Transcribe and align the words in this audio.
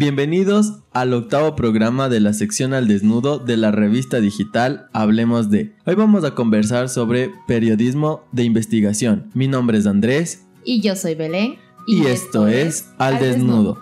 Bienvenidos 0.00 0.78
al 0.94 1.12
octavo 1.12 1.54
programa 1.54 2.08
de 2.08 2.20
la 2.20 2.32
sección 2.32 2.72
al 2.72 2.88
desnudo 2.88 3.38
de 3.38 3.58
la 3.58 3.70
revista 3.70 4.18
digital 4.18 4.88
Hablemos 4.94 5.50
de. 5.50 5.76
Hoy 5.84 5.94
vamos 5.94 6.24
a 6.24 6.34
conversar 6.34 6.88
sobre 6.88 7.30
periodismo 7.46 8.26
de 8.32 8.44
investigación. 8.44 9.30
Mi 9.34 9.46
nombre 9.46 9.76
es 9.76 9.86
Andrés. 9.86 10.46
Y 10.64 10.80
yo 10.80 10.96
soy 10.96 11.16
Belén. 11.16 11.58
Y, 11.86 12.06
esto, 12.06 12.48
es 12.48 12.88
Al, 12.96 13.18
desnudo. 13.18 13.78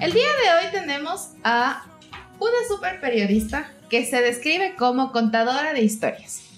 El 0.00 0.12
día 0.12 0.26
de 0.42 0.66
hoy 0.66 0.72
tenemos 0.72 1.34
a 1.44 1.84
una 2.40 2.58
super 2.68 3.00
periodista 3.00 3.70
que 3.88 4.04
se 4.04 4.20
describe 4.20 4.74
como 4.76 5.12
contadora 5.12 5.72
de 5.72 5.84
historias. 5.84 6.49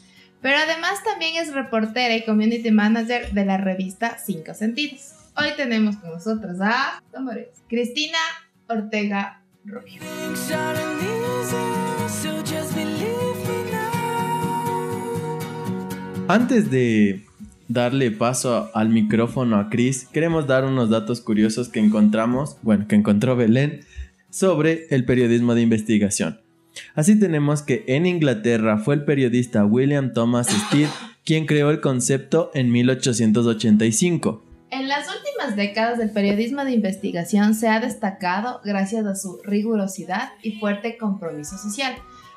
Pero 0.42 0.58
además 0.58 1.04
también 1.04 1.36
es 1.36 1.54
reportera 1.54 2.16
y 2.16 2.24
community 2.24 2.72
manager 2.72 3.32
de 3.32 3.44
la 3.44 3.58
revista 3.58 4.18
Cinco 4.18 4.54
Sentidos. 4.54 5.12
Hoy 5.36 5.50
tenemos 5.56 5.96
con 5.96 6.10
nosotros 6.10 6.60
a 6.60 7.00
Cristina 7.68 8.18
Ortega 8.66 9.40
Rubio. 9.64 10.02
Antes 16.26 16.70
de 16.72 17.24
darle 17.68 18.10
paso 18.10 18.68
al 18.74 18.88
micrófono 18.88 19.58
a 19.58 19.70
Chris, 19.70 20.08
queremos 20.12 20.48
dar 20.48 20.64
unos 20.64 20.90
datos 20.90 21.20
curiosos 21.20 21.68
que 21.68 21.78
encontramos, 21.78 22.56
bueno, 22.62 22.88
que 22.88 22.96
encontró 22.96 23.36
Belén, 23.36 23.84
sobre 24.28 24.86
el 24.90 25.04
periodismo 25.04 25.54
de 25.54 25.62
investigación. 25.62 26.41
Así 26.94 27.18
tenemos 27.18 27.62
que 27.62 27.84
en 27.86 28.06
Inglaterra 28.06 28.78
fue 28.78 28.94
el 28.94 29.04
periodista 29.04 29.64
William 29.64 30.12
Thomas 30.12 30.48
Stead 30.48 30.88
quien 31.24 31.46
creó 31.46 31.70
el 31.70 31.80
concepto 31.80 32.50
en 32.54 32.70
1885. 32.72 34.42
En 34.70 34.88
las 34.88 35.06
últimas 35.06 35.54
décadas 35.54 36.00
el 36.00 36.10
periodismo 36.10 36.64
de 36.64 36.72
investigación 36.72 37.54
se 37.54 37.68
ha 37.68 37.80
destacado 37.80 38.60
gracias 38.64 39.06
a 39.06 39.14
su 39.14 39.40
rigurosidad 39.44 40.30
y 40.42 40.58
fuerte 40.58 40.96
compromiso 40.96 41.58
social. 41.58 41.94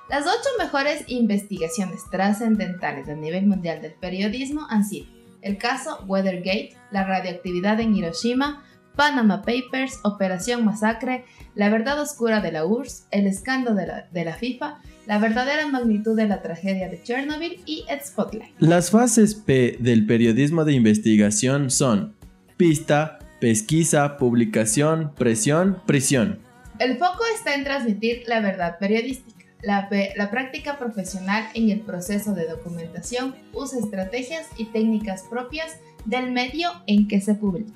Las 0.10 0.26
ocho 0.28 0.50
mejores 0.60 1.04
investigaciones 1.08 2.02
trascendentales 2.12 3.10
a 3.10 3.16
nivel 3.16 3.48
mundial 3.48 3.82
del 3.82 3.94
periodismo 3.94 4.68
han 4.70 4.84
sido 4.84 5.08
el 5.42 5.58
caso 5.58 6.04
Weathergate, 6.08 6.76
la 6.92 7.06
radioactividad 7.06 7.80
en 7.80 7.96
Hiroshima, 7.96 8.64
Panama 8.96 9.42
Papers, 9.42 10.00
Operación 10.04 10.66
Masacre, 10.66 11.26
La 11.56 11.70
verdad 11.70 12.00
oscura 12.02 12.42
de 12.42 12.52
la 12.52 12.66
URSS, 12.66 13.08
El 13.12 13.28
escándalo 13.28 13.76
de 13.76 14.26
la, 14.26 14.34
FIFA, 14.34 14.80
La 15.06 15.20
verdadera 15.20 15.68
magnitud 15.68 16.16
de 16.16 16.28
la 16.28 16.42
tragedia 16.42 16.90
de 16.90 17.02
Chernobyl 17.02 17.62
y 17.66 17.86
Spotlight. 18.04 18.56
Las 18.60 18.92
fases 18.92 19.36
P 19.36 19.78
del 19.80 20.06
periodismo 20.06 20.66
de 20.66 20.74
investigación 20.74 21.70
son 21.70 22.16
pista, 22.58 23.20
pesquisa, 23.40 24.18
publicación, 24.18 25.14
presión, 25.16 25.82
prisión. 25.86 26.40
El 26.80 26.98
foco 26.98 27.24
está 27.36 27.56
en 27.56 27.64
transmitir 27.64 28.24
la 28.28 28.40
verdad 28.42 28.78
periodística. 28.80 29.36
La, 29.62 29.90
la, 30.16 30.30
práctica 30.30 30.78
profesional 30.78 31.48
en 31.56 31.70
el 31.70 31.80
proceso 31.80 32.34
de 32.34 32.48
documentación 32.48 33.34
usa 33.54 33.80
estrategias 33.80 34.48
y 34.58 34.66
técnicas 34.66 35.24
propias 35.24 35.78
del 36.06 36.32
medio 36.32 36.70
en 36.86 37.08
que 37.08 37.20
se 37.20 37.34
publique. 37.34 37.74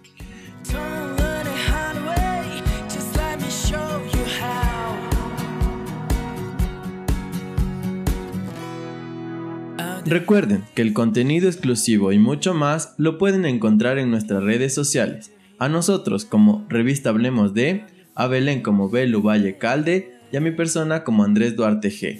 Recuerden 10.10 10.66
que 10.74 10.82
el 10.82 10.94
contenido 10.94 11.48
exclusivo 11.48 12.12
y 12.12 12.18
mucho 12.18 12.56
más 12.56 12.96
lo 12.97 13.20
pueden 13.20 13.46
encontrar 13.46 14.00
en 14.00 14.09
nuestras 14.09 14.42
redes 14.42 14.74
sociales. 14.74 15.31
A 15.59 15.70
nosotros 15.70 16.25
como 16.25 16.66
Revista 16.68 17.12
Hablemos 17.12 17.53
de, 17.53 17.86
a 18.16 18.25
Belén 18.25 18.64
como 18.64 18.90
Belu 18.90 19.22
Valle 19.22 19.59
Calde 19.59 20.19
y 20.31 20.38
a 20.38 20.42
mi 20.42 20.50
persona 20.50 21.03
como 21.03 21.24
Andrés 21.24 21.56
Duarte 21.56 21.90
G. 21.90 22.19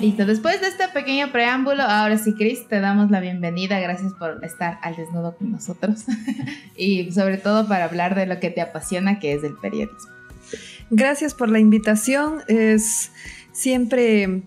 Listo, 0.00 0.26
después 0.26 0.60
de 0.60 0.68
este 0.68 0.86
pequeño 0.94 1.32
preámbulo, 1.32 1.82
ahora 1.82 2.18
sí, 2.18 2.32
Cris, 2.32 2.68
te 2.68 2.78
damos 2.78 3.10
la 3.10 3.18
bienvenida. 3.18 3.80
Gracias 3.80 4.12
por 4.12 4.44
estar 4.44 4.78
al 4.82 4.94
desnudo 4.94 5.36
con 5.36 5.50
nosotros 5.50 6.04
y 6.76 7.10
sobre 7.10 7.36
todo 7.36 7.66
para 7.66 7.86
hablar 7.86 8.14
de 8.14 8.26
lo 8.26 8.38
que 8.38 8.50
te 8.50 8.60
apasiona, 8.60 9.18
que 9.18 9.32
es 9.32 9.42
el 9.42 9.54
periodismo. 9.56 10.12
Gracias 10.90 11.34
por 11.34 11.48
la 11.48 11.58
invitación. 11.58 12.42
Es 12.46 13.10
siempre 13.50 14.42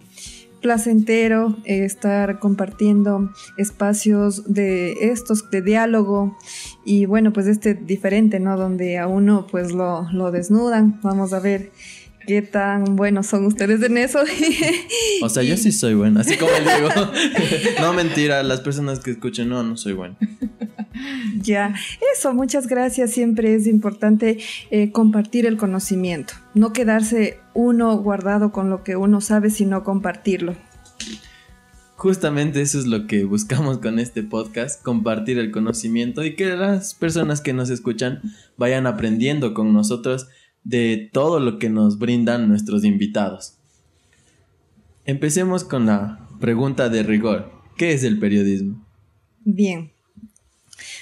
placentero 0.61 1.57
estar 1.65 2.39
compartiendo 2.39 3.33
espacios 3.57 4.53
de 4.53 4.93
estos 5.11 5.49
de 5.49 5.61
diálogo 5.61 6.37
y 6.85 7.07
bueno 7.07 7.33
pues 7.33 7.47
este 7.47 7.73
diferente 7.73 8.39
no 8.39 8.55
donde 8.57 8.99
a 8.99 9.07
uno 9.07 9.47
pues 9.49 9.71
lo, 9.71 10.07
lo 10.11 10.31
desnudan 10.31 10.99
vamos 11.01 11.33
a 11.33 11.39
ver 11.39 11.71
qué 12.27 12.41
tan 12.41 12.95
buenos 12.95 13.27
son 13.27 13.45
ustedes 13.45 13.81
en 13.81 13.97
eso. 13.97 14.19
o 15.21 15.29
sea, 15.29 15.43
yo 15.43 15.57
sí 15.57 15.71
soy 15.71 15.93
bueno, 15.93 16.19
así 16.19 16.37
como 16.37 16.51
digo. 16.51 16.89
no 17.81 17.93
mentira, 17.93 18.43
las 18.43 18.61
personas 18.61 18.99
que 18.99 19.11
escuchen, 19.11 19.49
no, 19.49 19.63
no 19.63 19.77
soy 19.77 19.93
bueno. 19.93 20.17
Ya, 21.41 21.73
eso, 22.15 22.33
muchas 22.33 22.67
gracias. 22.67 23.11
Siempre 23.11 23.55
es 23.55 23.65
importante 23.65 24.37
eh, 24.69 24.91
compartir 24.91 25.47
el 25.47 25.57
conocimiento, 25.57 26.33
no 26.53 26.73
quedarse 26.73 27.39
uno 27.55 27.97
guardado 27.97 28.51
con 28.51 28.69
lo 28.69 28.83
que 28.83 28.95
uno 28.95 29.21
sabe, 29.21 29.49
sino 29.49 29.83
compartirlo. 29.83 30.55
Justamente 31.95 32.61
eso 32.61 32.79
es 32.79 32.87
lo 32.87 33.05
que 33.05 33.25
buscamos 33.25 33.77
con 33.77 33.99
este 33.99 34.23
podcast, 34.23 34.81
compartir 34.83 35.37
el 35.37 35.51
conocimiento 35.51 36.23
y 36.25 36.35
que 36.35 36.55
las 36.55 36.93
personas 36.93 37.41
que 37.41 37.53
nos 37.53 37.69
escuchan 37.69 38.21
vayan 38.57 38.87
aprendiendo 38.87 39.53
con 39.53 39.71
nosotros 39.71 40.27
de 40.63 41.09
todo 41.11 41.39
lo 41.39 41.59
que 41.59 41.69
nos 41.69 41.97
brindan 41.97 42.47
nuestros 42.47 42.83
invitados. 42.83 43.57
Empecemos 45.05 45.63
con 45.63 45.87
la 45.87 46.27
pregunta 46.39 46.89
de 46.89 47.03
rigor. 47.03 47.51
¿Qué 47.77 47.93
es 47.93 48.03
el 48.03 48.19
periodismo? 48.19 48.85
Bien. 49.43 49.91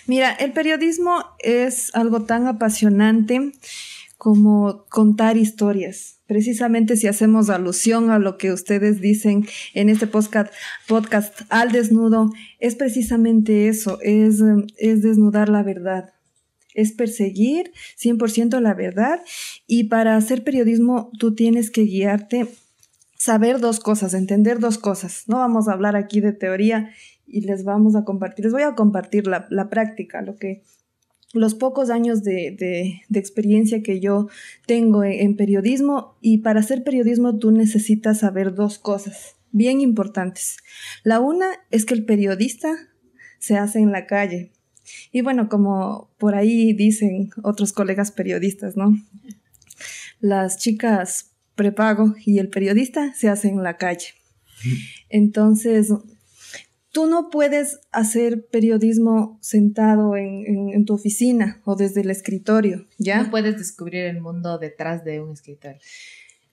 Mira, 0.08 0.32
el 0.32 0.54
periodismo 0.54 1.24
es 1.40 1.94
algo 1.94 2.24
tan 2.24 2.48
apasionante 2.48 3.52
como 4.18 4.86
contar 4.90 5.38
historias. 5.38 6.20
Precisamente 6.28 6.96
si 6.96 7.08
hacemos 7.08 7.50
alusión 7.50 8.12
a 8.12 8.20
lo 8.20 8.38
que 8.38 8.52
ustedes 8.52 9.02
dicen 9.02 9.48
en 9.74 9.90
este 9.90 10.08
podcast, 10.08 10.54
al 11.50 11.72
desnudo, 11.72 12.32
es 12.60 12.76
precisamente 12.76 13.68
eso, 13.68 14.00
es, 14.02 14.42
es 14.78 15.02
desnudar 15.02 15.50
la 15.50 15.64
verdad 15.64 16.14
es 16.74 16.92
perseguir 16.92 17.72
100% 17.98 18.60
la 18.62 18.74
verdad 18.74 19.22
y 19.68 19.86
para 19.86 20.16
hacer 20.16 20.44
periodismo 20.44 21.12
tú 21.18 21.36
tienes 21.36 21.72
que 21.72 21.84
guiarte, 21.84 22.48
saber 23.18 23.60
dos 23.60 23.80
cosas, 23.80 24.14
entender 24.14 24.60
dos 24.60 24.78
cosas. 24.78 25.26
No 25.28 25.38
vamos 25.38 25.68
a 25.68 25.74
hablar 25.74 25.96
aquí 25.96 26.22
de 26.22 26.32
teoría 26.32 26.92
y 27.28 27.42
les 27.42 27.64
vamos 27.64 27.96
a 27.96 28.04
compartir, 28.04 28.46
les 28.46 28.54
voy 28.54 28.64
a 28.64 28.76
compartir 28.76 29.28
la, 29.28 29.70
práctica, 29.70 30.22
lo 30.22 30.36
que 30.36 30.64
los 31.34 31.54
pocos 31.54 31.90
años 31.90 32.24
de, 32.24 33.02
experiencia 33.14 33.84
que 33.84 34.00
yo 34.00 34.30
tengo 34.66 35.04
en, 35.04 35.14
en 35.14 35.36
periodismo 35.36 36.18
y 36.22 36.40
para 36.40 36.62
hacer 36.62 36.84
periodismo 36.84 37.38
tú 37.38 37.52
necesitas 37.52 38.20
saber 38.20 38.56
dos 38.56 38.80
cosas 38.80 39.36
bien 39.52 39.82
importantes. 39.82 40.58
La 41.04 41.20
una 41.20 41.48
es 41.72 41.86
que 41.86 41.94
el 41.94 42.06
periodista 42.06 42.70
se 43.40 43.58
hace 43.58 43.80
en 43.80 43.92
la 43.92 44.06
calle. 44.06 44.52
Y 45.12 45.22
bueno, 45.22 45.50
como 45.50 46.10
por 46.18 46.36
ahí 46.36 46.74
dicen 46.74 47.32
otros 47.44 47.74
colegas 47.74 48.12
periodistas, 48.12 48.76
¿no? 48.76 48.96
Las 50.20 50.58
chicas 50.58 51.32
prepago 51.56 52.16
y 52.26 52.40
el 52.40 52.50
periodista 52.50 53.14
se 53.14 53.30
hacen 53.30 53.56
en 53.56 53.64
la 53.64 53.78
calle. 53.78 54.14
Entonces, 55.10 55.92
tú 56.92 57.08
no 57.08 57.30
puedes 57.30 57.80
hacer 57.92 58.48
periodismo 58.48 59.38
sentado 59.42 60.16
en, 60.16 60.86
tu 60.86 60.94
oficina 60.94 61.62
o 61.66 61.76
desde 61.76 62.02
el 62.02 62.10
escritorio, 62.10 62.88
¿ya? 62.98 63.24
No 63.24 63.32
puedes 63.32 63.58
descubrir 63.58 64.06
el 64.06 64.22
mundo 64.22 64.58
detrás 64.58 65.04
de 65.04 65.22
un 65.22 65.34
escritorio 65.34 65.80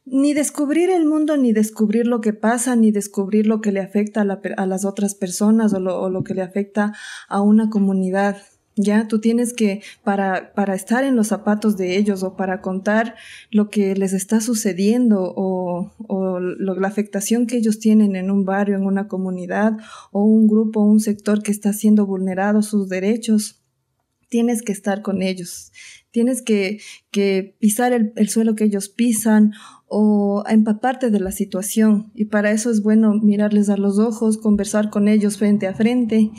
ni 0.06 0.34
descubrir 0.34 0.88
el 0.88 1.04
mundo, 1.04 1.36
ni 1.36 1.52
descubrir 1.52 2.06
lo 2.06 2.20
que 2.20 2.32
pasa, 2.32 2.76
ni 2.76 2.92
descubrir 2.92 3.46
lo 3.48 3.60
que 3.60 3.72
le 3.72 3.80
afecta 3.80 4.20
a, 4.20 4.66
las 4.66 4.84
otras 4.84 5.16
personas 5.16 5.74
o 5.74 5.80
lo, 5.80 6.24
que 6.24 6.34
le 6.34 6.42
afecta 6.42 6.94
a 7.28 7.40
una 7.40 7.68
comunidad. 7.70 8.36
Ya, 8.76 9.08
tú 9.08 9.20
tienes 9.20 9.52
que, 9.52 9.82
para, 10.04 10.52
para 10.54 10.74
estar 10.74 11.02
en 11.02 11.16
los 11.16 11.28
zapatos 11.28 11.76
de 11.76 11.96
ellos 11.96 12.22
o 12.22 12.36
para 12.36 12.60
contar 12.60 13.16
lo 13.50 13.68
que 13.68 13.96
les 13.96 14.12
está 14.12 14.40
sucediendo 14.40 15.32
o, 15.34 15.92
o 16.06 16.38
la 16.38 16.86
afectación 16.86 17.46
que 17.46 17.56
ellos 17.56 17.80
tienen 17.80 18.14
en 18.14 18.30
un 18.30 18.44
barrio, 18.44 18.76
en 18.76 18.84
una 18.84 19.08
comunidad 19.08 19.72
o 20.12 20.22
un 20.22 20.46
grupo, 20.46 20.82
un 20.82 21.00
sector 21.00 21.42
que 21.42 21.50
está 21.50 21.72
siendo 21.72 22.06
vulnerado 22.06 22.62
sus 22.62 22.88
derechos, 22.88 23.62
tienes 24.28 24.62
que 24.62 24.72
estar 24.72 25.02
con 25.02 25.22
ellos 25.22 25.72
tienes 26.16 26.40
que, 26.40 26.80
pisar 27.58 27.92
el, 27.92 28.14
el, 28.16 28.30
suelo 28.30 28.54
que 28.54 28.64
ellos 28.64 28.88
pisan 28.88 29.52
o 29.86 30.42
empaparte 30.48 31.10
de 31.10 31.20
la 31.20 31.30
situación. 31.30 32.10
Y 32.14 32.24
para 32.24 32.52
eso 32.52 32.70
es 32.70 32.82
bueno 32.82 33.12
mirarles 33.12 33.68
a 33.68 33.76
los 33.76 33.98
ojos, 33.98 34.38
conversar 34.38 34.88
con 34.88 35.08
ellos 35.08 35.36
frente 35.36 35.66
a 35.66 35.74
frente. 35.74 36.30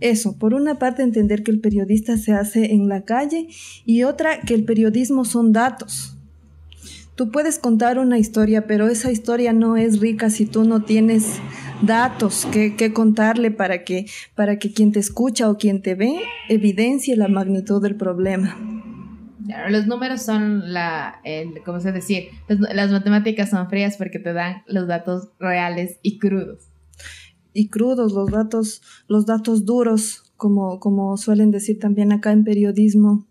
Eso, 0.00 0.38
por 0.38 0.54
una 0.54 0.78
parte 0.78 1.02
entender 1.02 1.42
que 1.42 1.50
el 1.50 1.60
periodista 1.60 2.16
se 2.16 2.32
hace 2.32 2.72
en 2.72 2.88
la 2.88 3.04
calle 3.04 3.48
y 3.84 4.04
otra 4.04 4.40
que 4.40 4.54
el 4.54 4.64
periodismo 4.64 5.26
son 5.26 5.52
datos. 5.52 6.16
Tú 7.14 7.30
puedes 7.30 7.58
contar 7.58 7.98
una 7.98 8.18
historia, 8.18 8.66
pero 8.66 8.88
esa 8.88 9.12
historia 9.12 9.52
no 9.52 9.76
es 9.76 10.00
rica 10.00 10.30
si 10.30 10.46
tú 10.46 10.64
no 10.64 10.82
tienes 10.82 11.40
datos 11.82 12.46
que, 12.50 12.74
contarle 12.94 13.50
para 13.50 13.84
que, 13.84 14.06
para 14.34 14.58
que 14.58 14.72
quien 14.72 14.92
te 14.92 15.00
escucha 15.00 15.50
o 15.50 15.58
quien 15.58 15.82
te 15.82 15.94
ve 15.94 16.20
evidencie 16.48 17.16
la 17.16 17.28
magnitud 17.28 17.82
del 17.82 17.96
problema. 17.96 18.75
Los 19.68 19.86
números 19.86 20.22
son 20.22 20.72
la, 20.72 21.20
el, 21.24 21.62
¿cómo 21.64 21.80
se 21.80 21.92
decir? 21.92 22.28
las 22.48 22.90
matemáticas 22.90 23.50
son 23.50 23.68
frías 23.68 23.96
porque 23.96 24.18
te 24.18 24.32
dan 24.32 24.62
los 24.66 24.86
datos 24.86 25.28
reales 25.38 25.98
y 26.02 26.18
crudos. 26.18 26.68
Y 27.52 27.68
crudos, 27.68 28.12
los 28.12 28.30
datos, 28.30 28.82
los 29.08 29.26
datos 29.26 29.64
duros, 29.64 30.32
como, 30.36 30.78
como 30.80 31.16
suelen 31.16 31.50
decir 31.50 31.78
también 31.78 32.12
acá 32.12 32.32
en 32.32 32.44
periodismo. 32.44 33.26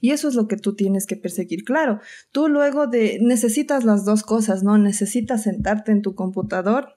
Y 0.00 0.10
eso 0.10 0.28
es 0.28 0.34
lo 0.34 0.48
que 0.48 0.56
tú 0.56 0.74
tienes 0.74 1.06
que 1.06 1.16
perseguir. 1.16 1.64
Claro, 1.64 2.00
tú 2.32 2.48
luego 2.48 2.86
de, 2.86 3.18
necesitas 3.20 3.84
las 3.84 4.04
dos 4.06 4.22
cosas, 4.22 4.62
¿no? 4.62 4.78
Necesitas 4.78 5.42
sentarte 5.42 5.92
en 5.92 6.00
tu 6.00 6.14
computador 6.14 6.96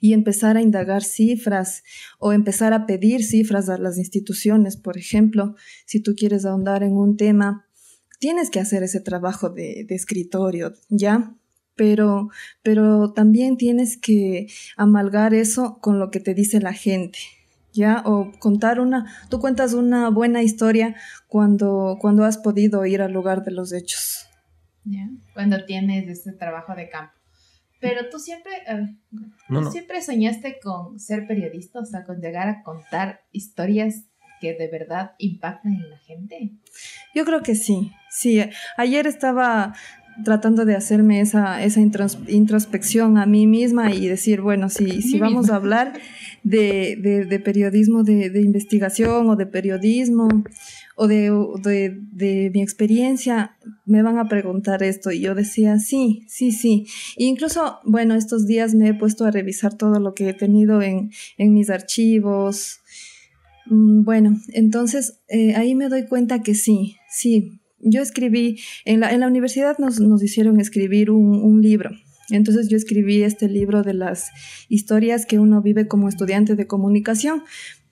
y 0.00 0.14
empezar 0.14 0.56
a 0.56 0.62
indagar 0.62 1.02
cifras 1.04 1.84
o 2.18 2.32
empezar 2.32 2.72
a 2.72 2.86
pedir 2.86 3.22
cifras 3.22 3.68
a 3.68 3.78
las 3.78 3.98
instituciones, 3.98 4.76
por 4.76 4.96
ejemplo, 4.96 5.54
si 5.86 6.00
tú 6.00 6.14
quieres 6.16 6.44
ahondar 6.44 6.82
en 6.82 6.92
un 6.92 7.16
tema, 7.16 7.66
tienes 8.18 8.50
que 8.50 8.60
hacer 8.60 8.82
ese 8.82 9.00
trabajo 9.00 9.50
de, 9.50 9.86
escritorio, 9.90 10.72
¿ya? 10.88 11.34
Pero, 11.76 12.28
pero 12.62 13.12
también 13.12 13.56
tienes 13.56 13.96
que 13.96 14.48
amalgar 14.76 15.34
eso 15.34 15.78
con 15.80 15.98
lo 15.98 16.10
que 16.10 16.20
te 16.20 16.34
dice 16.34 16.60
la 16.60 16.72
gente. 16.74 17.18
¿ya? 17.72 18.02
O 18.04 18.32
contar 18.38 18.80
una, 18.80 19.06
tú 19.30 19.38
cuentas 19.40 19.74
una 19.74 20.10
buena 20.10 20.42
historia 20.42 20.96
cuando, 21.28 21.96
cuando 22.00 22.24
has 22.24 22.38
podido 22.38 22.84
ir 22.84 23.00
al 23.00 23.12
lugar 23.12 23.44
de 23.44 23.52
los 23.52 23.72
hechos. 23.72 24.26
¿Ya? 24.84 25.08
Cuando 25.34 25.64
tienes 25.64 26.08
este 26.08 26.32
trabajo 26.32 26.74
de 26.74 26.88
campo. 26.88 27.19
Pero 27.80 28.08
tú 28.10 28.18
siempre, 28.18 28.52
siempre 29.72 30.02
soñaste 30.02 30.58
con 30.62 30.98
ser 30.98 31.26
periodista, 31.26 31.80
o 31.80 31.86
sea, 31.86 32.04
con 32.04 32.20
llegar 32.20 32.48
a 32.48 32.62
contar 32.62 33.22
historias 33.32 34.04
que 34.40 34.54
de 34.54 34.68
verdad 34.68 35.12
impactan 35.18 35.74
en 35.74 35.90
la 35.90 35.98
gente. 35.98 36.52
Yo 37.14 37.24
creo 37.24 37.42
que 37.42 37.54
sí, 37.54 37.92
sí. 38.10 38.42
Ayer 38.76 39.06
estaba 39.06 39.74
tratando 40.24 40.64
de 40.64 40.76
hacerme 40.76 41.20
esa, 41.20 41.62
esa 41.62 41.80
introspección 41.80 43.16
a 43.18 43.26
mí 43.26 43.46
misma 43.46 43.92
y 43.92 44.06
decir, 44.06 44.40
bueno, 44.40 44.68
si, 44.68 45.02
si 45.02 45.18
vamos 45.18 45.50
a 45.50 45.56
hablar 45.56 45.94
de, 46.42 47.26
de, 47.28 47.38
periodismo 47.38 48.02
de, 48.02 48.30
de, 48.30 48.42
investigación 48.42 49.28
o 49.28 49.36
de 49.36 49.46
periodismo 49.46 50.28
o 51.00 51.08
de, 51.08 51.98
de, 52.12 52.50
mi 52.52 52.60
experiencia, 52.60 53.56
me 53.86 54.02
van 54.02 54.18
a 54.18 54.28
preguntar 54.28 54.82
esto. 54.82 55.10
Y 55.10 55.20
yo 55.20 55.34
decía, 55.34 55.78
sí, 55.78 56.26
sí, 56.28 56.52
sí. 56.52 56.86
E 57.16 57.24
incluso, 57.24 57.78
bueno, 57.84 58.14
estos 58.14 58.46
días 58.46 58.74
me 58.74 58.88
he 58.88 58.94
puesto 58.94 59.24
a 59.24 59.30
revisar 59.30 59.74
todo 59.78 59.98
lo 59.98 60.12
que 60.12 60.28
he 60.28 60.34
tenido 60.34 60.82
en, 60.82 61.10
en 61.38 61.54
mis 61.54 61.70
archivos. 61.70 62.80
Mm, 63.64 64.04
bueno, 64.04 64.38
entonces 64.52 65.20
eh, 65.28 65.54
ahí 65.54 65.74
me 65.74 65.88
doy 65.88 66.06
cuenta 66.06 66.42
que 66.42 66.54
sí, 66.54 66.96
sí. 67.10 67.60
Yo 67.78 68.02
escribí, 68.02 68.60
en 68.84 69.00
la, 69.00 69.10
en 69.10 69.20
la 69.20 69.26
universidad 69.26 69.78
nos, 69.78 70.00
nos 70.00 70.22
hicieron 70.22 70.60
escribir 70.60 71.10
un, 71.10 71.42
un 71.42 71.62
libro 71.62 71.90
entonces 72.36 72.68
yo 72.68 72.76
escribí 72.76 73.22
este 73.22 73.48
libro 73.48 73.82
de 73.82 73.94
las 73.94 74.30
historias 74.68 75.26
que 75.26 75.38
uno 75.38 75.62
vive 75.62 75.88
como 75.88 76.08
estudiante 76.08 76.56
de 76.56 76.66
comunicación. 76.66 77.42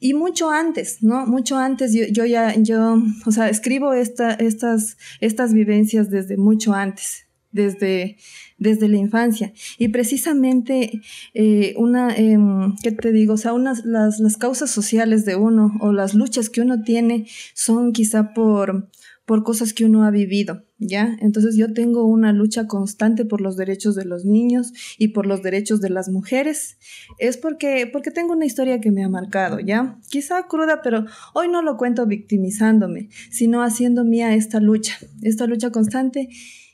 Y 0.01 0.15
mucho 0.15 0.51
antes, 0.51 1.03
¿no? 1.03 1.27
Mucho 1.27 1.57
antes 1.57 1.93
yo, 1.93 2.25
ya, 2.25 2.55
yo, 2.57 3.03
o 3.27 3.33
sea, 3.33 3.49
escribo 3.49 3.93
esta, 3.93 4.33
estas, 4.35 4.97
estas 5.21 5.53
vivencias 5.53 6.09
desde 6.09 6.37
mucho 6.37 6.73
antes, 6.73 7.27
desde, 7.51 8.17
desde 8.59 8.89
la 8.89 8.97
infancia. 8.97 9.53
Y 9.77 9.89
precisamente 9.89 11.03
eh, 11.35 11.75
una, 11.77 12.15
em, 12.15 12.77
¿qué 12.83 12.93
te 12.93 13.11
digo? 13.11 13.35
O 13.35 13.39
sea, 13.39 13.53
unas, 13.55 13.85
las, 13.85 14.21
las 14.21 14.37
causas 14.37 14.71
sociales 14.71 15.25
de 15.25 15.35
uno 15.35 15.77
o 15.81 15.93
las 15.93 16.15
luchas 16.15 16.49
que 16.49 16.61
uno 16.61 16.83
tiene 16.83 17.27
son 17.55 17.93
quizá 17.93 18.35
por, 18.35 18.89
por 19.29 19.45
cosas 19.45 19.75
que 19.75 19.85
uno 19.85 20.05
ha 20.05 20.11
vivido, 20.11 20.65
¿ya? 20.79 21.19
Entonces 21.21 21.55
yo 21.55 21.75
tengo 21.75 22.07
una 22.07 22.33
lucha 22.33 22.67
constante 22.67 23.27
por 23.27 23.43
los 23.43 23.59
derechos 23.59 23.95
de 23.95 24.07
los 24.07 24.25
niños 24.25 24.73
y 24.97 25.09
por 25.09 25.27
los 25.27 25.43
derechos 25.43 25.83
de 25.83 25.91
las 25.91 26.09
mujeres. 26.09 26.79
Es 27.19 27.37
porque, 27.37 27.87
porque 27.93 28.11
tengo 28.11 28.33
una 28.33 28.47
historia 28.47 28.81
que 28.81 28.91
me 28.91 29.05
ha 29.05 29.09
marcado, 29.11 29.61
¿ya? 29.61 29.99
Quizá 30.09 30.47
cruda, 30.49 30.81
pero 30.83 31.05
hoy 31.35 31.49
no 31.49 31.61
lo 31.61 31.77
cuento 31.77 32.07
victimizándome, 32.07 33.11
sino 33.31 33.63
haciendo 33.63 34.03
mía 34.03 34.35
esta 34.35 34.61
lucha, 34.61 34.97
esta 35.21 35.47
lucha 35.47 35.71
constante. 35.71 36.31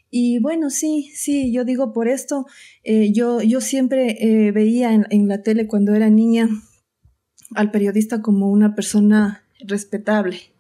Y 0.09 0.39
bueno, 0.39 0.71
sí, 0.71 1.11
sí, 1.13 1.53
yo 1.53 1.65
digo 1.65 1.93
por 1.93 2.07
esto, 2.07 2.47
eh, 2.85 3.13
yo, 3.13 3.43
yo 3.43 3.61
siempre 3.61 4.17
eh, 4.21 4.53
veía 4.53 4.95
en, 4.95 5.07
en 5.11 5.27
la 5.27 5.43
tele 5.43 5.67
cuando 5.67 5.93
era 5.93 6.09
niña 6.09 6.49
al 7.57 7.73
periodista 7.73 8.23
como 8.23 8.49
una 8.49 8.77
persona 8.77 9.43
respetable, 9.67 10.54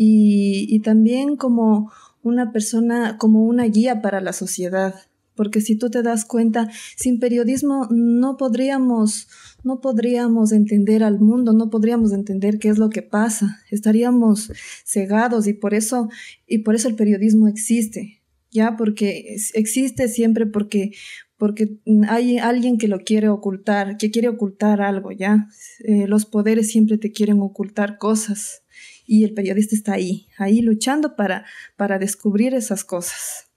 y, 0.00 0.78
también 0.80 1.36
como 1.36 1.90
una 2.22 2.52
persona, 2.52 3.18
como 3.18 3.44
una 3.44 3.64
guía 3.64 4.00
para 4.00 4.20
la 4.20 4.32
sociedad. 4.32 4.94
Porque 5.34 5.60
si 5.60 5.76
tú 5.76 5.90
te 5.90 6.02
das 6.02 6.24
cuenta, 6.24 6.68
sin 6.96 7.18
periodismo 7.18 7.88
no 7.90 8.36
podríamos, 8.36 9.28
no 9.64 9.80
podríamos 9.80 10.52
entender 10.52 11.02
al 11.02 11.18
mundo, 11.20 11.52
no 11.52 11.68
podríamos 11.70 12.12
entender 12.12 12.58
qué 12.58 12.68
es 12.68 12.78
lo 12.78 12.90
que 12.90 13.02
pasa. 13.02 13.60
Estaríamos 13.70 14.52
cegados 14.84 15.46
y 15.48 15.52
por 15.52 15.74
eso, 15.74 16.08
y 16.46 16.58
por 16.58 16.74
eso 16.74 16.88
el 16.88 16.94
periodismo 16.94 17.48
existe. 17.48 18.22
Ya, 18.50 18.76
porque 18.76 19.36
existe 19.54 20.08
siempre 20.08 20.46
porque, 20.46 20.92
porque 21.36 21.78
hay 22.08 22.38
alguien 22.38 22.78
que 22.78 22.88
lo 22.88 23.00
quiere 23.00 23.28
ocultar, 23.28 23.96
que 23.96 24.10
quiere 24.10 24.28
ocultar 24.28 24.80
algo, 24.80 25.12
¿ya? 25.12 25.48
Eh, 25.84 26.06
los 26.06 26.24
poderes 26.24 26.70
siempre 26.70 26.98
te 26.98 27.12
quieren 27.12 27.40
ocultar 27.40 27.98
cosas 27.98 28.62
y 29.08 29.24
el 29.24 29.32
periodista 29.32 29.74
está 29.74 29.94
ahí, 29.94 30.28
ahí 30.36 30.60
luchando 30.60 31.16
para, 31.16 31.46
para 31.76 31.98
descubrir 31.98 32.52
esas 32.52 32.84
cosas. 32.84 33.48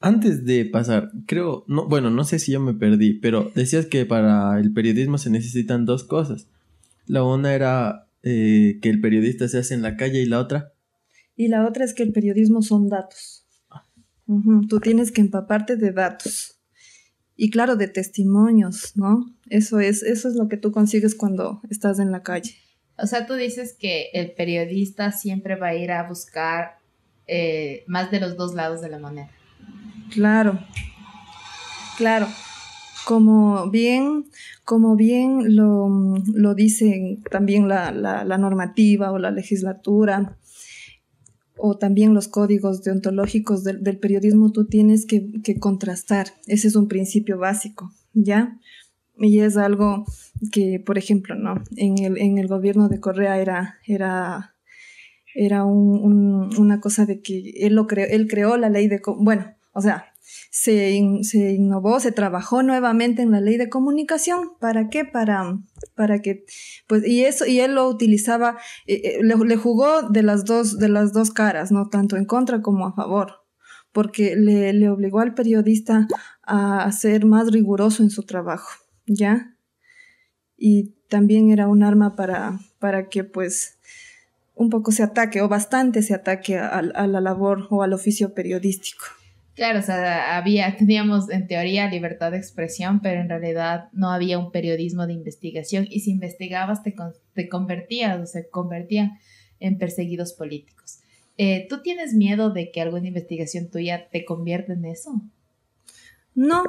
Antes 0.00 0.44
de 0.44 0.66
pasar, 0.66 1.10
creo, 1.26 1.64
no, 1.66 1.88
bueno, 1.88 2.10
no 2.10 2.24
sé 2.24 2.38
si 2.38 2.52
yo 2.52 2.60
me 2.60 2.74
perdí, 2.74 3.14
pero 3.14 3.50
decías 3.54 3.86
que 3.86 4.04
para 4.04 4.60
el 4.60 4.70
periodismo 4.74 5.16
se 5.16 5.30
necesitan 5.30 5.86
dos 5.86 6.04
cosas. 6.04 6.46
La 7.06 7.24
una 7.24 7.54
era 7.54 8.06
eh, 8.22 8.78
que 8.82 8.90
el 8.90 9.00
periodista 9.00 9.48
se 9.48 9.56
hace 9.56 9.72
en 9.72 9.80
la 9.80 9.96
calle 9.96 10.20
y 10.20 10.26
la 10.26 10.40
otra. 10.40 10.74
Y 11.34 11.48
la 11.48 11.66
otra 11.66 11.86
es 11.86 11.94
que 11.94 12.02
el 12.02 12.12
periodismo 12.12 12.60
son 12.60 12.90
datos. 12.90 13.46
Tú 14.68 14.78
tienes 14.78 15.10
que 15.10 15.22
empaparte 15.22 15.76
de 15.76 15.90
datos. 15.90 16.60
Y 17.34 17.48
claro, 17.48 17.76
de 17.76 17.88
testimonios, 17.88 18.92
¿no? 18.94 19.34
Eso 19.48 19.80
es, 19.80 20.02
eso 20.02 20.28
es 20.28 20.34
lo 20.34 20.48
que 20.48 20.58
tú 20.58 20.70
consigues 20.70 21.14
cuando 21.14 21.62
estás 21.70 21.98
en 21.98 22.12
la 22.12 22.22
calle. 22.22 22.54
O 22.96 23.06
sea, 23.06 23.26
tú 23.26 23.34
dices 23.34 23.76
que 23.78 24.10
el 24.12 24.32
periodista 24.32 25.10
siempre 25.12 25.56
va 25.56 25.68
a 25.68 25.74
ir 25.74 25.90
a 25.90 26.08
buscar 26.08 26.78
eh, 27.26 27.84
más 27.86 28.10
de 28.10 28.20
los 28.20 28.36
dos 28.36 28.54
lados 28.54 28.80
de 28.80 28.88
la 28.88 28.98
moneda. 28.98 29.30
Claro, 30.10 30.60
claro. 31.96 32.28
Como 33.04 33.70
bien, 33.70 34.26
como 34.64 34.96
bien 34.96 35.56
lo, 35.56 35.88
lo 36.32 36.54
dicen 36.54 37.22
también 37.30 37.68
la, 37.68 37.92
normativa 38.38 39.10
o 39.10 39.18
la 39.18 39.30
legislatura, 39.30 40.38
o 41.56 41.76
también 41.76 42.14
los 42.14 42.28
códigos 42.28 42.82
deontológicos 42.82 43.64
del, 43.64 43.98
periodismo, 43.98 44.52
tú 44.52 44.66
tienes 44.66 45.04
que, 45.06 45.30
que, 45.42 45.58
contrastar. 45.58 46.28
Ese 46.46 46.68
es 46.68 46.76
un 46.76 46.88
principio 46.88 47.38
básico, 47.38 47.92
¿ya? 48.12 48.58
Y 49.16 49.40
es 49.40 49.56
algo 49.56 50.04
que, 50.52 50.82
por 50.84 50.98
ejemplo, 50.98 51.34
¿no? 51.34 51.62
En 51.76 51.98
el, 51.98 52.18
en 52.18 52.38
el 52.38 52.48
gobierno 52.48 52.88
de 52.88 53.00
Correa 53.00 53.38
era, 53.38 53.78
era, 53.86 54.56
era 55.34 55.64
una 55.64 56.80
cosa 56.80 57.06
de 57.06 57.20
que 57.20 57.52
él, 57.60 57.74
lo 57.74 57.86
creó, 57.86 58.06
él 58.08 58.26
creó 58.28 58.56
la 58.56 58.70
ley 58.70 58.88
de... 58.88 59.00
Bueno, 59.18 59.54
o 59.72 59.80
sea, 59.80 60.06
se, 60.50 61.00
se, 61.22 61.52
innovó, 61.52 62.00
se 62.00 62.12
trabajó 62.12 62.62
nuevamente 62.62 63.22
en 63.22 63.30
la 63.30 63.40
ley 63.40 63.56
de 63.56 63.68
comunicación. 63.68 64.52
¿Para 64.60 64.88
qué? 64.88 65.04
Para, 65.04 65.58
para 65.94 66.20
que, 66.20 66.44
pues, 66.86 67.06
y 67.06 67.24
eso, 67.24 67.46
y 67.46 67.60
él 67.60 67.74
lo 67.74 67.88
utilizaba, 67.88 68.56
eh, 68.86 69.00
eh, 69.04 69.18
le, 69.22 69.36
le, 69.36 69.56
jugó 69.56 70.02
de 70.02 70.22
las 70.22 70.44
dos, 70.44 70.78
de 70.78 70.88
las 70.88 71.12
dos 71.12 71.30
caras, 71.30 71.72
no 71.72 71.88
tanto 71.88 72.16
en 72.16 72.24
contra 72.24 72.62
como 72.62 72.86
a 72.86 72.94
favor, 72.94 73.44
porque 73.92 74.36
le, 74.36 74.72
le 74.72 74.88
obligó 74.88 75.20
al 75.20 75.34
periodista 75.34 76.08
a 76.42 76.90
ser 76.92 77.26
más 77.26 77.50
riguroso 77.52 78.02
en 78.02 78.10
su 78.10 78.22
trabajo. 78.24 78.83
¿Ya? 79.06 79.56
Y 80.56 80.94
también 81.08 81.50
era 81.50 81.68
un 81.68 81.82
arma 81.82 82.16
para, 82.16 82.58
para 82.78 83.08
que 83.08 83.24
pues 83.24 83.78
un 84.54 84.70
poco 84.70 84.92
se 84.92 85.02
ataque 85.02 85.42
o 85.42 85.48
bastante 85.48 86.02
se 86.02 86.14
ataque 86.14 86.58
a, 86.58 86.78
a 86.78 87.06
la 87.06 87.20
labor 87.20 87.66
o 87.70 87.82
al 87.82 87.92
oficio 87.92 88.34
periodístico. 88.34 89.04
Claro, 89.54 89.78
o 89.78 89.82
sea, 89.82 90.36
había, 90.36 90.76
teníamos 90.76 91.30
en 91.30 91.46
teoría 91.46 91.88
libertad 91.88 92.32
de 92.32 92.38
expresión, 92.38 93.00
pero 93.00 93.20
en 93.20 93.28
realidad 93.28 93.88
no 93.92 94.10
había 94.10 94.38
un 94.38 94.50
periodismo 94.50 95.06
de 95.06 95.12
investigación 95.12 95.86
y 95.88 96.00
si 96.00 96.10
investigabas 96.10 96.82
te, 96.82 96.94
te 97.34 97.48
convertías 97.48 98.20
o 98.20 98.26
se 98.26 98.48
convertían 98.48 99.18
en 99.60 99.78
perseguidos 99.78 100.32
políticos. 100.32 100.98
Eh, 101.36 101.66
¿Tú 101.68 101.82
tienes 101.82 102.14
miedo 102.14 102.50
de 102.50 102.72
que 102.72 102.80
alguna 102.80 103.08
investigación 103.08 103.70
tuya 103.70 104.08
te 104.10 104.24
convierta 104.24 104.72
en 104.72 104.84
eso? 104.84 105.22
No, 106.34 106.64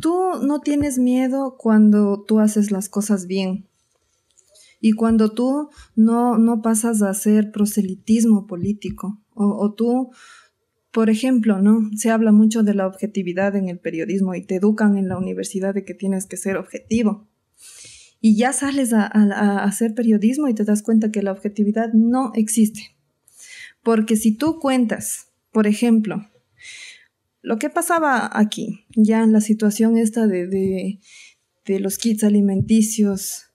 tú 0.00 0.34
no 0.42 0.60
tienes 0.60 0.98
miedo 0.98 1.56
cuando 1.58 2.22
tú 2.22 2.40
haces 2.40 2.70
las 2.70 2.88
cosas 2.88 3.26
bien. 3.26 3.66
Y 4.80 4.92
cuando 4.92 5.32
tú 5.32 5.70
no, 5.96 6.38
no 6.38 6.60
pasas 6.60 7.02
a 7.02 7.10
hacer 7.10 7.50
proselitismo 7.50 8.46
político, 8.46 9.18
o, 9.34 9.46
o 9.46 9.72
tú 9.72 10.10
por 10.94 11.10
ejemplo, 11.10 11.60
¿no? 11.60 11.90
Se 11.96 12.12
habla 12.12 12.30
mucho 12.30 12.62
de 12.62 12.72
la 12.72 12.86
objetividad 12.86 13.56
en 13.56 13.68
el 13.68 13.80
periodismo 13.80 14.36
y 14.36 14.42
te 14.42 14.54
educan 14.54 14.96
en 14.96 15.08
la 15.08 15.18
universidad 15.18 15.74
de 15.74 15.84
que 15.84 15.92
tienes 15.92 16.26
que 16.26 16.36
ser 16.36 16.56
objetivo. 16.56 17.26
Y 18.20 18.36
ya 18.36 18.52
sales 18.52 18.92
a, 18.92 19.08
hacer 19.64 19.94
periodismo 19.94 20.46
y 20.46 20.54
te 20.54 20.62
das 20.62 20.84
cuenta 20.84 21.10
que 21.10 21.20
la 21.20 21.32
objetividad 21.32 21.92
no 21.92 22.30
existe. 22.36 22.96
Porque 23.82 24.14
si 24.14 24.36
tú 24.36 24.60
cuentas, 24.60 25.32
por 25.50 25.66
ejemplo, 25.66 26.28
lo 27.44 27.58
que 27.58 27.68
pasaba 27.68 28.30
aquí, 28.32 28.86
ya 28.96 29.22
en 29.22 29.32
la 29.32 29.42
situación 29.42 29.98
esta 29.98 30.26
de, 30.26 30.48
de, 30.48 31.78
los 31.78 31.98
kits 31.98 32.24
alimenticios 32.24 33.50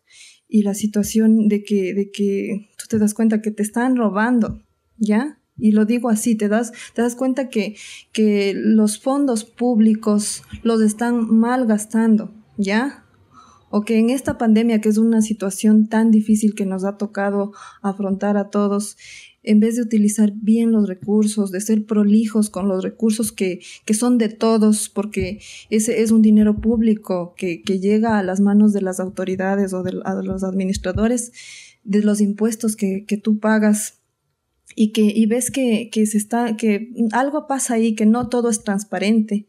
y 0.48 0.62
la 0.62 0.75
situación 0.75 1.48
de 1.48 1.63
que, 1.63 1.96
de 1.96 2.12
que 2.12 2.69
tú 2.77 2.86
te 2.88 3.00
das 3.00 3.15
cuenta 3.15 3.41
que 3.41 3.50
te 3.50 3.63
están 3.63 3.96
robando, 3.96 4.62
¿ya? 4.98 5.39
y 5.58 5.72
lo 5.72 5.86
digo 5.86 6.10
así, 6.10 6.36
te 6.36 6.48
das, 6.48 6.72
te 6.93 7.01
das 7.01 7.15
cuenta 7.15 7.50
que, 7.50 7.75
que 8.13 8.53
los 8.55 9.00
fondos 9.00 9.43
públicos 9.43 10.43
los 10.63 10.81
están 10.81 11.36
mal 11.36 11.65
gastando, 11.65 12.31
¿ya? 12.58 13.05
O 13.72 13.81
que 13.81 13.98
en 13.98 14.10
esta 14.10 14.38
pandemia, 14.38 14.81
que 14.81 14.89
es 14.89 14.98
una 14.98 15.22
situación 15.22 15.89
tan 15.89 16.12
difícil 16.12 16.55
que 16.55 16.65
nos 16.65 16.86
ha 16.86 16.98
tocado 16.98 17.51
afrontar 17.81 18.38
a 18.38 18.50
todos, 18.50 18.98
en 19.43 19.60
vez 19.60 19.75
de 19.75 19.84
utilizar 19.84 20.34
bien 20.36 20.72
los 20.72 20.88
recursos, 20.88 21.51
de 21.51 21.62
ser 21.62 21.86
prolijos 21.86 22.50
con 22.50 22.67
los 22.67 22.84
recursos 22.84 23.31
que, 23.31 23.62
que 23.86 23.93
son 23.93 24.17
de 24.17 24.29
todos, 24.29 24.89
porque 24.89 25.39
ese 25.69 26.01
es 26.01 26.12
un 26.12 26.22
dinero 26.22 26.60
público 26.60 27.34
que, 27.38 27.62
que 27.62 27.79
llega 27.79 28.19
a 28.19 28.24
las 28.24 28.41
manos 28.41 28.74
de 28.74 28.81
las 28.81 29.00
autoridades 29.00 29.74
o 29.74 29.84
de, 29.84 29.93
los 29.93 30.43
administradores, 30.43 31.31
de 31.84 32.01
los 32.01 32.22
impuestos 32.22 32.75
que, 32.75 33.05
que 33.05 33.17
tú 33.17 33.39
pagas. 33.39 33.96
Y 34.75 34.91
que 34.91 35.01
y 35.01 35.25
ves 35.25 35.50
que, 35.50 35.89
que, 35.91 36.05
se 36.05 36.17
está 36.17 36.55
que 36.55 36.93
algo 37.12 37.48
pasa 37.48 37.74
ahí 37.74 37.96
que 37.96 38.05
no 38.05 38.29
todo 38.29 38.50
es 38.50 38.63
transparente 38.63 39.48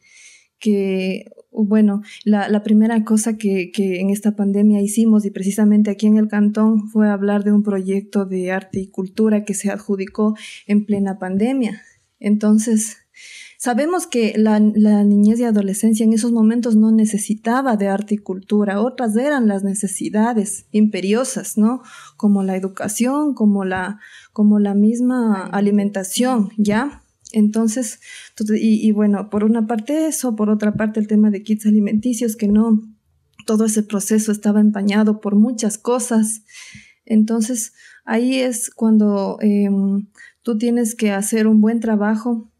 que 0.58 1.30
bueno 1.50 2.02
la, 2.24 2.48
la 2.48 2.62
primera 2.62 3.04
cosa 3.04 3.36
que, 3.36 3.70
que, 3.72 4.00
en 4.00 4.10
esta 4.10 4.36
pandemia 4.36 4.80
hicimos 4.80 5.24
y 5.24 5.30
precisamente 5.30 5.90
aquí 5.90 6.06
en 6.06 6.16
el 6.16 6.28
cantón 6.28 6.88
fue 6.88 7.08
hablar 7.08 7.44
de 7.44 7.52
un 7.52 7.62
proyecto 7.62 8.24
de 8.24 8.52
arte 8.52 8.80
y 8.80 8.88
cultura 8.88 9.44
que 9.44 9.54
se 9.54 9.70
adjudicó 9.70 10.36
en 10.66 10.84
plena 10.86 11.18
pandemia 11.18 11.82
entonces 12.18 12.98
Sabemos 13.62 14.06
que 14.06 14.32
la, 14.38 14.58
niñez 14.58 15.38
y 15.38 15.44
adolescencia 15.44 16.04
en 16.04 16.14
esos 16.14 16.32
momentos 16.32 16.76
no 16.76 16.92
necesitaba 16.92 17.76
de 17.76 17.88
arte 17.88 18.14
y 18.14 18.16
cultura, 18.16 18.80
otras 18.80 19.14
eran 19.18 19.48
las 19.48 19.62
necesidades 19.62 20.64
imperiosas, 20.72 21.58
¿no? 21.58 21.82
Como 22.16 22.42
la 22.42 22.56
educación, 22.56 23.34
como 23.34 23.66
la, 23.66 24.00
como 24.32 24.58
la 24.60 24.72
misma 24.72 25.44
alimentación, 25.44 26.48
¿ya? 26.56 27.02
Entonces, 27.32 28.00
y, 28.38 28.86
y 28.86 28.92
bueno, 28.92 29.30
por 29.30 29.44
una 29.44 29.66
parte 29.66 30.06
eso, 30.06 30.36
por 30.36 30.50
otra 30.50 30.74
parte 30.74 31.00
el 31.00 31.06
tema 31.06 31.30
de 31.30 31.42
kits 31.42 31.66
alimenticios, 31.66 32.36
que 32.36 32.48
no, 32.48 32.80
todo 33.46 33.64
ese 33.64 33.82
proceso 33.82 34.32
estaba 34.32 34.60
empañado 34.60 35.20
por 35.20 35.34
muchas 35.34 35.78
cosas. 35.78 36.42
Entonces, 37.04 37.72
ahí 38.04 38.36
es 38.38 38.70
cuando 38.70 39.38
em, 39.40 40.08
tú 40.42 40.58
tienes 40.58 40.94
que 40.94 41.10
hacer 41.12 41.46
un 41.46 41.60
buen 41.60 41.80
trabajo 41.80 42.50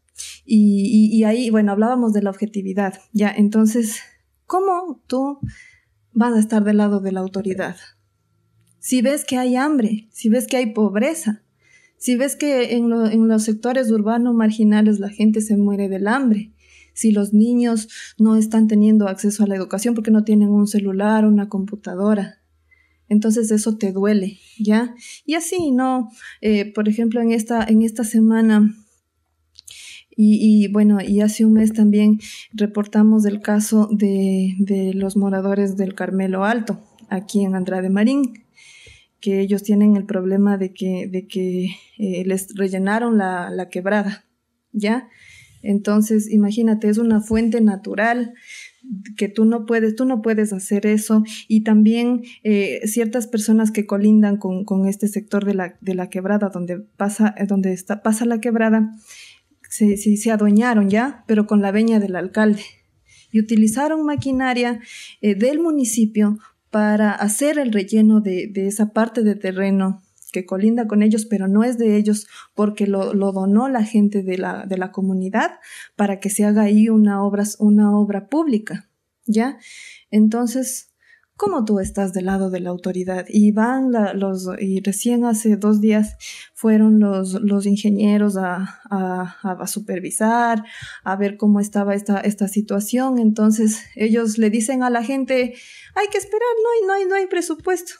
y, 0.45 1.23
ahí, 1.23 1.49
bueno, 1.49 1.71
hablábamos 1.71 2.13
de 2.13 2.21
la 2.21 2.29
objetividad, 2.29 2.99
¿ya? 3.11 3.31
Entonces, 3.31 3.99
¿cómo 4.45 5.01
tú 5.07 5.39
vas 6.11 6.33
a 6.35 6.39
estar 6.39 6.63
del 6.63 6.77
lado 6.77 6.99
de 6.99 7.11
la 7.11 7.21
autoridad? 7.21 7.77
Si 8.79 9.01
ves 9.01 9.25
que 9.25 9.37
hay 9.37 9.55
hambre, 9.55 10.09
si 10.11 10.29
ves 10.29 10.47
que 10.47 10.57
hay 10.57 10.73
pobreza, 10.73 11.43
si 12.01 12.15
ves 12.15 12.35
que 12.35 12.75
en, 12.75 12.89
los 12.89 13.43
sectores 13.43 13.91
urbanos 13.91 14.33
marginales 14.33 14.99
la 14.99 15.09
gente 15.09 15.39
se 15.39 15.55
muere 15.55 15.87
del 15.87 16.07
hambre, 16.07 16.51
si 16.93 17.11
los 17.11 17.31
niños 17.31 17.89
no 18.17 18.37
están 18.37 18.67
teniendo 18.67 19.07
acceso 19.07 19.43
a 19.43 19.47
la 19.47 19.55
educación 19.55 19.93
porque 19.93 20.09
no 20.09 20.23
tienen 20.23 20.49
un 20.49 20.65
celular, 20.65 21.27
una 21.27 21.47
computadora, 21.47 22.39
entonces 23.07 23.51
eso 23.51 23.77
te 23.77 23.91
duele, 23.91 24.39
¿ya? 24.57 24.95
Y 25.27 25.35
así, 25.35 25.69
¿no? 25.69 26.09
Eh, 26.41 26.73
por 26.73 26.89
ejemplo, 26.89 27.21
en 27.21 27.31
esta, 27.31 27.63
en 27.63 27.83
esta 27.83 28.03
semana 28.03 28.75
y, 30.17 30.69
bueno, 30.69 31.01
y 31.01 31.21
hace 31.21 31.45
un 31.45 31.53
mes 31.53 31.71
también 31.71 32.19
reportamos 32.51 33.25
el 33.25 33.41
caso 33.41 33.87
de, 33.91 34.55
de, 34.57 34.95
los 34.95 35.17
moradores 35.17 35.77
del 35.77 35.93
Carmelo 35.93 36.45
Alto, 36.45 36.81
aquí 37.09 37.43
en 37.43 37.53
Andrade 37.53 37.91
Marín, 37.91 38.40
que 39.21 39.39
ellos 39.39 39.63
tienen 39.63 39.95
el 39.95 40.05
problema 40.05 40.57
de 40.57 40.73
que, 40.73 41.07
de 41.07 41.27
que 41.27 41.67
eh, 41.97 42.23
les 42.25 42.55
rellenaron 42.55 43.17
la, 43.17 43.49
la 43.49 43.69
quebrada, 43.69 44.25
¿ya? 44.71 45.07
Entonces, 45.61 46.29
imagínate, 46.31 46.89
es 46.89 46.97
una 46.97 47.21
fuente 47.21 47.61
natural 47.61 48.33
que 49.15 49.29
tú 49.29 49.45
no 49.45 49.65
puedes, 49.65 49.95
tú 49.95 50.05
no 50.05 50.21
puedes 50.21 50.53
hacer 50.53 50.85
eso. 50.85 51.23
Y 51.47 51.63
también 51.63 52.23
eh, 52.43 52.81
ciertas 52.85 53.27
personas 53.27 53.71
que 53.71 53.85
colindan 53.85 54.37
con, 54.37 54.65
con, 54.65 54.87
este 54.87 55.07
sector 55.07 55.45
de 55.45 55.53
la, 55.53 55.77
de 55.81 55.95
la 55.95 56.09
quebrada, 56.09 56.49
donde 56.49 56.79
pasa, 56.79 57.35
donde 57.47 57.73
está, 57.73 58.01
pasa 58.01 58.25
la 58.25 58.41
quebrada, 58.41 58.91
se, 59.69 59.97
se, 59.97 60.31
adueñaron 60.31 60.89
ya, 60.89 61.23
pero 61.27 61.47
con 61.47 61.61
la 61.61 61.71
veña 61.71 61.99
del 61.99 62.15
alcalde. 62.15 62.63
Y 63.31 63.39
utilizaron 63.39 64.05
maquinaria 64.05 64.81
eh, 65.21 65.35
del 65.35 65.59
municipio 65.59 66.37
para 66.71 67.11
hacer 67.11 67.59
el 67.59 67.71
relleno 67.71 68.21
de, 68.21 68.51
esa 68.55 68.93
parte 68.93 69.23
de 69.23 69.35
terreno 69.35 70.01
que 70.31 70.45
colinda 70.45 70.87
con 70.87 71.03
ellos, 71.03 71.25
pero 71.25 71.49
no 71.49 71.65
es 71.65 71.77
de 71.77 71.97
ellos 71.97 72.27
porque 72.55 72.87
lo, 72.87 73.13
lo 73.13 73.33
donó 73.33 73.67
la 73.67 73.83
gente 73.83 74.23
de 74.23 74.37
la, 74.37 74.65
de 74.65 74.77
la, 74.77 74.91
comunidad 74.93 75.59
para 75.97 76.21
que 76.21 76.29
se 76.29 76.45
haga 76.45 76.63
ahí 76.63 76.87
una 76.87 77.21
obra, 77.21 77.43
una 77.59 77.95
obra 77.95 78.29
pública, 78.29 78.89
¿ya? 79.25 79.59
Entonces, 80.09 80.90
¿Cómo 81.41 81.65
tú 81.65 81.79
estás 81.79 82.13
del 82.13 82.27
lado 82.27 82.51
de 82.51 82.59
la 82.59 82.69
autoridad? 82.69 83.25
Y 83.27 83.51
van 83.51 83.91
los, 84.13 84.47
y 84.59 84.79
recién 84.79 85.25
hace 85.25 85.55
dos 85.57 85.81
días 85.81 86.15
fueron 86.53 86.99
los, 86.99 87.33
los 87.33 87.65
ingenieros 87.65 88.37
a, 88.37 88.79
a, 88.91 89.65
supervisar, 89.65 90.63
a 91.03 91.15
ver 91.15 91.37
cómo 91.37 91.59
estaba 91.59 91.95
esta, 91.95 92.19
esta 92.19 92.47
situación. 92.47 93.17
Entonces 93.17 93.81
ellos 93.95 94.37
le 94.37 94.51
dicen 94.51 94.83
a 94.83 94.91
la 94.91 95.03
gente, 95.03 95.55
hay 95.95 96.07
que 96.11 96.19
esperar, 96.19 96.47
no 96.63 96.69
hay, 96.69 96.87
no 96.87 96.93
hay, 96.93 97.09
no 97.09 97.15
hay 97.15 97.25
presupuesto. 97.25 97.93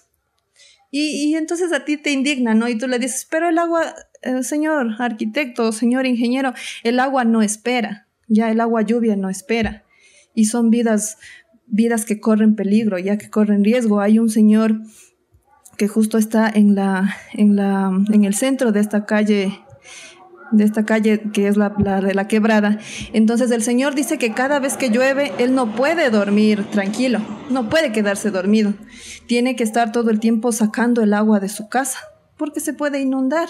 Y, 0.92 1.32
y 1.32 1.36
entonces 1.36 1.74
a 1.74 1.84
ti 1.84 1.98
te 1.98 2.12
indigna, 2.12 2.54
¿no? 2.54 2.70
Y 2.70 2.78
tú 2.78 2.88
le 2.88 3.00
dices, 3.00 3.28
pero 3.28 3.50
el 3.50 3.58
agua, 3.58 3.96
eh, 4.22 4.44
señor 4.44 4.98
arquitecto, 5.00 5.72
señor 5.72 6.06
ingeniero, 6.06 6.54
el 6.84 7.00
agua 7.00 7.24
no 7.24 7.42
espera, 7.42 8.08
ya 8.28 8.52
el 8.52 8.62
agua 8.62 8.84
lluvia 8.84 9.16
no 9.16 9.32
espera. 9.32 9.84
Y 10.34 10.46
son 10.46 10.70
vidas 10.70 11.18
vidas 11.72 12.06
que 12.06 12.20
corren 12.20 12.56
peligro, 12.56 13.00
ya 13.00 13.18
que 13.18 13.30
corren 13.30 13.64
riesgo. 13.64 14.02
Hay 14.02 14.20
un 14.20 14.30
señor 14.30 14.82
que 15.78 15.88
justo 15.88 16.18
está 16.18 16.50
en 16.50 16.76
la, 16.76 17.16
en 17.34 17.56
la, 17.56 17.92
en 18.12 18.24
el 18.24 18.36
centro 18.36 18.72
de 18.72 18.82
esta 18.82 19.06
calle 19.06 19.52
de 20.52 20.66
esta 20.66 20.86
calle 20.86 21.22
que 21.34 21.48
es 21.48 21.56
la, 21.58 21.70
de 21.70 22.14
la 22.14 22.28
quebrada. 22.28 22.78
Entonces 23.14 23.52
el 23.52 23.64
Señor 23.64 23.96
dice 23.96 24.18
que 24.18 24.34
cada 24.34 24.60
vez 24.60 24.76
que 24.76 24.90
llueve, 24.90 25.32
Él 25.38 25.56
no 25.56 25.76
puede 25.76 26.10
dormir 26.10 26.66
tranquilo, 26.72 27.20
no 27.50 27.70
puede 27.70 27.92
quedarse 27.92 28.32
dormido. 28.32 28.74
Tiene 29.28 29.56
que 29.56 29.64
estar 29.64 29.94
todo 29.94 30.10
el 30.10 30.20
tiempo 30.20 30.52
sacando 30.52 31.02
el 31.02 31.14
agua 31.14 31.40
de 31.40 31.48
su 31.48 31.70
casa, 31.70 32.00
porque 32.38 32.60
se 32.60 32.74
puede 32.74 33.00
inundar. 33.00 33.48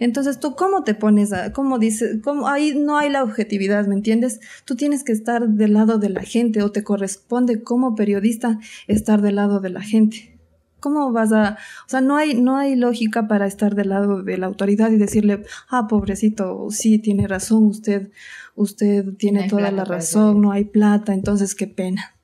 Entonces, 0.00 0.40
¿tú 0.40 0.56
cómo 0.56 0.82
te 0.82 0.94
pones 0.94 1.32
a, 1.32 1.52
cómo 1.52 1.78
dices, 1.78 2.20
cómo, 2.24 2.48
ahí 2.48 2.74
no 2.74 2.96
hay 2.96 3.10
la 3.10 3.22
objetividad, 3.22 3.86
¿me 3.86 3.94
entiendes? 3.94 4.40
Tú 4.64 4.74
tienes 4.74 5.04
que 5.04 5.12
estar 5.12 5.46
del 5.46 5.74
lado 5.74 5.98
de 5.98 6.08
la 6.08 6.22
gente 6.22 6.62
o 6.62 6.72
te 6.72 6.82
corresponde 6.82 7.62
como 7.62 7.94
periodista 7.94 8.58
estar 8.88 9.20
del 9.20 9.36
lado 9.36 9.60
de 9.60 9.68
la 9.68 9.82
gente. 9.82 10.38
¿Cómo 10.80 11.12
vas 11.12 11.32
a, 11.32 11.58
o 11.86 11.88
sea, 11.90 12.00
no 12.00 12.16
hay, 12.16 12.34
no 12.34 12.56
hay 12.56 12.74
lógica 12.74 13.28
para 13.28 13.46
estar 13.46 13.74
del 13.74 13.90
lado 13.90 14.22
de 14.22 14.38
la 14.38 14.46
autoridad 14.46 14.90
y 14.90 14.96
decirle, 14.96 15.44
ah, 15.68 15.86
pobrecito, 15.86 16.68
sí, 16.70 16.98
tiene 16.98 17.28
razón, 17.28 17.64
usted, 17.64 18.10
usted 18.54 19.14
tiene 19.18 19.48
toda 19.48 19.70
la 19.70 19.84
razón, 19.84 20.40
no 20.40 20.50
hay 20.50 20.64
plata, 20.64 21.12
entonces 21.12 21.54
qué 21.54 21.66
pena. 21.66 22.16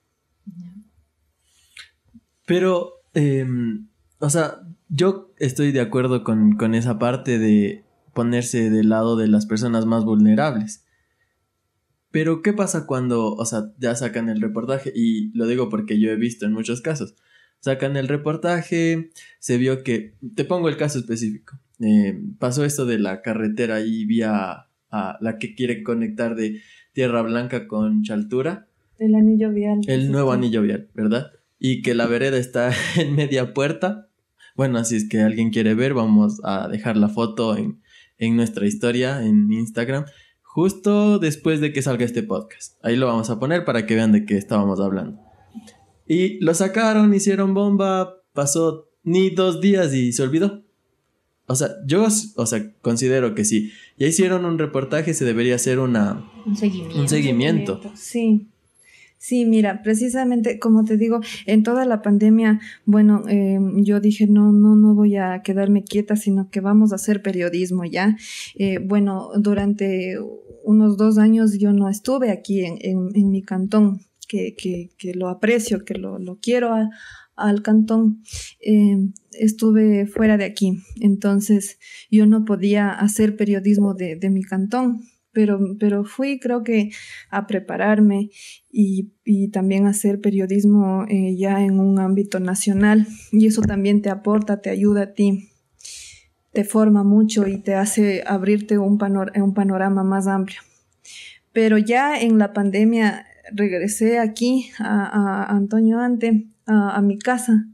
Pero, 2.46 3.02
em, 3.12 3.88
o 4.18 4.30
sea, 4.30 4.65
yo 4.88 5.32
estoy 5.38 5.72
de 5.72 5.80
acuerdo 5.80 6.24
con, 6.24 6.56
con 6.56 6.74
esa 6.74 6.98
parte 6.98 7.38
de 7.38 7.84
ponerse 8.14 8.70
del 8.70 8.88
lado 8.88 9.16
de 9.16 9.28
las 9.28 9.46
personas 9.46 9.86
más 9.86 10.04
vulnerables. 10.04 10.84
Pero, 12.10 12.40
¿qué 12.40 12.54
pasa 12.54 12.86
cuando, 12.86 13.34
o 13.34 13.44
sea, 13.44 13.72
ya 13.78 13.94
sacan 13.94 14.30
el 14.30 14.40
reportaje? 14.40 14.90
Y 14.94 15.36
lo 15.36 15.46
digo 15.46 15.68
porque 15.68 16.00
yo 16.00 16.10
he 16.10 16.16
visto 16.16 16.46
en 16.46 16.52
muchos 16.52 16.80
casos. 16.80 17.14
Sacan 17.60 17.96
el 17.96 18.08
reportaje, 18.08 19.10
se 19.38 19.58
vio 19.58 19.82
que, 19.82 20.14
te 20.34 20.44
pongo 20.44 20.70
el 20.70 20.78
caso 20.78 20.98
específico. 20.98 21.58
Eh, 21.80 22.18
pasó 22.38 22.64
esto 22.64 22.86
de 22.86 22.98
la 22.98 23.20
carretera 23.20 23.82
y 23.82 24.06
vía 24.06 24.66
a 24.90 25.18
la 25.20 25.36
que 25.36 25.54
quiere 25.54 25.82
conectar 25.82 26.36
de 26.36 26.62
Tierra 26.92 27.20
Blanca 27.20 27.68
con 27.68 28.02
Chaltura. 28.02 28.66
El 28.98 29.14
anillo 29.14 29.52
vial. 29.52 29.80
El 29.86 30.10
nuevo 30.10 30.32
anillo 30.32 30.62
vial, 30.62 30.88
¿verdad? 30.94 31.32
Y 31.58 31.82
que 31.82 31.94
la 31.94 32.06
vereda 32.06 32.38
está 32.38 32.72
en 32.96 33.14
media 33.14 33.52
puerta. 33.52 34.05
Bueno, 34.56 34.78
así 34.78 34.96
es 34.96 35.08
que 35.08 35.20
alguien 35.20 35.50
quiere 35.50 35.74
ver, 35.74 35.94
vamos 35.94 36.40
a 36.42 36.68
dejar 36.68 36.96
la 36.96 37.08
foto 37.08 37.56
en, 37.56 37.80
en 38.18 38.36
nuestra 38.36 38.66
historia 38.66 39.22
en 39.22 39.52
Instagram 39.52 40.04
justo 40.56 41.18
después 41.18 41.60
de 41.60 41.70
que 41.70 41.82
salga 41.82 42.06
este 42.06 42.22
podcast. 42.22 42.82
Ahí 42.82 42.96
lo 42.96 43.06
vamos 43.06 43.28
a 43.28 43.38
poner 43.38 43.66
para 43.66 43.84
que 43.84 43.94
vean 43.94 44.12
de 44.12 44.24
qué 44.24 44.38
estábamos 44.38 44.80
hablando. 44.80 45.20
Y 46.08 46.42
lo 46.42 46.54
sacaron, 46.54 47.12
hicieron 47.12 47.52
bomba, 47.52 48.22
pasó 48.32 48.88
ni 49.02 49.28
dos 49.28 49.60
días 49.60 49.92
y 49.92 50.14
se 50.14 50.22
olvidó. 50.22 50.64
O 51.46 51.54
sea, 51.54 51.68
yo 51.84 52.06
o 52.36 52.46
sea, 52.46 52.72
considero 52.80 53.34
que 53.34 53.44
sí. 53.44 53.70
Ya 53.98 54.06
hicieron 54.06 54.46
un 54.46 54.58
reportaje, 54.58 55.12
se 55.12 55.26
debería 55.26 55.56
hacer 55.56 55.78
una, 55.78 56.24
un 56.46 56.56
seguimiento. 56.56 57.00
Un 57.00 57.08
seguimiento. 57.10 57.80
Sí. 57.94 58.46
Sí, 59.26 59.44
mira, 59.44 59.82
precisamente 59.82 60.60
como 60.60 60.84
te 60.84 60.96
digo, 60.96 61.18
en 61.46 61.64
toda 61.64 61.84
la 61.84 62.00
pandemia, 62.00 62.60
bueno, 62.84 63.24
eh, 63.28 63.58
yo 63.78 63.98
dije, 63.98 64.28
no, 64.28 64.52
no, 64.52 64.76
no 64.76 64.94
voy 64.94 65.16
a 65.16 65.42
quedarme 65.42 65.82
quieta, 65.82 66.14
sino 66.14 66.48
que 66.48 66.60
vamos 66.60 66.92
a 66.92 66.94
hacer 66.94 67.22
periodismo 67.22 67.84
ya. 67.84 68.16
Eh, 68.54 68.78
bueno, 68.78 69.30
durante 69.36 70.16
unos 70.62 70.96
dos 70.96 71.18
años 71.18 71.58
yo 71.58 71.72
no 71.72 71.88
estuve 71.88 72.30
aquí 72.30 72.64
en, 72.64 72.78
en, 72.80 73.30
mi 73.32 73.42
cantón, 73.42 74.02
que, 74.28 74.54
que, 74.54 74.90
que, 74.96 75.12
lo 75.12 75.28
aprecio, 75.28 75.84
que 75.84 75.94
lo, 75.94 76.20
lo 76.20 76.38
quiero 76.38 76.72
al 77.34 77.62
cantón, 77.62 78.22
eh, 78.60 79.08
estuve 79.32 80.06
fuera 80.06 80.36
de 80.36 80.44
aquí. 80.44 80.78
Entonces 81.00 81.80
yo 82.12 82.26
no 82.26 82.44
podía 82.44 82.90
hacer 82.90 83.34
periodismo 83.34 83.92
de, 83.92 84.14
de 84.14 84.30
mi 84.30 84.44
cantón, 84.44 85.02
pero, 85.36 85.60
pero 85.78 86.04
fui 86.04 86.40
creo 86.40 86.64
que 86.64 86.88
a 87.28 87.46
prepararme 87.46 88.30
y, 88.72 89.12
y 89.22 89.48
también 89.48 89.86
hacer 89.86 90.22
periodismo 90.22 91.04
eh, 91.10 91.36
ya 91.36 91.62
en 91.62 91.78
un 91.78 91.98
ámbito 91.98 92.40
nacional 92.40 93.06
y 93.32 93.46
eso 93.46 93.60
también 93.60 94.00
te 94.00 94.08
aporta, 94.08 94.62
te 94.62 94.70
ayuda 94.70 95.02
a 95.02 95.12
ti 95.12 95.50
te 96.56 96.64
forma 96.64 97.04
mucho 97.04 97.46
y 97.46 97.58
te 97.58 97.74
hace 97.74 98.24
abrirte 98.26 98.78
un, 98.78 98.98
un 99.34 99.52
panorama 99.52 100.04
más 100.04 100.26
amplio. 100.26 100.62
Pero 101.52 101.76
ya 101.76 102.18
en 102.18 102.38
la 102.38 102.54
pandemia 102.54 103.26
regresé 103.52 104.18
aquí 104.18 104.70
a, 104.78 105.54
Antonio 105.54 105.98
Ante, 105.98 106.46
a, 106.64 107.02
mi 107.02 107.18
casa, 107.18 107.68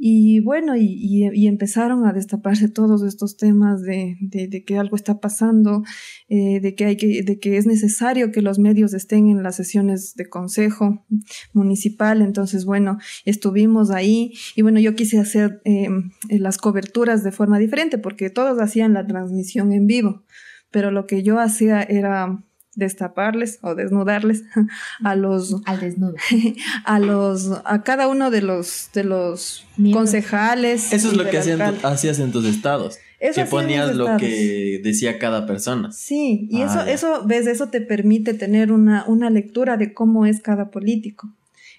y 0.00 0.38
bueno, 0.40 0.76
y, 0.76 1.46
empezaron 1.48 2.06
a 2.06 2.12
destaparse 2.12 2.68
todos 2.68 3.02
estos 3.02 3.36
temas 3.36 3.82
de, 3.82 4.16
que 4.64 4.78
algo 4.78 4.94
está 4.94 5.18
pasando, 5.18 5.82
eh, 6.28 6.60
de, 6.60 6.76
que 6.76 6.84
hay 6.84 6.96
que, 6.96 7.22
de 7.24 7.40
que 7.40 7.56
es 7.56 7.66
necesario 7.66 8.30
que 8.30 8.40
los 8.40 8.60
medios 8.60 8.94
estén 8.94 9.28
en 9.28 9.42
las 9.42 9.56
sesiones 9.56 10.14
de 10.14 10.28
consejo 10.28 11.04
municipal. 11.52 12.22
Entonces, 12.22 12.64
bueno, 12.64 12.98
estuvimos 13.24 13.90
ahí 13.90 14.34
y 14.54 14.62
bueno, 14.62 14.78
yo 14.78 14.94
quise 14.94 15.18
hacer 15.18 15.60
em, 15.64 16.12
las 16.30 16.58
coberturas 16.58 17.24
de 17.24 17.32
forma 17.32 17.58
diferente 17.58 17.98
porque 17.98 18.30
todos 18.30 18.60
hacían 18.60 18.94
la 18.94 19.04
transmisión 19.04 19.72
en 19.72 19.88
vivo, 19.88 20.22
pero 20.70 20.92
lo 20.92 21.08
que 21.08 21.24
yo 21.24 21.40
hacía 21.40 21.82
era 21.82 22.44
destaparles 22.78 23.58
o 23.62 23.74
desnudarles 23.74 24.44
a 25.04 25.16
los 25.16 25.56
al 25.66 25.80
desnudo. 25.80 26.14
a 26.84 27.00
los 27.00 27.50
a 27.64 27.82
cada 27.82 28.08
uno 28.08 28.30
de 28.30 28.40
los 28.40 28.90
de 28.94 29.04
los 29.04 29.66
concejales 29.92 30.92
eso 30.92 31.08
es 31.08 31.16
lo 31.16 31.28
que 31.28 31.38
hacías 31.38 32.18
en 32.20 32.32
tus 32.32 32.44
estados 32.46 32.98
que 33.18 33.44
ponías 33.46 33.96
lo 33.96 34.16
que 34.16 34.80
decía 34.84 35.18
cada 35.18 35.44
persona. 35.44 35.90
Sí 35.90 36.46
y 36.50 36.62
eso 36.62 36.80
ah, 36.80 36.90
eso 36.90 37.26
ves 37.26 37.48
eso 37.48 37.68
te 37.68 37.80
permite 37.80 38.32
tener 38.32 38.70
una 38.70 39.04
una 39.08 39.28
lectura 39.28 39.76
de 39.76 39.92
cómo 39.92 40.24
es 40.24 40.40
cada 40.40 40.70
político. 40.70 41.28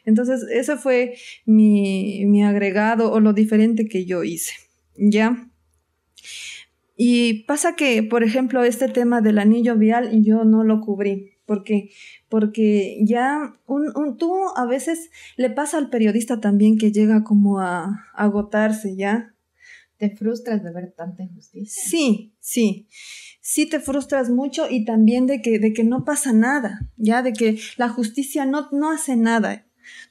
Entonces 0.03 0.43
ese 0.51 0.75
fue 0.75 1.15
mi 1.45 2.25
mi 2.25 2.43
agregado 2.43 3.11
o 3.13 3.21
lo 3.21 3.31
diferente 3.31 3.87
que 3.87 4.05
yo 4.05 4.25
hice. 4.25 4.51
Ya 4.97 5.48
y 7.01 7.43
pasa 7.43 7.77
que, 7.77 8.03
por 8.03 8.23
ejemplo, 8.25 8.61
este 8.65 8.89
tema 8.89 9.21
del 9.21 9.39
anillo 9.39 9.77
vial 9.77 10.21
yo 10.21 10.43
no 10.43 10.65
lo 10.65 10.81
cubrí, 10.81 11.31
porque, 11.45 11.91
porque 12.27 12.97
ya 13.05 13.57
un, 13.65 13.95
un, 13.95 14.17
tú 14.17 14.35
a 14.57 14.65
veces 14.65 15.09
le 15.37 15.49
pasa 15.49 15.77
al 15.77 15.89
periodista 15.89 16.41
también 16.41 16.77
que 16.77 16.91
llega 16.91 17.23
como 17.23 17.61
a, 17.61 18.05
agotarse, 18.13 18.97
¿ya? 18.97 19.33
Te 19.95 20.13
frustras 20.13 20.61
de 20.61 20.73
ver 20.73 20.91
tanta 20.91 21.23
injusticia. 21.23 21.81
Sí, 21.81 22.33
sí. 22.41 22.89
Sí 23.39 23.65
te 23.65 23.79
frustras 23.79 24.29
mucho 24.29 24.69
y 24.69 24.83
también 24.83 25.25
de 25.25 25.41
que, 25.41 25.57
de 25.57 25.71
que 25.71 25.85
no 25.85 26.03
pasa 26.03 26.33
nada, 26.33 26.81
ya 26.97 27.21
de 27.21 27.31
que 27.31 27.57
la 27.77 27.87
justicia 27.87 28.45
no, 28.45 28.67
no 28.73 28.91
hace 28.91 29.15
nada. 29.15 29.68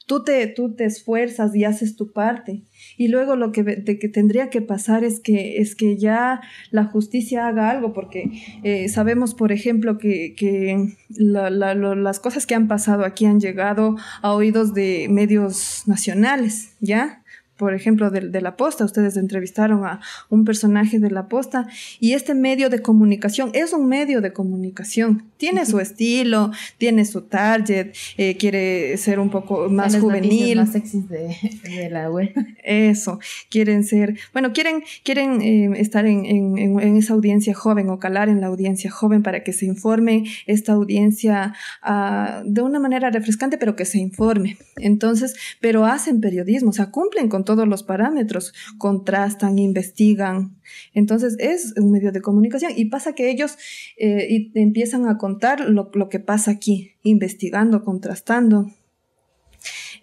Tú 0.09 0.23
te, 0.23 0.47
tú 0.47 0.73
te 0.73 0.85
esfuerzas 0.85 1.55
y 1.55 1.65
haces 1.65 1.95
tu 1.95 2.11
parte. 2.11 2.63
Y 2.97 3.09
luego 3.09 3.35
lo 3.35 3.51
que, 3.51 3.63
que 3.63 4.09
tendría 4.09 4.49
que 4.49 4.59
pasar 4.59 5.03
es 5.03 5.19
que, 5.19 5.59
es 5.59 5.75
que 5.75 5.97
ya 5.97 6.41
la 6.71 6.85
justicia 6.85 7.47
haga 7.47 7.69
algo, 7.69 7.93
porque 7.93 8.31
eh, 8.63 8.89
sabemos, 8.89 9.35
por 9.35 9.51
ejemplo, 9.51 9.99
que, 9.99 10.33
que 10.35 10.95
las 11.09 12.19
cosas 12.19 12.47
que 12.47 12.55
han 12.55 12.67
pasado 12.67 13.05
aquí 13.05 13.27
han 13.27 13.39
llegado 13.39 13.97
a 14.23 14.33
oídos 14.33 14.73
de 14.73 15.05
medios 15.11 15.83
nacionales, 15.85 16.73
¿ya? 16.79 17.21
Por 17.59 17.73
ejemplo, 17.73 18.09
de, 18.09 18.41
la 18.41 18.55
posta. 18.55 18.85
Ustedes 18.85 19.17
entrevistaron 19.17 19.85
a 19.85 19.99
un 20.29 20.45
personaje 20.45 20.97
de 20.97 21.11
la 21.11 21.27
posta 21.27 21.67
y 21.99 22.13
este 22.13 22.33
medio 22.33 22.69
de 22.69 22.81
comunicación 22.81 23.51
es 23.53 23.73
un 23.73 23.87
medio 23.89 24.21
de 24.21 24.31
comunicación. 24.31 25.25
Tiene 25.35 25.65
su 25.65 25.81
estilo, 25.81 26.51
tiene 26.77 27.03
su 27.03 27.23
target, 27.23 27.93
eh, 28.17 28.37
quiere 28.37 28.95
ser 28.95 29.19
un 29.19 29.29
poco 29.29 29.67
más 29.69 29.97
juvenil. 29.97 30.59
Más 30.59 30.71
sexys 30.71 31.09
de, 31.09 31.89
la 31.91 32.09
web. 32.09 32.31
Eso, 32.63 33.19
quieren 33.49 33.83
ser, 33.83 34.17
bueno, 34.31 34.53
quieren, 34.53 34.81
quieren 35.03 35.41
eh, 35.41 35.69
estar 35.81 36.05
en, 36.05 36.25
en, 36.25 36.95
esa 36.95 37.13
audiencia 37.13 37.53
joven 37.53 37.89
o 37.89 37.99
calar 37.99 38.29
en 38.29 38.39
la 38.39 38.47
audiencia 38.47 38.89
joven 38.89 39.21
para 39.21 39.43
que 39.43 39.51
se 39.51 39.65
informe 39.65 40.23
esta 40.45 40.71
audiencia 40.71 41.53
uh, 41.85 42.41
de 42.45 42.61
una 42.61 42.79
manera 42.79 43.09
refrescante, 43.09 43.57
pero 43.57 43.75
que 43.75 43.83
se 43.83 43.97
informe. 43.97 44.57
Entonces, 44.77 45.35
pero 45.59 45.85
hacen 45.85 46.21
periodismo, 46.21 46.69
o 46.69 46.73
sea, 46.73 46.89
cumplen 46.89 47.27
con 47.27 47.43
todos 47.49 47.67
los 47.67 47.81
parámetros, 47.81 48.53
contrastan, 48.77 49.57
investigan. 49.57 50.55
Entonces 50.93 51.35
es 51.39 51.73
un 51.77 51.91
medio 51.91 52.11
de 52.11 52.21
comunicación 52.21 52.73
y 52.75 52.85
pasa 52.85 53.13
que 53.13 53.31
ellos 53.31 53.57
eh, 53.97 54.51
empiezan 54.53 55.07
a 55.07 55.17
contar 55.17 55.61
lo, 55.61 55.89
que 56.09 56.19
pasa 56.19 56.51
aquí, 56.51 56.91
investigando, 57.01 57.83
contrastando. 57.83 58.69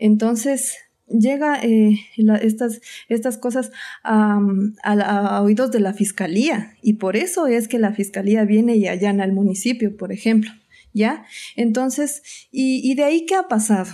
Entonces 0.01 0.75
llega 1.07 1.61
eh, 1.63 2.01
estas, 2.43 2.81
estas 3.09 3.39
cosas 3.39 3.71
a, 4.03 5.41
oídos 5.41 5.71
de 5.71 5.79
la 5.79 5.93
fiscalía 5.93 6.75
y 6.83 6.95
por 6.95 7.15
eso 7.15 7.47
es 7.47 7.69
que 7.69 7.79
la 7.79 7.93
fiscalía 7.93 8.45
viene 8.45 8.75
y 8.75 8.89
allana 8.89 9.23
al 9.23 9.33
municipio, 9.33 9.97
por 9.97 10.11
ejemplo. 10.11 10.51
¿Ya? 10.93 11.27
Entonces, 11.55 12.49
¿y, 12.51 12.81
y 12.83 12.97
de 12.97 13.05
ahí 13.05 13.25
qué 13.25 13.37
ha 13.37 13.47
pasado? 13.47 13.93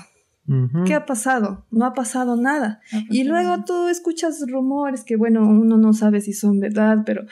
¿Qué 0.86 0.94
ha 0.94 1.06
pasado? 1.06 1.66
No 1.70 1.86
ha 1.86 1.94
pasado 1.94 2.36
nada. 2.36 2.80
y 3.10 3.24
luego 3.24 3.64
tú 3.64 3.88
escuchas 3.88 4.44
rumores 4.48 5.04
que, 5.04 5.16
bueno, 5.16 5.46
uno 5.48 5.76
no 5.78 5.92
sabe 5.92 6.20
si 6.20 6.32
son 6.32 6.58
verdad, 6.58 7.04
pero 7.06 7.24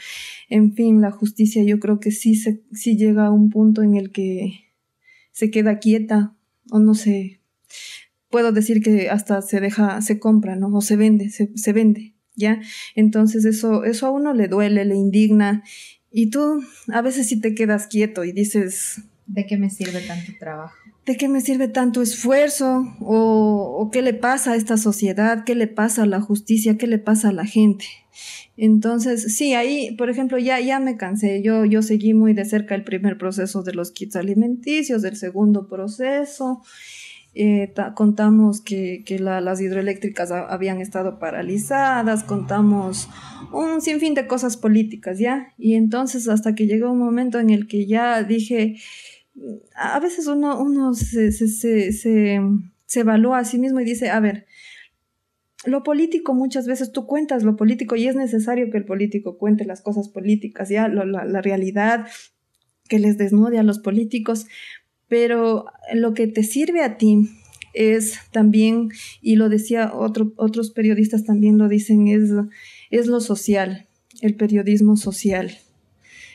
en 0.48 0.74
fin, 0.74 1.00
la 1.00 1.10
justicia 1.10 1.62
yo 1.64 1.80
creo 1.80 1.98
que 1.98 2.12
sí, 2.12 2.36
se, 2.36 2.62
sí 2.72 2.96
llega 2.96 3.26
a 3.26 3.32
un 3.32 3.50
punto 3.50 3.82
en 3.82 3.96
el 3.96 4.12
que 4.12 4.70
se 5.32 5.50
queda 5.50 5.78
quieta 5.78 6.34
o 6.70 6.78
no 6.78 6.94
sé. 6.94 7.40
Puedo 8.28 8.52
decir 8.52 8.80
que 8.80 9.10
hasta 9.10 9.42
se 9.42 9.60
deja, 9.60 10.00
se 10.02 10.20
compra, 10.20 10.54
¿no? 10.54 10.68
O 10.68 10.80
se 10.80 10.96
vende, 10.96 11.30
se, 11.30 11.50
se 11.56 11.72
vende, 11.72 12.14
¿ya? 12.36 12.60
Entonces 12.94 13.44
eso, 13.44 13.84
eso 13.84 14.06
a 14.06 14.10
uno 14.10 14.32
le 14.34 14.46
duele, 14.46 14.84
le 14.84 14.94
indigna. 14.94 15.64
Y 16.12 16.30
tú 16.30 16.62
a 16.92 17.02
veces 17.02 17.28
sí 17.28 17.40
te 17.40 17.54
quedas 17.54 17.88
quieto 17.88 18.24
y 18.24 18.32
dices... 18.32 19.02
¿De 19.26 19.46
qué 19.46 19.56
me 19.56 19.70
sirve 19.70 20.00
tanto 20.00 20.32
trabajo? 20.38 20.74
¿De 21.06 21.16
qué 21.16 21.28
me 21.28 21.40
sirve 21.40 21.68
tanto 21.68 22.02
esfuerzo? 22.02 22.94
O, 23.00 23.90
qué 23.92 24.02
le 24.02 24.14
pasa 24.14 24.52
a 24.52 24.56
esta 24.56 24.76
sociedad? 24.76 25.44
¿Qué 25.44 25.54
le 25.54 25.66
pasa 25.66 26.02
a 26.02 26.06
la 26.06 26.20
justicia? 26.20 26.76
¿Qué 26.78 26.86
le 26.86 26.98
pasa 26.98 27.30
a 27.30 27.32
la 27.32 27.44
gente? 27.44 27.86
Entonces, 28.56 29.34
sí, 29.36 29.54
ahí, 29.54 29.94
por 29.96 30.10
ejemplo, 30.10 30.38
ya, 30.38 30.60
ya 30.60 30.80
me 30.80 30.96
cansé. 30.96 31.42
Yo, 31.42 31.64
yo 31.64 31.82
seguí 31.82 32.12
muy 32.14 32.34
de 32.34 32.44
cerca 32.44 32.74
el 32.74 32.84
primer 32.84 33.16
proceso 33.16 33.62
de 33.62 33.72
los 33.72 33.90
kits 33.90 34.16
alimenticios, 34.16 35.04
el 35.04 35.16
segundo 35.16 35.66
proceso. 35.68 36.62
eh, 37.34 37.72
contamos 37.94 38.60
que, 38.60 39.04
las 39.20 39.60
hidroeléctricas 39.60 40.30
habían 40.32 40.80
estado 40.80 41.18
paralizadas, 41.18 42.24
contamos 42.24 43.08
un 43.52 43.80
sinfín 43.80 44.14
de 44.14 44.26
cosas 44.26 44.56
políticas, 44.56 45.18
¿ya? 45.18 45.54
Y 45.56 45.74
entonces 45.74 46.28
hasta 46.28 46.54
que 46.54 46.66
llegó 46.66 46.90
un 46.90 46.98
momento 46.98 47.38
en 47.38 47.50
el 47.50 47.66
que 47.66 47.86
ya 47.86 48.22
dije, 48.24 48.76
a 49.74 50.00
veces 50.00 50.26
uno, 50.26 50.60
uno 50.60 50.94
se, 50.94 51.32
se, 51.32 51.92
se 51.92 53.00
evalúa 53.00 53.38
a 53.38 53.44
sí 53.44 53.58
mismo 53.58 53.80
y 53.80 53.84
dice, 53.84 54.10
a 54.10 54.20
ver, 54.20 54.46
lo 55.64 55.82
político 55.82 56.34
muchas 56.34 56.66
veces 56.66 56.92
tú 56.92 57.06
cuentas 57.06 57.42
lo 57.42 57.56
político 57.56 57.96
y 57.96 58.06
es 58.06 58.16
necesario 58.16 58.70
que 58.70 58.78
el 58.78 58.84
político 58.84 59.36
cuente 59.36 59.64
las 59.64 59.82
cosas 59.82 60.08
políticas, 60.08 60.68
ya 60.68 60.88
la, 60.88 61.04
la, 61.04 61.42
realidad 61.42 62.06
que 62.88 62.98
les 62.98 63.18
desnude 63.18 63.58
a 63.58 63.62
los 63.62 63.78
políticos, 63.78 64.46
pero 65.08 65.66
lo 65.92 66.14
que 66.14 66.26
te 66.26 66.42
sirve 66.42 66.82
a 66.82 66.96
ti 66.96 67.28
es 67.74 68.18
también, 68.32 68.90
y 69.20 69.36
lo 69.36 69.48
decía 69.48 69.92
otro, 69.94 70.32
otros 70.36 70.70
periodistas 70.70 71.24
también 71.24 71.58
lo 71.58 71.68
dicen, 71.68 72.08
es, 72.08 72.30
es 72.90 73.06
lo 73.06 73.20
social, 73.20 73.86
el 74.22 74.34
periodismo 74.34 74.96
social. 74.96 75.56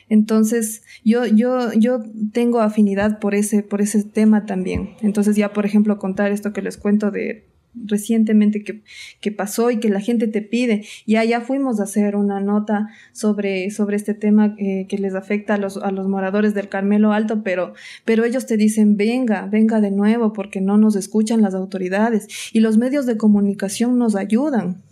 Entonces, 0.08 0.82
yo, 1.04 1.26
yo, 1.26 1.72
yo 1.72 2.00
tengo 2.32 2.60
afinidad 2.60 3.18
por 3.18 3.34
ese, 3.34 3.62
por 3.62 3.80
ese 3.80 4.04
tema 4.04 4.46
también. 4.46 4.90
Entonces, 5.00 5.36
ya, 5.36 5.52
por 5.52 5.66
ejemplo, 5.66 5.98
contar 5.98 6.32
esto 6.32 6.52
que 6.52 6.62
les 6.62 6.76
cuento 6.76 7.10
de 7.10 7.44
recientemente 7.84 8.64
que, 8.64 8.82
que, 9.20 9.32
pasó 9.32 9.70
y 9.70 9.78
que 9.78 9.88
la 9.88 10.00
gente 10.00 10.28
te 10.28 10.42
pide. 10.42 10.84
Ya, 11.06 11.24
ya 11.24 11.40
fuimos 11.40 11.80
a 11.80 11.84
hacer 11.84 12.16
una 12.16 12.40
nota 12.40 12.88
sobre, 13.12 13.70
sobre 13.70 13.96
este 13.96 14.14
tema 14.14 14.54
eh, 14.58 14.86
que 14.88 14.98
les 14.98 15.14
afecta 15.14 15.54
a 15.54 15.58
los, 15.58 15.76
a 15.76 15.90
los 15.90 16.08
moradores 16.08 16.54
del 16.54 16.68
Carmelo 16.68 17.12
Alto, 17.12 17.42
pero, 17.42 17.74
pero 18.04 18.24
ellos 18.24 18.46
te 18.46 18.56
dicen, 18.56 18.96
venga, 18.96 19.46
venga 19.46 19.80
de 19.80 19.90
nuevo 19.90 20.32
porque 20.32 20.60
no 20.60 20.78
nos 20.78 20.96
escuchan 20.96 21.42
las 21.42 21.54
autoridades 21.54 22.28
y 22.52 22.60
los 22.60 22.78
medios 22.78 23.06
de 23.06 23.16
comunicación 23.16 23.98
nos 23.98 24.16
ayudan, 24.16 24.82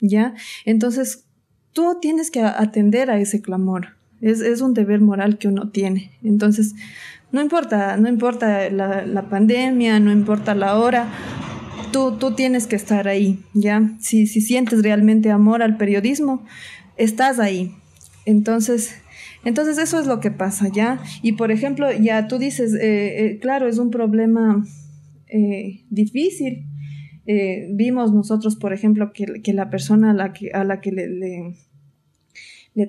¿ya? 0.00 0.34
Entonces, 0.64 1.24
tú 1.72 1.98
tienes 2.00 2.30
que 2.30 2.42
atender 2.42 3.10
a 3.10 3.18
ese 3.18 3.40
clamor. 3.40 3.96
Es, 4.24 4.40
es 4.40 4.60
un 4.60 4.74
deber 4.74 5.00
moral 5.00 5.38
que 5.38 5.48
uno 5.48 5.70
tiene. 5.70 6.12
Entonces, 6.22 6.74
no 7.32 7.42
importa, 7.42 7.96
no 7.96 8.08
importa 8.08 8.70
la, 8.70 9.04
la 9.04 9.28
pandemia, 9.28 10.00
no 10.00 10.12
importa 10.12 10.54
la 10.54 10.78
hora, 10.78 11.08
tú, 12.18 12.34
tienes 12.34 12.66
que 12.66 12.76
estar 12.76 13.06
ahí, 13.08 13.38
¿ya? 13.54 13.96
Si, 14.00 14.26
si 14.26 14.40
sientes 14.40 14.82
realmente 14.82 15.30
amor 15.30 15.62
al 15.62 15.76
periodismo, 15.76 16.44
estás 16.96 17.38
ahí. 17.38 17.72
Entonces, 18.26 18.96
entonces 19.44 19.78
eso 19.78 20.00
es 20.00 20.06
lo 20.06 20.20
que 20.20 20.30
pasa, 20.30 20.68
¿ya? 20.68 21.00
Y 21.22 21.32
por 21.32 21.52
ejemplo, 21.52 21.92
ya 21.92 22.26
tú 22.26 22.38
dices, 22.38 22.74
eh, 22.74 23.26
eh, 23.26 23.38
claro, 23.38 23.68
es 23.68 23.78
un 23.78 23.90
problema 23.90 24.64
eh, 25.28 25.84
difícil. 25.90 26.66
vimos 27.74 28.12
nosotros, 28.12 28.56
por 28.56 28.72
ejemplo, 28.72 29.12
que, 29.12 29.40
que, 29.42 29.52
la 29.52 29.70
persona 29.70 30.10
a 30.10 30.14
la 30.14 30.32
que, 30.32 30.50
a 30.52 30.64
la 30.64 30.80
que 30.80 30.92
le 30.92 31.56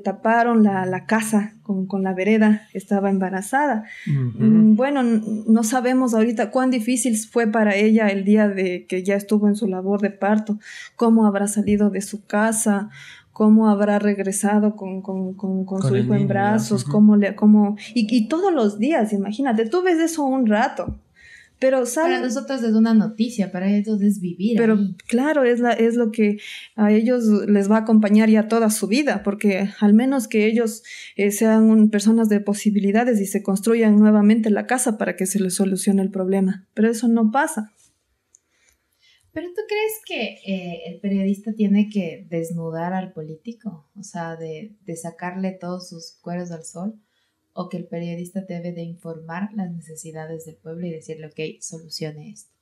taparon 0.03 0.63
la, 0.63 0.85
la 0.85 1.05
casa 1.05 1.53
con, 1.61 1.85
con, 1.85 2.03
la 2.03 2.13
vereda, 2.13 2.67
estaba 2.73 3.09
embarazada. 3.11 3.85
Mm, 4.07 4.75
bueno, 4.75 5.03
no 5.03 5.63
sabemos 5.63 6.13
ahorita 6.13 6.49
cuán 6.49 6.71
difícil 6.71 7.15
fue 7.17 7.47
para 7.47 7.75
ella 7.75 8.07
el 8.07 8.25
día 8.25 8.49
de 8.49 8.85
que 8.87 9.03
ya 9.03 9.15
estuvo 9.15 9.47
en 9.47 9.55
su 9.55 9.67
labor 9.67 10.01
de 10.01 10.09
parto, 10.09 10.57
cómo 10.95 11.27
habrá 11.27 11.47
salido 11.47 11.91
de 11.91 12.01
su 12.01 12.25
casa, 12.25 12.89
cómo 13.31 13.69
habrá 13.69 13.99
regresado 13.99 14.75
con, 14.75 15.01
con, 15.01 15.33
con, 15.33 15.65
con 15.65 15.81
su 15.81 15.95
hijo 15.95 16.15
en 16.15 16.27
brazos, 16.27 16.83
cómo 16.83 17.15
le, 17.15 17.35
cómo, 17.35 17.75
y, 17.93 18.07
y 18.09 18.27
todos 18.27 18.53
los 18.53 18.79
días, 18.79 19.13
imagínate, 19.13 19.67
tú 19.67 19.83
ves 19.83 19.99
eso 19.99 20.23
un 20.23 20.47
rato, 20.47 20.95
pero 21.65 21.83
para 21.95 22.21
nosotros 22.21 22.61
es 22.61 22.73
una 22.75 22.93
noticia, 22.93 23.51
para 23.51 23.75
ellos 23.75 23.99
es 23.99 24.19
vivir. 24.19 24.55
Pero 24.55 24.77
claro, 25.07 25.43
es, 25.43 25.59
la, 25.59 25.73
es 25.73 25.95
lo 25.95 26.11
que 26.11 26.37
a 26.75 26.91
ellos 26.91 27.23
les 27.47 27.71
va 27.71 27.77
a 27.77 27.79
acompañar 27.79 28.29
ya 28.29 28.47
toda 28.47 28.69
su 28.69 28.85
vida, 28.85 29.23
porque 29.23 29.69
al 29.79 29.95
menos 29.95 30.27
que 30.27 30.45
ellos 30.45 30.83
eh, 31.15 31.31
sean 31.31 31.89
personas 31.89 32.29
de 32.29 32.39
posibilidades 32.39 33.19
y 33.19 33.25
se 33.25 33.41
construyan 33.41 33.97
nuevamente 33.97 34.51
la 34.51 34.67
casa 34.67 34.99
para 34.99 35.15
que 35.15 35.25
se 35.25 35.39
les 35.39 35.55
solucione 35.55 36.03
el 36.03 36.11
problema. 36.11 36.67
Pero 36.75 36.91
eso 36.91 37.07
no 37.07 37.31
pasa. 37.31 37.73
¿Pero 39.31 39.47
tú 39.47 39.61
crees 39.67 39.93
que 40.05 40.37
eh, 40.45 40.81
el 40.85 40.99
periodista 40.99 41.53
tiene 41.53 41.89
que 41.89 42.27
desnudar 42.29 42.93
al 42.93 43.11
político? 43.11 43.89
O 43.95 44.03
sea, 44.03 44.35
de, 44.35 44.75
de 44.85 44.95
sacarle 44.95 45.57
todos 45.59 45.89
sus 45.89 46.19
cueros 46.21 46.51
al 46.51 46.63
sol 46.63 47.01
o 47.57 47.69
que 47.69 47.77
el 47.77 47.87
periodista 47.87 48.41
debe 48.41 48.73
de 48.73 48.83
informar 48.83 49.49
las 49.53 49.71
necesidades 49.71 50.45
del 50.45 50.57
pueblo 50.57 50.85
y 50.85 50.91
decirle, 50.91 51.27
ok, 51.27 51.61
solucione 51.61 52.29
esto. 52.29 52.53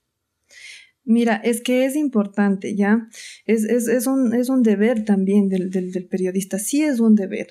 Mira, 1.03 1.35
es 1.35 1.61
que 1.61 1.83
es 1.85 1.97
importante, 1.97 2.75
¿ya? 2.75 3.09
Es, 3.45 3.65
es, 3.65 3.89
es, 3.89 4.07
un, 4.07 4.33
es 4.33 4.47
un, 4.47 4.63
deber 4.63 5.03
también 5.03 5.49
del, 5.49 5.69
del, 5.69 6.05
periodista, 6.05 6.59
sí 6.59 6.81
es 6.83 7.01
un 7.01 7.15
deber, 7.15 7.47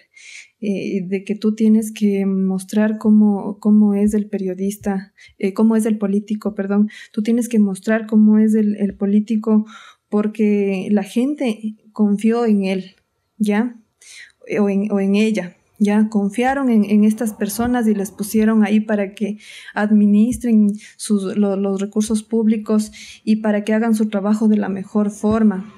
eh, 0.61 1.03
de 1.05 1.25
que 1.25 1.35
tú 1.35 1.55
tienes 1.55 1.93
que 1.93 2.25
mostrar 2.25 2.97
cómo, 2.97 3.59
cómo 3.59 3.93
es 3.93 4.15
el 4.15 4.31
periodista, 4.31 5.13
eh, 5.39 5.53
cómo 5.53 5.77
es 5.77 5.85
el 5.85 5.99
político, 5.99 6.55
perdón, 6.55 6.89
tú 7.13 7.23
tienes 7.23 7.49
que 7.49 7.59
mostrar 7.59 8.07
cómo 8.07 8.39
es 8.39 8.55
el, 8.55 8.77
el 8.77 8.95
político 8.95 9.67
porque 10.09 10.89
la 10.91 11.03
gente 11.03 11.75
confió 11.93 12.47
en 12.47 12.65
él, 12.65 12.97
¿ya? 13.37 13.79
O 14.59 14.71
en, 14.71 14.91
o 14.93 15.01
en 15.01 15.15
ella, 15.17 15.57
ya 15.83 16.09
confiaron 16.09 16.71
en, 16.71 17.05
estas 17.05 17.33
personas 17.33 17.89
y 17.89 17.95
les 17.95 18.13
pusieron 18.13 18.65
ahí 18.65 18.79
para 18.81 19.15
que 19.15 19.39
administren 19.75 20.69
los 21.09 21.81
recursos 21.81 22.23
públicos 22.23 22.93
y 23.25 23.37
para 23.37 23.65
que 23.65 23.75
hagan 23.75 23.97
su 23.97 24.09
trabajo 24.09 24.47
de 24.47 24.59
la 24.59 24.69
mejor 24.69 25.11
forma. 25.11 25.73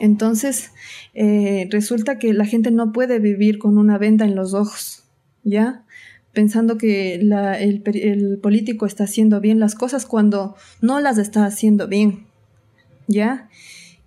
Entonces, 0.00 0.72
eh, 1.12 1.68
resulta 1.70 2.18
que 2.18 2.32
la 2.32 2.46
gente 2.46 2.70
no 2.70 2.92
puede 2.92 3.18
vivir 3.18 3.58
con 3.58 3.76
una 3.76 3.98
venda 3.98 4.24
en 4.24 4.34
los 4.34 4.54
ojos, 4.54 5.04
¿ya? 5.44 5.84
Pensando 6.32 6.78
que 6.78 7.16
el, 7.16 7.32
el 7.84 8.38
político 8.38 8.86
está 8.86 9.04
haciendo 9.04 9.40
bien 9.40 9.60
las 9.60 9.74
cosas 9.74 10.06
cuando 10.06 10.56
no 10.80 11.00
las 11.00 11.18
está 11.18 11.44
haciendo 11.44 11.86
bien, 11.86 12.24
¿ya? 13.06 13.50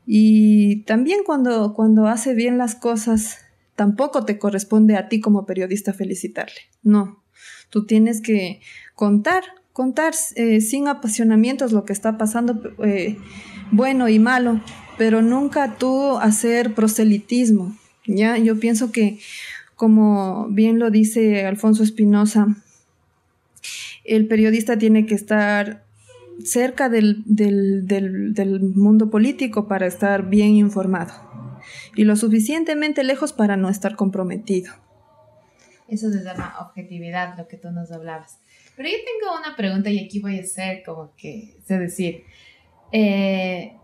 Y 0.08 0.82
también 0.84 1.20
cuando, 1.24 1.74
cuando 1.76 2.08
hace 2.08 2.34
bien 2.34 2.58
las 2.58 2.74
cosas, 2.74 3.45
tampoco 3.76 4.26
te 4.26 4.40
corresponde 4.40 4.96
a 4.96 5.08
ti 5.10 5.20
como 5.20 5.46
periodista 5.46 5.94
felicitarle. 5.94 6.56
No, 6.82 7.24
tú 7.70 7.86
tienes 7.86 8.22
que 8.22 8.62
contar, 8.96 9.44
contar 9.74 10.14
eh, 10.36 10.62
sin 10.62 10.88
apasionamientos 10.88 11.72
lo 11.72 11.86
que 11.86 11.94
está 11.94 12.18
pasando, 12.18 12.60
eh, 12.84 13.18
bueno 13.72 14.10
y 14.10 14.20
malo, 14.20 14.62
pero 14.98 15.22
nunca 15.22 15.78
tú 15.78 16.18
hacer 16.18 16.74
proselitismo. 16.74 17.76
Ya, 18.08 18.38
yo 18.38 18.60
pienso 18.60 18.92
que, 18.92 19.20
como 19.76 20.48
bien 20.50 20.80
lo 20.80 20.90
dice 20.92 21.46
Alfonso 21.46 21.84
Espinosa, 21.84 22.48
el 24.04 24.28
periodista 24.28 24.78
tiene 24.78 25.06
que 25.06 25.16
estar 25.16 25.84
cerca 26.44 26.90
del, 26.90 27.24
del 27.26 28.60
mundo 28.76 29.10
político 29.10 29.68
para 29.68 29.88
estar 29.88 30.30
bien 30.30 30.50
informado 30.50 31.25
y 31.96 32.04
lo 32.04 32.16
suficientemente 32.16 33.04
lejos 33.04 33.34
para 33.34 33.58
no 33.58 33.70
estar 33.70 33.96
comprometido. 33.96 34.74
Eso 35.88 36.12
se 36.12 36.24
llama 36.24 36.56
objetividad, 36.62 37.38
lo 37.38 37.48
que 37.48 37.58
tú 37.58 37.72
nos 37.72 37.92
hablabas. 37.92 38.40
Pero 38.76 38.90
yo 38.90 38.96
tengo 38.96 39.38
una 39.38 39.56
pregunta 39.56 39.90
y 39.90 40.04
aquí 40.04 40.20
voy 40.20 40.40
a 40.40 40.44
ser 40.44 40.84
como 40.84 41.16
que, 41.16 41.58
es 41.60 41.68
decir, 41.68 42.24
eh, 42.92 43.78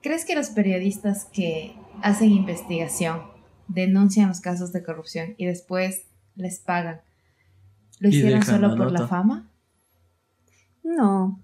¿crees 0.00 0.24
que 0.24 0.34
los 0.34 0.50
periodistas 0.50 1.26
que 1.26 1.74
hacen 2.00 2.30
investigación 2.30 3.22
denuncian 3.68 4.28
los 4.28 4.40
casos 4.40 4.72
de 4.72 4.82
corrupción 4.82 5.34
y 5.36 5.46
después 5.46 6.06
les 6.36 6.60
pagan, 6.60 7.00
lo 7.98 8.08
hicieron 8.08 8.42
solo 8.42 8.76
por 8.76 8.92
la 8.92 9.06
fama? 9.06 9.50
No, 10.82 11.40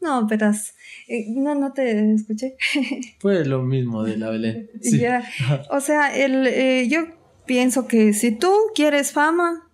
no, 0.00 0.26
verás, 0.26 0.74
eh, 1.08 1.26
no, 1.28 1.54
no 1.54 1.72
te 1.72 2.14
escuché. 2.14 2.56
Fue 3.20 3.44
lo 3.44 3.62
mismo 3.62 4.02
de 4.04 4.16
la 4.16 4.30
Belén. 4.30 4.70
O 5.70 5.80
sea, 5.80 6.14
el, 6.14 6.46
eh, 6.46 6.88
yo 6.88 7.06
pienso 7.46 7.86
que 7.86 8.12
si 8.12 8.32
tú 8.32 8.52
quieres 8.74 9.12
fama, 9.12 9.68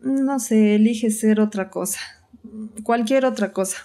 no 0.00 0.38
sé, 0.38 0.74
elige 0.74 1.10
ser 1.10 1.40
otra 1.40 1.70
cosa, 1.70 2.00
cualquier 2.82 3.24
otra 3.24 3.52
cosa. 3.52 3.78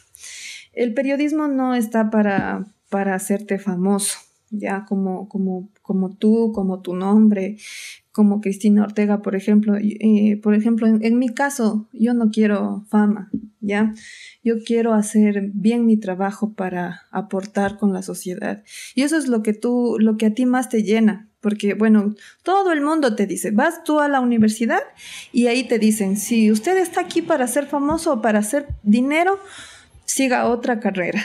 El 0.74 0.94
periodismo 0.94 1.48
no 1.48 1.76
está 1.76 2.10
para, 2.10 2.66
para 2.90 3.16
hacerte 3.16 3.60
famoso, 3.60 4.18
ya 4.54 4.86
como, 4.86 5.28
como, 5.28 5.70
como 5.82 6.16
tú, 6.16 6.52
como 6.54 6.82
tu 6.82 6.96
nombre, 6.96 7.58
como 8.12 8.42
Cristina 8.42 8.84
Ortega, 8.84 9.22
por 9.22 9.36
ejemplo. 9.36 9.76
Eh, 9.78 10.40
por 10.42 10.54
ejemplo, 10.54 10.88
en, 10.88 11.18
mi 11.18 11.30
caso, 11.30 11.90
yo 11.92 12.14
no 12.14 12.30
quiero 12.30 12.86
fama, 12.88 13.32
¿ya? 13.60 13.94
Yo 14.44 14.64
quiero 14.64 14.94
hacer 14.94 15.50
bien 15.54 15.86
mi 15.86 15.98
trabajo 15.98 16.54
para 16.54 17.02
aportar 17.12 17.78
con 17.78 17.92
la 17.92 18.04
sociedad. 18.04 18.64
Y 18.94 19.02
eso 19.02 19.18
es 19.18 19.28
lo 19.28 19.42
que 19.42 19.54
tú, 19.54 19.98
lo 20.00 20.16
que 20.16 20.28
a 20.28 20.34
ti 20.34 20.46
más 20.46 20.70
te 20.70 20.84
llena. 20.84 21.28
Porque, 21.42 21.74
bueno, 21.74 22.16
todo 22.44 22.72
el 22.72 22.82
mundo 22.82 23.16
te 23.16 23.26
dice, 23.26 23.52
vas 23.52 23.84
tú 23.84 24.00
a 24.00 24.08
la 24.08 24.22
universidad 24.22 24.82
y 25.34 25.48
ahí 25.48 25.68
te 25.68 25.78
dicen, 25.78 26.16
si 26.16 26.52
usted 26.52 26.78
está 26.78 27.02
aquí 27.02 27.22
para 27.22 27.48
ser 27.48 27.66
famoso 27.66 28.14
o 28.14 28.22
para 28.22 28.40
hacer 28.40 28.68
dinero, 28.84 29.40
siga 30.06 30.48
otra 30.48 30.80
carrera. 30.80 31.22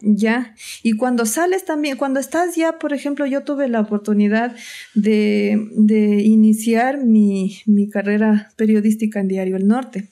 Ya, 0.00 0.54
y 0.82 0.92
cuando 0.92 1.24
sales 1.24 1.64
también, 1.64 1.96
cuando 1.96 2.20
estás 2.20 2.54
ya, 2.54 2.78
por 2.78 2.92
ejemplo, 2.92 3.24
yo 3.24 3.44
tuve 3.44 3.66
la 3.68 3.80
oportunidad 3.80 4.54
de, 4.94 5.68
de 5.72 6.22
iniciar 6.22 7.02
mi, 7.02 7.58
mi 7.64 7.88
carrera 7.88 8.52
periodística 8.56 9.20
en 9.20 9.28
Diario 9.28 9.56
El 9.56 9.66
Norte. 9.66 10.10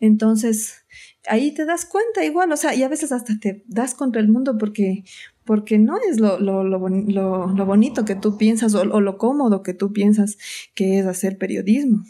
Entonces, 0.00 0.84
ahí 1.28 1.52
te 1.52 1.64
das 1.64 1.84
cuenta 1.84 2.24
igual, 2.24 2.50
o 2.52 2.56
sea, 2.56 2.74
y 2.74 2.82
a 2.82 2.88
veces 2.88 3.12
hasta 3.12 3.38
te 3.38 3.62
das 3.66 3.94
contra 3.94 4.20
el 4.20 4.28
mundo 4.28 4.56
porque, 4.58 5.04
porque 5.44 5.78
no 5.78 5.98
es 6.08 6.18
lo, 6.18 6.40
lo, 6.40 6.64
lo, 6.64 6.88
lo 6.88 7.66
bonito 7.66 8.04
que 8.04 8.14
tú 8.14 8.38
piensas 8.38 8.74
o, 8.74 8.80
o, 8.80 9.00
lo 9.00 9.18
cómodo 9.18 9.62
que 9.62 9.74
tú 9.74 9.92
piensas 9.92 10.38
que 10.74 10.98
es 10.98 11.06
hacer 11.06 11.38
periodismo. 11.38 12.04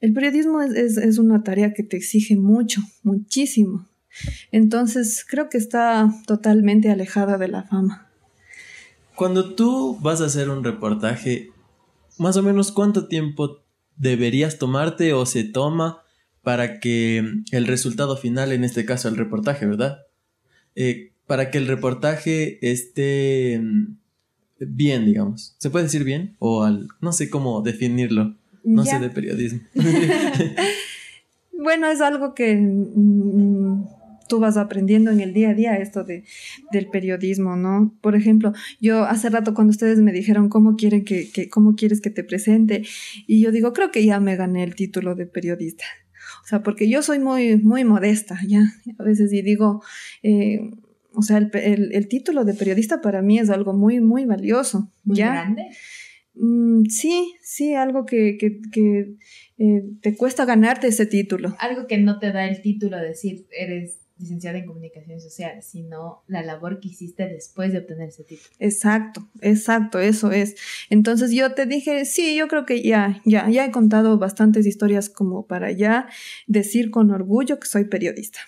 El 0.00 0.12
periodismo 0.12 0.62
es, 0.62 0.74
es, 0.74 0.96
es 0.96 1.18
una 1.18 1.42
tarea 1.42 1.72
que 1.72 1.82
te 1.82 1.96
exige 1.96 2.36
mucho, 2.36 2.82
muchísimo. 3.02 3.88
Entonces, 4.52 5.24
creo 5.28 5.48
que 5.48 5.58
está 5.58 6.10
totalmente 6.26 6.90
alejada 6.90 7.38
de 7.38 7.48
la 7.48 7.64
fama. 7.64 8.08
Cuando 9.14 9.54
tú 9.54 9.98
vas 10.00 10.20
a 10.20 10.26
hacer 10.26 10.50
un 10.50 10.64
reportaje, 10.64 11.50
más 12.18 12.36
o 12.36 12.42
menos 12.42 12.72
cuánto 12.72 13.06
tiempo 13.06 13.60
deberías 13.96 14.58
tomarte 14.58 15.12
o 15.12 15.24
se 15.26 15.44
toma 15.44 16.02
para 16.42 16.80
que 16.80 17.24
el 17.52 17.66
resultado 17.66 18.16
final, 18.16 18.52
en 18.52 18.64
este 18.64 18.84
caso 18.84 19.08
el 19.08 19.16
reportaje, 19.16 19.66
¿verdad? 19.66 20.02
Eh, 20.74 21.12
para 21.26 21.50
que 21.50 21.58
el 21.58 21.66
reportaje 21.66 22.58
esté 22.68 23.60
mm, 23.62 23.96
bien, 24.58 25.06
digamos. 25.06 25.54
¿Se 25.58 25.70
puede 25.70 25.84
decir 25.84 26.04
bien? 26.04 26.36
O 26.38 26.64
al, 26.64 26.88
no 27.00 27.12
sé 27.12 27.30
cómo 27.30 27.62
definirlo. 27.62 28.34
No 28.62 28.84
ya. 28.84 28.92
sé 28.92 28.98
de 28.98 29.10
periodismo. 29.10 29.60
bueno, 31.52 31.86
es 31.86 32.00
algo 32.00 32.34
que 32.34 32.56
mm, 32.56 33.84
tú 34.28 34.40
vas 34.40 34.56
aprendiendo 34.56 35.10
en 35.10 35.20
el 35.20 35.32
día 35.32 35.50
a 35.50 35.54
día 35.54 35.76
esto 35.76 36.04
de, 36.04 36.24
del 36.72 36.88
periodismo, 36.88 37.56
¿no? 37.56 37.94
Por 38.00 38.14
ejemplo, 38.16 38.52
yo 38.80 39.04
hace 39.04 39.30
rato 39.30 39.54
cuando 39.54 39.70
ustedes 39.70 39.98
me 39.98 40.12
dijeron 40.12 40.48
cómo 40.48 40.76
quieren 40.76 41.04
que, 41.04 41.30
que, 41.30 41.48
cómo 41.48 41.74
quieres 41.74 42.00
que 42.00 42.10
te 42.10 42.24
presente, 42.24 42.84
y 43.26 43.40
yo 43.40 43.50
digo, 43.50 43.72
creo 43.72 43.90
que 43.90 44.04
ya 44.04 44.20
me 44.20 44.36
gané 44.36 44.62
el 44.64 44.74
título 44.74 45.14
de 45.14 45.26
periodista. 45.26 45.84
O 46.42 46.46
sea, 46.46 46.62
porque 46.62 46.88
yo 46.88 47.02
soy 47.02 47.18
muy, 47.18 47.56
muy 47.56 47.84
modesta, 47.84 48.38
ya. 48.46 48.64
A 48.98 49.02
veces 49.02 49.32
y 49.32 49.42
digo, 49.42 49.82
eh, 50.22 50.60
o 51.12 51.22
sea, 51.22 51.38
el, 51.38 51.50
el, 51.54 51.92
el, 51.92 52.08
título 52.08 52.44
de 52.44 52.54
periodista 52.54 53.00
para 53.00 53.22
mí 53.22 53.38
es 53.38 53.50
algo 53.50 53.72
muy, 53.72 54.00
muy 54.00 54.24
valioso. 54.24 54.90
¿Muy 55.04 55.16
¿ya? 55.16 55.32
grande? 55.32 55.62
Mm, 56.34 56.84
sí, 56.86 57.34
sí, 57.42 57.74
algo 57.74 58.04
que, 58.04 58.36
que, 58.38 58.60
que 58.72 59.14
eh, 59.58 59.84
te 60.00 60.16
cuesta 60.16 60.44
ganarte 60.44 60.88
ese 60.88 61.06
título. 61.06 61.54
Algo 61.60 61.86
que 61.86 61.98
no 61.98 62.18
te 62.18 62.32
da 62.32 62.46
el 62.46 62.60
título 62.60 62.96
de 62.98 63.08
decir 63.08 63.46
eres 63.56 64.00
licenciada 64.16 64.58
en 64.58 64.66
comunicación 64.66 65.20
social, 65.20 65.62
sino 65.62 66.22
la 66.28 66.42
labor 66.42 66.80
que 66.80 66.88
hiciste 66.88 67.26
después 67.28 67.72
de 67.72 67.78
obtener 67.78 68.08
ese 68.08 68.24
título. 68.24 68.48
Exacto, 68.58 69.28
exacto, 69.40 69.98
eso 69.98 70.30
es. 70.30 70.56
Entonces 70.88 71.32
yo 71.32 71.54
te 71.54 71.66
dije, 71.66 72.04
sí, 72.04 72.36
yo 72.36 72.46
creo 72.48 72.64
que 72.64 72.82
ya, 72.82 73.20
ya, 73.24 73.48
ya 73.50 73.64
he 73.64 73.70
contado 73.70 74.18
bastantes 74.18 74.66
historias 74.66 75.08
como 75.08 75.46
para 75.46 75.72
ya 75.72 76.08
decir 76.46 76.90
con 76.90 77.10
orgullo 77.10 77.58
que 77.58 77.66
soy 77.66 77.84
periodista. 77.84 78.40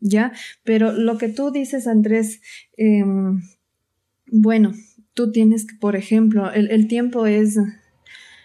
¿Ya? 0.00 0.32
Pero 0.62 0.92
lo 0.92 1.18
que 1.18 1.28
tú 1.28 1.50
dices, 1.50 1.88
Andrés, 1.88 2.40
eh, 2.76 3.02
bueno, 4.30 4.72
tú 5.14 5.32
tienes 5.32 5.66
que, 5.66 5.74
por 5.74 5.96
ejemplo, 5.96 6.52
el, 6.52 6.70
el 6.70 6.86
tiempo 6.86 7.26
es, 7.26 7.58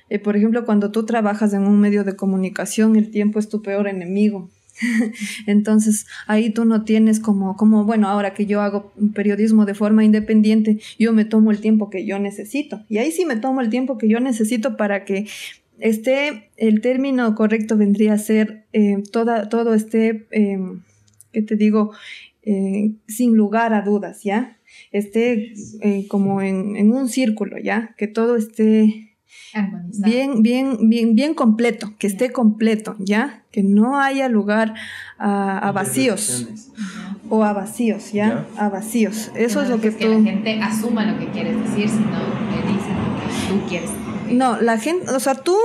eh, 0.09 0.17
por 0.17 0.35
ejemplo, 0.35 0.65
cuando 0.65 0.91
tú 0.91 1.05
trabajas 1.05 1.53
en 1.53 1.67
un 1.67 1.79
medio 1.79 2.03
de 2.03 2.15
comunicación, 2.15 2.95
el 2.95 3.11
tiempo 3.11 3.37
es 3.37 3.49
tu 3.49 3.61
peor 3.61 3.87
enemigo. 3.87 4.49
Entonces, 5.47 6.05
ahí 6.27 6.49
tú 6.49 6.65
no 6.65 6.83
tienes 6.83 7.19
como, 7.19 7.55
como, 7.55 7.85
bueno, 7.85 8.07
ahora 8.07 8.33
que 8.33 8.45
yo 8.45 8.61
hago 8.61 8.91
periodismo 9.13 9.65
de 9.65 9.73
forma 9.73 10.03
independiente, 10.03 10.79
yo 10.99 11.13
me 11.13 11.25
tomo 11.25 11.51
el 11.51 11.59
tiempo 11.59 11.89
que 11.89 12.05
yo 12.05 12.19
necesito. 12.19 12.83
Y 12.89 12.97
ahí 12.97 13.11
sí 13.11 13.25
me 13.25 13.35
tomo 13.35 13.61
el 13.61 13.69
tiempo 13.69 13.97
que 13.97 14.07
yo 14.07 14.19
necesito 14.19 14.77
para 14.77 15.05
que 15.05 15.27
esté, 15.79 16.49
el 16.57 16.81
término 16.81 17.35
correcto 17.35 17.77
vendría 17.77 18.13
a 18.13 18.17
ser 18.17 18.65
eh, 18.73 19.03
toda, 19.11 19.49
todo 19.49 19.73
esté, 19.73 20.27
eh, 20.31 20.59
¿qué 21.31 21.41
te 21.41 21.55
digo? 21.55 21.91
Eh, 22.45 22.95
sin 23.07 23.35
lugar 23.35 23.73
a 23.73 23.81
dudas, 23.81 24.23
¿ya? 24.23 24.59
Esté 24.91 25.53
eh, 25.81 26.07
como 26.09 26.41
en, 26.41 26.75
en 26.75 26.91
un 26.91 27.07
círculo, 27.07 27.57
¿ya? 27.57 27.95
Que 27.97 28.07
todo 28.07 28.35
esté 28.35 29.12
Armonizado. 29.53 30.11
bien, 30.11 30.41
bien, 30.41 30.89
bien, 30.89 31.15
bien 31.15 31.33
completo, 31.33 31.93
que 31.99 32.07
esté 32.07 32.31
completo, 32.31 32.95
¿ya? 32.99 33.43
Que 33.51 33.63
no 33.63 33.99
haya 33.99 34.27
lugar 34.29 34.73
a, 35.17 35.59
a 35.59 35.71
vacíos 35.71 36.47
o 37.29 37.43
a 37.43 37.53
vacíos, 37.53 38.11
¿ya? 38.11 38.47
¿ya? 38.55 38.65
A 38.65 38.69
vacíos. 38.69 39.31
Eso 39.35 39.59
no 39.59 39.65
es 39.65 39.69
lo 39.69 39.81
que, 39.81 39.95
que 39.95 40.05
tú... 40.05 40.11
la 40.11 40.21
gente 40.23 40.59
asuma 40.61 41.05
lo 41.05 41.19
que 41.19 41.27
quieres 41.31 41.57
decir, 41.63 41.89
sino 41.89 42.19
le 42.49 42.73
dices 42.73 42.89
lo 42.89 43.15
que 43.19 43.61
tú 43.61 43.69
quieres 43.69 43.89
decir. 43.89 44.03
No, 44.33 44.59
la 44.61 44.77
gente, 44.77 45.11
o 45.11 45.19
sea, 45.19 45.35
tú, 45.35 45.55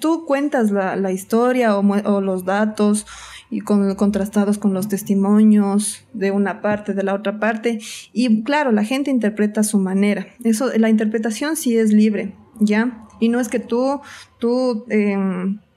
tú 0.00 0.24
cuentas 0.26 0.70
la, 0.70 0.96
la 0.96 1.12
historia 1.12 1.76
o, 1.76 1.80
o 1.80 2.20
los 2.20 2.44
datos 2.44 3.06
y 3.50 3.60
con, 3.60 3.94
contrastados 3.96 4.58
con 4.58 4.72
los 4.72 4.88
testimonios 4.88 6.04
de 6.12 6.30
una 6.30 6.62
parte, 6.62 6.94
de 6.94 7.02
la 7.02 7.14
otra 7.14 7.38
parte. 7.38 7.80
Y 8.12 8.42
claro, 8.42 8.72
la 8.72 8.84
gente 8.84 9.10
interpreta 9.10 9.60
a 9.60 9.64
su 9.64 9.78
manera. 9.78 10.26
Eso, 10.44 10.70
la 10.76 10.88
interpretación 10.88 11.56
sí 11.56 11.76
es 11.76 11.92
libre, 11.92 12.32
¿ya? 12.60 13.06
Y 13.18 13.28
no 13.28 13.40
es 13.40 13.48
que 13.48 13.58
tú, 13.58 14.00
tú, 14.38 14.86
eh, 14.90 15.16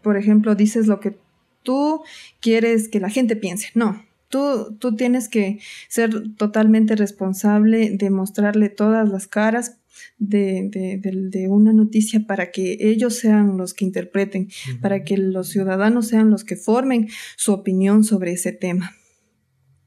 por 0.02 0.18
ejemplo, 0.18 0.56
dices 0.56 0.88
lo 0.88 1.00
que 1.00 1.18
tú 1.64 2.02
quieres 2.40 2.90
que 2.90 3.00
la 3.00 3.10
gente 3.10 3.36
piense. 3.36 3.70
No, 3.74 4.04
tú, 4.30 4.76
tú 4.80 4.96
tienes 4.96 5.30
que 5.30 5.60
ser 5.88 6.36
totalmente 6.36 6.96
responsable 6.96 7.92
de 7.92 8.10
mostrarle 8.10 8.70
todas 8.70 9.10
las 9.10 9.28
caras 9.28 9.78
de, 10.18 10.70
de, 10.70 10.98
de, 10.98 11.30
de, 11.30 11.48
una 11.48 11.72
noticia 11.72 12.26
para 12.26 12.52
que 12.52 12.78
ellos 12.80 13.16
sean 13.16 13.58
los 13.58 13.74
que 13.74 13.86
interpreten, 13.86 14.44
uh 14.44 14.46
-huh. 14.46 14.82
para 14.82 15.04
que 15.04 15.18
los 15.18 15.50
ciudadanos 15.50 16.08
sean 16.08 16.30
los 16.30 16.44
que 16.44 16.56
formen 16.56 17.10
su 17.36 17.54
opinión 17.54 18.04
sobre 18.04 18.32
ese 18.32 18.52
tema. 18.52 18.92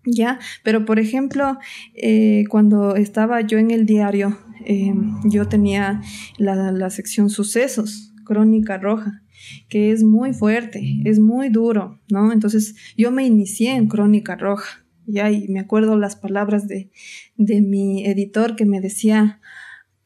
Ya, 0.07 0.38
pero 0.62 0.85
por 0.85 1.01
ejemplo, 1.01 1.59
eh, 1.95 2.45
cuando 2.49 2.95
estaba 2.95 3.40
yo 3.40 3.59
en 3.59 3.73
el 3.73 3.87
diario, 3.87 4.38
eh, 4.64 4.95
yo 5.25 5.49
tenía 5.49 6.01
la, 6.38 6.71
la 6.71 6.90
sección 6.90 7.29
sucesos, 7.29 8.14
crónica 8.25 8.79
roja, 8.79 9.23
que 9.69 9.90
es 9.90 10.05
muy 10.05 10.33
fuerte, 10.33 11.03
es 11.05 11.19
muy 11.19 11.49
duro, 11.49 12.01
¿no? 12.09 12.33
Entonces 12.33 12.77
yo 12.97 13.11
me 13.11 13.25
inicié 13.25 13.75
en 13.75 13.88
crónica 13.88 14.37
roja, 14.37 14.85
ya, 15.07 15.31
y 15.31 15.49
me 15.49 15.61
acuerdo 15.61 15.97
las 15.97 16.16
palabras 16.16 16.69
de, 16.69 16.90
de 17.37 17.61
mi 17.62 18.07
editor 18.07 18.55
que 18.55 18.64
me 18.64 18.81
decía, 18.81 19.40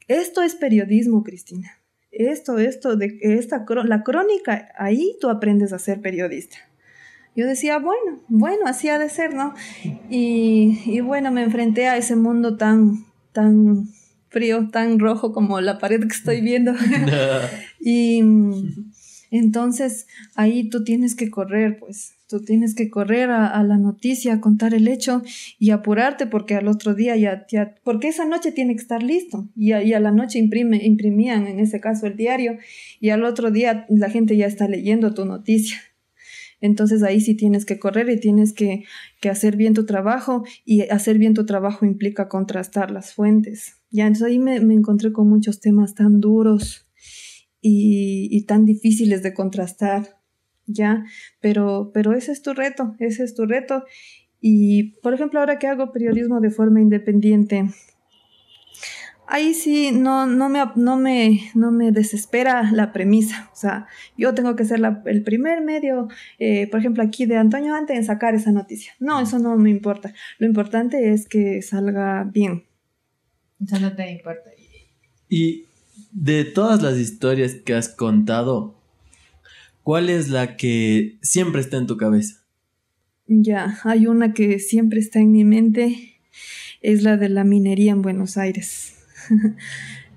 esto 0.09 0.43
es 0.43 0.55
periodismo, 0.55 1.23
Cristina. 1.23 1.71
Esto, 2.11 2.59
esto, 2.59 2.97
de 2.97 3.19
esta, 3.21 3.65
la 3.85 4.03
crónica, 4.03 4.69
ahí 4.77 5.17
tú 5.21 5.29
aprendes 5.29 5.73
a 5.73 5.79
ser 5.79 6.01
periodista. 6.01 6.57
Yo 7.41 7.47
decía, 7.47 7.79
bueno, 7.79 8.21
bueno, 8.29 8.67
así 8.67 8.91
ha 8.91 8.99
de 8.99 9.09
ser, 9.09 9.33
¿no? 9.33 9.55
Y, 10.11 10.79
y 10.85 11.01
bueno, 11.01 11.31
me 11.31 11.43
enfrenté 11.43 11.89
a 11.89 11.97
ese 11.97 12.15
mundo 12.15 12.59
tan, 12.59 13.07
tan 13.33 13.89
frío, 14.29 14.69
tan 14.71 14.99
rojo 14.99 15.33
como 15.33 15.59
la 15.63 15.79
pared 15.79 16.01
que 16.01 16.15
estoy 16.15 16.43
viendo. 16.43 16.75
y 17.81 18.21
entonces 19.31 20.07
ahí 20.35 20.69
tú 20.69 20.85
tienes 20.85 21.17
que 21.17 21.31
correr, 21.31 21.79
pues, 21.79 22.13
tú 22.29 22.45
tienes 22.45 22.75
que 22.75 22.91
correr 22.91 23.31
a, 23.31 23.47
a, 23.47 23.63
la 23.65 23.79
noticia, 23.79 24.43
contar 24.43 24.75
el 24.75 24.87
hecho 24.87 25.23
y 25.59 25.71
apurarte 25.71 26.27
porque 26.27 26.57
al 26.57 26.69
otro 26.69 26.95
día 26.95 27.17
ya, 27.17 27.47
ya 27.51 27.75
porque 27.85 28.09
esa 28.09 28.27
noche 28.27 28.53
tiene 28.53 28.75
que 28.75 28.83
estar 28.83 29.03
listo 29.03 29.49
y 29.57 29.73
a, 29.73 29.83
y 29.83 29.95
a 29.95 30.01
la 30.01 30.11
noche 30.11 30.39
imprime, 30.39 30.85
imprimían 30.85 31.47
en 31.47 31.59
ese 31.59 31.81
caso 31.81 32.07
el 32.07 32.19
diario 32.19 32.59
y 33.01 33.09
al 33.09 33.25
otro 33.25 33.51
día 33.51 33.87
la 33.89 34.11
gente 34.11 34.37
ya 34.37 34.47
está 34.47 34.69
leyendo 34.69 35.15
tu 35.15 35.25
noticia. 35.25 35.81
Entonces 36.61 37.03
ahí 37.03 37.21
sí 37.21 37.35
tienes 37.35 37.65
que 37.65 37.79
correr 37.79 38.09
y 38.11 38.21
tienes 38.21 38.53
que, 38.53 38.85
que, 39.21 39.31
hacer 39.31 39.57
bien 39.57 39.75
tu 39.75 39.87
trabajo 39.87 40.45
y 40.65 40.83
hacer 40.83 41.19
bien 41.19 41.35
tu 41.35 41.47
trabajo 41.47 41.87
implica 41.87 42.29
contrastar 42.29 42.91
las 42.91 43.15
fuentes. 43.15 43.81
Ya, 43.91 44.07
entonces 44.07 44.29
ahí 44.29 44.39
me, 44.39 44.61
me 44.61 44.75
encontré 44.75 45.13
con 45.13 45.29
muchos 45.29 45.61
temas 45.61 45.95
tan 45.95 46.21
duros 46.21 46.87
y, 47.61 48.29
y, 48.31 48.45
tan 48.45 48.65
difíciles 48.65 49.23
de 49.23 49.35
contrastar, 49.35 50.19
ya, 50.67 51.05
pero, 51.41 51.91
pero 51.93 52.13
ese 52.13 52.33
es 52.33 52.43
tu 52.43 52.55
reto, 52.55 52.95
ese 52.99 53.25
es 53.25 53.35
tu 53.35 53.47
reto. 53.47 53.85
Y, 54.41 55.01
por 55.03 55.13
ejemplo, 55.13 55.41
ahora 55.41 55.59
que 55.59 55.67
hago 55.67 55.93
periodismo 55.93 56.41
de 56.41 56.51
forma 56.51 56.81
independiente, 56.81 57.69
ahí 59.31 59.55
sí 59.55 59.93
no, 59.93 60.27
no, 60.27 60.49
me, 60.49 60.61
no, 60.77 60.97
me, 60.97 61.51
no 61.55 61.71
me 61.71 61.93
desespera 61.93 62.71
la 62.73 62.93
premisa. 62.93 63.49
O 63.53 63.57
sea, 63.57 63.87
yo 64.17 64.35
tengo 64.35 64.57
que 64.57 64.65
ser 64.65 64.81
la, 64.81 65.03
el 65.07 65.23
primer 65.23 65.63
medio, 65.63 66.09
eh, 66.39 66.67
por 66.69 66.81
ejemplo, 66.81 67.03
aquí 67.03 67.27
de 67.27 67.37
Antonio 67.37 67.75
Ante 67.75 67.95
en 67.95 68.05
sacar 68.05 68.35
esa 68.35 68.53
noticia. 68.53 68.93
No, 68.99 69.21
eso 69.21 69.39
no 69.39 69.57
me 69.57 69.71
importa. 69.71 70.13
Lo 70.39 70.47
importante 70.47 71.13
es 71.13 71.29
que 71.29 71.63
salga 71.63 72.25
bien. 72.25 72.65
Eso 73.65 73.79
no 73.79 73.95
te 73.95 74.11
importa. 74.11 74.51
Y 75.29 75.67
de 76.13 76.45
todas 76.45 76.83
las 76.83 76.99
historias 76.99 77.55
que 77.55 77.75
has 77.75 77.89
contado, 77.89 78.75
¿cuál 79.83 80.11
es 80.11 80.29
la 80.29 80.57
que 80.57 81.19
siempre 81.23 81.61
está 81.61 81.77
en 81.77 81.87
tu 81.87 81.97
cabeza? 81.97 82.43
Ya, 83.27 83.79
hay 83.85 84.09
una 84.09 84.35
que 84.35 84.59
siempre 84.59 84.99
está 84.99 85.21
en 85.21 85.31
mi 85.31 85.45
mente, 85.45 86.19
es 86.81 87.05
la 87.05 87.17
de 87.17 87.29
la 87.29 87.45
minería 87.45 87.93
en 87.93 88.03
Buenos 88.03 88.37
Aires. 88.37 89.00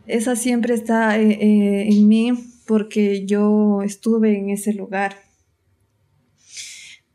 Esa 0.08 0.36
siempre 0.36 0.74
está 0.74 1.18
eh, 1.20 1.32
eh, 1.32 1.88
en 1.90 2.08
mí 2.08 2.34
porque 2.68 3.26
yo 3.26 3.82
estuve 3.84 4.38
en 4.38 4.50
ese 4.50 4.74
lugar. 4.74 5.16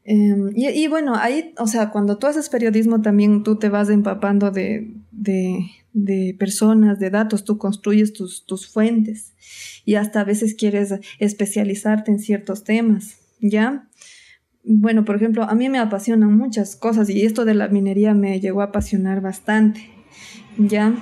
Em, 0.05 0.53
y, 0.57 0.89
bueno, 0.89 1.15
ahí, 1.17 1.53
o 1.59 1.67
sea, 1.67 1.91
cuando 1.91 2.17
tú 2.17 2.27
haces 2.27 2.49
periodismo 2.49 3.03
también 3.03 3.43
tú 3.43 3.59
te 3.59 3.69
vas 3.69 3.91
empapando 3.91 4.51
de, 4.51 4.95
de, 5.11 6.37
personas, 6.39 6.99
de 6.99 7.11
datos, 7.11 7.45
tú 7.45 7.59
construyes 7.59 8.15
tus, 8.15 8.47
tus, 8.47 8.67
fuentes 8.67 9.35
y 9.85 9.97
hasta 9.97 10.21
a 10.21 10.25
veces 10.25 10.55
quieres 10.55 10.95
especializarte 11.19 12.11
en 12.11 12.21
ciertos 12.21 12.65
temas, 12.65 13.19
¿ya? 13.41 13.87
Bueno, 14.65 15.05
por 15.05 15.17
ejemplo, 15.17 15.45
a 15.45 15.55
mí 15.55 15.69
me 15.69 15.79
apasionan 15.79 16.35
muchas 16.35 16.75
cosas 16.75 17.11
y 17.11 17.27
esto 17.27 17.45
de 17.45 17.53
la 17.53 17.69
minería 17.69 18.15
me 18.15 18.41
llegó 18.41 18.63
a 18.63 18.67
apasionar 18.67 19.21
bastante, 19.21 19.91
¿ya? 20.57 20.95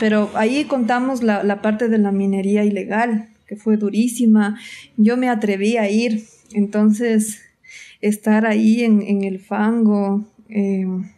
Pero 0.00 0.30
ahí 0.34 0.64
contamos 0.64 1.22
la, 1.22 1.42
la 1.42 1.62
parte 1.62 1.88
de 1.88 1.98
la 1.98 2.12
minería 2.12 2.64
ilegal, 2.64 3.28
que 3.46 3.56
fue 3.56 3.76
durísima. 3.76 4.58
Yo 4.96 5.16
me 5.16 5.28
atreví 5.28 5.76
a 5.76 5.88
ir, 5.88 6.24
entonces 6.52 7.40
estar 8.00 8.46
ahí 8.46 8.82
en, 8.82 9.24
el 9.24 9.38
fango, 9.38 10.24
em, 10.48 11.10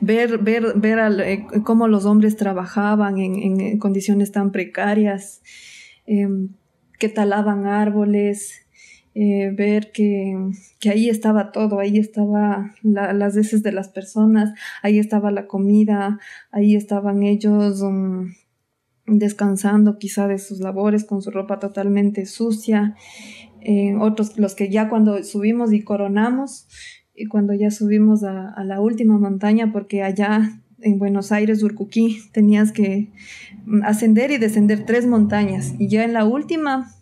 ver, 0.00 0.38
ver, 0.38 0.74
ver 0.76 1.20
eh, 1.20 1.46
cómo 1.64 1.88
los 1.88 2.04
hombres 2.04 2.36
trabajaban 2.36 3.18
en, 3.18 3.78
condiciones 3.78 4.32
tan 4.32 4.52
precarias, 4.52 5.42
em, 6.06 6.50
que 6.98 7.08
talaban 7.08 7.66
árboles, 7.66 8.63
eh, 9.14 9.52
ver 9.56 9.92
que, 9.92 10.36
ahí 10.90 11.08
estaba 11.08 11.52
todo, 11.52 11.78
ahí 11.78 11.98
estaba 11.98 12.74
las 12.82 13.36
veces 13.36 13.62
de 13.62 13.72
las 13.72 13.88
personas, 13.88 14.52
ahí 14.82 14.98
estaba 14.98 15.30
la 15.30 15.46
comida, 15.46 16.18
ahí 16.50 16.74
estaban 16.74 17.22
ellos 17.22 17.80
um, 17.80 18.32
descansando 19.06 19.98
quizá 19.98 20.26
de 20.26 20.38
sus 20.38 20.60
labores 20.60 21.04
con 21.04 21.22
su 21.22 21.30
ropa 21.30 21.58
totalmente 21.58 22.26
sucia. 22.26 22.96
Otros, 24.00 24.36
los 24.36 24.54
que 24.54 24.68
ya 24.68 24.90
cuando 24.90 25.22
subimos 25.24 25.72
y 25.72 25.82
coronamos, 25.82 26.66
y 27.14 27.26
cuando 27.26 27.54
ya 27.54 27.70
subimos 27.70 28.24
a, 28.24 28.62
la 28.64 28.80
última 28.80 29.18
montaña, 29.18 29.72
porque 29.72 30.02
allá 30.02 30.60
en 30.80 30.98
Buenos 30.98 31.32
Aires, 31.32 31.62
Urcuquí, 31.62 32.18
tenías 32.32 32.72
que 32.72 33.12
ascender 33.84 34.30
y 34.32 34.38
descender 34.38 34.84
tres 34.84 35.06
montañas, 35.06 35.74
y 35.78 35.88
ya 35.88 36.04
en 36.04 36.12
la 36.12 36.24
última 36.24 36.92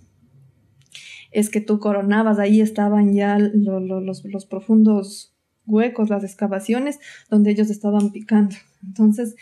es 1.33 1.51
que 1.51 1.61
tú 1.61 1.79
coronabas, 1.79 2.39
ahí 2.39 2.61
estaban 2.61 3.15
ya 3.15 3.39
los, 3.39 4.25
los 4.25 4.47
profundos 4.47 5.35
huecos, 5.67 6.11
las 6.11 6.25
excavaciones 6.25 6.99
donde 7.31 7.51
ellos 7.51 7.71
estaban 7.71 8.11
picando. 8.11 8.57
Entonces 8.85 9.37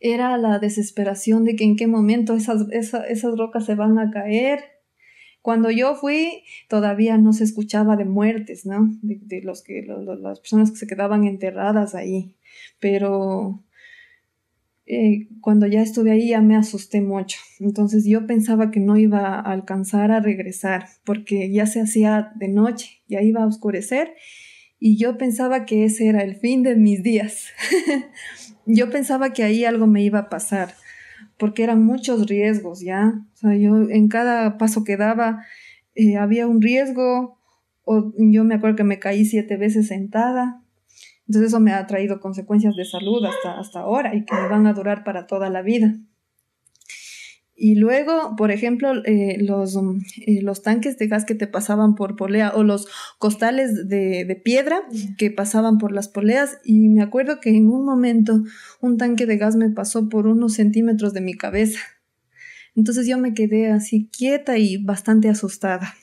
era 0.00 0.36
la 0.38 0.58
desesperación 0.58 1.44
de 1.44 1.56
que 1.56 1.64
en 1.64 1.76
qué 1.76 1.86
momento 1.86 2.34
esas, 2.34 2.66
esas 2.70 3.38
rocas 3.38 3.66
se 3.66 3.74
van 3.74 3.98
a 3.98 4.10
caer 4.10 4.74
cuando 5.44 5.70
yo 5.70 5.94
fui, 5.94 6.42
todavía 6.70 7.18
no 7.18 7.34
se 7.34 7.44
escuchaba 7.44 7.96
de 7.96 8.06
muertes, 8.06 8.64
¿no? 8.64 8.88
De, 9.02 9.42
los 9.42 9.62
que, 9.62 9.82
las 9.82 10.40
personas 10.40 10.70
que 10.70 10.78
se 10.78 10.86
quedaban 10.86 11.24
enterradas 11.24 11.94
ahí. 11.94 12.34
Pero 12.80 13.62
eh, 14.86 15.28
cuando 15.40 15.66
ya 15.66 15.80
estuve 15.80 16.10
ahí 16.10 16.28
ya 16.30 16.40
me 16.40 16.56
asusté 16.56 17.00
mucho. 17.00 17.38
Entonces 17.60 18.04
yo 18.04 18.26
pensaba 18.26 18.70
que 18.70 18.80
no 18.80 18.96
iba 18.96 19.20
a 19.20 19.40
alcanzar 19.40 20.10
a 20.10 20.20
regresar 20.20 20.86
porque 21.04 21.50
ya 21.50 21.66
se 21.66 21.80
hacía 21.80 22.32
de 22.36 22.48
noche, 22.48 23.02
ya 23.08 23.22
iba 23.22 23.42
a 23.42 23.46
oscurecer 23.46 24.14
y 24.78 24.98
yo 24.98 25.16
pensaba 25.16 25.64
que 25.64 25.84
ese 25.84 26.08
era 26.08 26.22
el 26.22 26.36
fin 26.36 26.62
de 26.62 26.76
mis 26.76 27.02
días. 27.02 27.46
yo 28.66 28.90
pensaba 28.90 29.32
que 29.32 29.42
ahí 29.42 29.64
algo 29.64 29.86
me 29.86 30.02
iba 30.02 30.18
a 30.18 30.28
pasar 30.28 30.74
porque 31.38 31.62
eran 31.62 31.82
muchos 31.82 32.26
riesgos, 32.26 32.80
¿ya? 32.80 33.14
O 33.34 33.36
sea, 33.36 33.56
yo 33.56 33.88
en 33.88 34.08
cada 34.08 34.58
paso 34.58 34.84
que 34.84 34.96
daba 34.96 35.44
eh, 35.94 36.16
había 36.16 36.46
un 36.46 36.60
riesgo, 36.60 37.38
o 37.84 38.12
yo 38.18 38.44
me 38.44 38.54
acuerdo 38.54 38.76
que 38.76 38.84
me 38.84 38.98
caí 38.98 39.24
siete 39.24 39.56
veces 39.56 39.88
sentada, 39.88 40.63
entonces 41.26 41.48
eso 41.48 41.60
me 41.60 41.72
ha 41.72 41.86
traído 41.86 42.20
consecuencias 42.20 42.76
de 42.76 42.84
salud 42.84 43.24
hasta, 43.24 43.58
hasta 43.58 43.80
ahora 43.80 44.14
y 44.14 44.24
que 44.24 44.34
me 44.34 44.48
van 44.48 44.66
a 44.66 44.74
durar 44.74 45.04
para 45.04 45.26
toda 45.26 45.48
la 45.48 45.62
vida. 45.62 45.94
Y 47.56 47.76
luego, 47.76 48.34
por 48.36 48.50
ejemplo, 48.50 48.92
eh, 49.04 49.38
los, 49.40 49.78
eh, 50.26 50.42
los 50.42 50.62
tanques 50.62 50.98
de 50.98 51.06
gas 51.06 51.24
que 51.24 51.36
te 51.36 51.46
pasaban 51.46 51.94
por 51.94 52.16
polea 52.16 52.52
o 52.54 52.64
los 52.64 52.88
costales 53.18 53.88
de, 53.88 54.24
de, 54.24 54.36
piedra 54.36 54.82
que 55.16 55.30
pasaban 55.30 55.78
por 55.78 55.92
las 55.92 56.08
poleas. 56.08 56.58
Y 56.64 56.88
me 56.88 57.00
acuerdo 57.00 57.40
que 57.40 57.50
en 57.50 57.68
un 57.68 57.84
momento 57.84 58.42
un 58.80 58.98
tanque 58.98 59.24
de 59.24 59.36
gas 59.36 59.54
me 59.54 59.70
pasó 59.70 60.08
por 60.08 60.26
unos 60.26 60.54
centímetros 60.54 61.12
de 61.12 61.20
mi 61.20 61.34
cabeza. 61.34 61.78
Entonces 62.74 63.06
yo 63.06 63.18
me 63.18 63.34
quedé 63.34 63.70
así 63.70 64.10
quieta 64.10 64.58
y 64.58 64.76
bastante 64.78 65.28
asustada. 65.28 65.94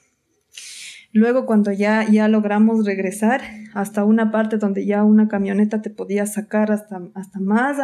Luego 1.14 1.46
cuando 1.46 1.72
ya, 1.72 2.06
ya 2.10 2.28
logramos 2.28 2.86
regresar 2.86 3.42
hasta 3.74 4.06
una 4.06 4.32
parte 4.32 4.58
donde 4.58 4.86
ya 4.86 5.04
una 5.04 5.28
camioneta 5.28 5.82
te 5.82 5.90
podía 5.90 6.26
sacar 6.26 6.72
hasta, 6.72 7.02
hasta 7.14 7.40
más 7.40 7.78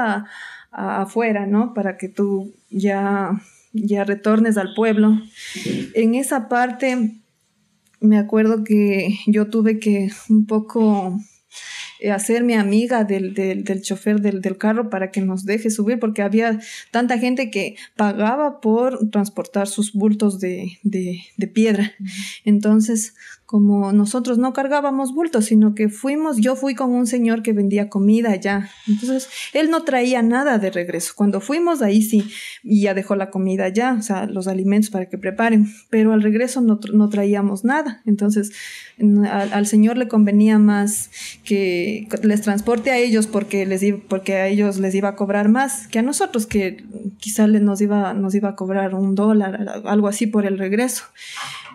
afuera, 0.71 1.45
¿no? 1.45 1.73
Para 1.73 1.97
que 1.97 2.09
tú 2.09 2.53
ya 2.69 3.31
ya 3.73 4.03
retornes 4.03 4.57
al 4.57 4.73
pueblo. 4.73 5.19
En 5.93 6.15
esa 6.15 6.47
parte 6.47 7.21
me 7.99 8.17
acuerdo 8.17 8.63
que 8.63 9.17
yo 9.27 9.49
tuve 9.49 9.79
que 9.79 10.09
un 10.29 10.45
poco 10.45 11.19
hacerme 12.13 12.55
amiga 12.55 13.03
del, 13.03 13.33
del, 13.33 13.81
chofer 13.81 14.21
del, 14.21 14.41
del, 14.41 14.57
carro 14.57 14.89
para 14.89 15.11
que 15.11 15.21
nos 15.21 15.45
deje 15.45 15.69
subir, 15.69 15.99
porque 15.99 16.21
había 16.21 16.59
tanta 16.91 17.17
gente 17.17 17.49
que 17.49 17.75
pagaba 17.95 18.61
por 18.61 19.09
transportar 19.09 19.67
sus 19.67 19.93
bultos 19.93 20.39
de, 20.39 20.79
de, 20.83 21.21
de 21.37 21.47
piedra. 21.47 21.93
Entonces, 22.45 23.13
como 23.47 23.93
nosotros 23.93 24.37
no 24.37 24.51
cargábamos 24.51 25.13
bultos, 25.13 25.45
sino 25.45 25.73
que 25.73 25.87
fuimos, 25.87 26.35
yo 26.35 26.57
fui 26.57 26.75
con 26.75 26.91
un 26.91 27.07
señor 27.07 27.43
que 27.43 27.53
vendía 27.53 27.87
comida 27.87 28.31
allá. 28.31 28.69
Entonces, 28.87 29.29
él 29.53 29.71
no 29.71 29.83
traía 29.83 30.21
nada 30.21 30.57
de 30.57 30.69
regreso. 30.69 31.13
Cuando 31.15 31.39
fuimos, 31.39 31.81
ahí 31.81 32.01
sí, 32.01 32.29
y 32.61 32.81
ya 32.81 32.93
dejó 32.93 33.15
la 33.15 33.29
comida 33.29 33.63
allá, 33.63 33.95
o 33.97 34.01
sea, 34.01 34.25
los 34.25 34.49
alimentos 34.49 34.89
para 34.89 35.07
que 35.07 35.17
preparen, 35.17 35.73
pero 35.89 36.11
al 36.11 36.23
regreso 36.23 36.59
no, 36.59 36.77
no 36.91 37.07
traíamos 37.07 37.63
nada. 37.63 38.01
Entonces, 38.05 38.51
al, 38.99 39.65
señor 39.65 39.97
le 39.97 40.09
convenía 40.09 40.59
más 40.59 41.09
que 41.45 42.07
les 42.23 42.41
transporte 42.41 42.91
a 42.91 42.97
ellos 42.97 43.27
porque, 43.27 43.65
les, 43.65 43.81
porque 44.09 44.35
a 44.35 44.47
ellos 44.47 44.77
les 44.77 44.93
iba 44.93 45.09
a 45.09 45.15
cobrar 45.15 45.47
más 45.47 45.87
que 45.87 45.99
a 45.99 46.01
nosotros, 46.01 46.47
que 46.47 46.83
quizá 47.19 47.47
les 47.47 47.61
nos 47.61 47.79
iba, 47.79 48.13
nos 48.13 48.35
iba 48.35 48.49
a 48.49 48.55
cobrar 48.55 48.93
un 48.93 49.15
dólar, 49.15 49.83
algo 49.85 50.09
así 50.09 50.27
por 50.27 50.45
el 50.45 50.57
regreso. 50.57 51.03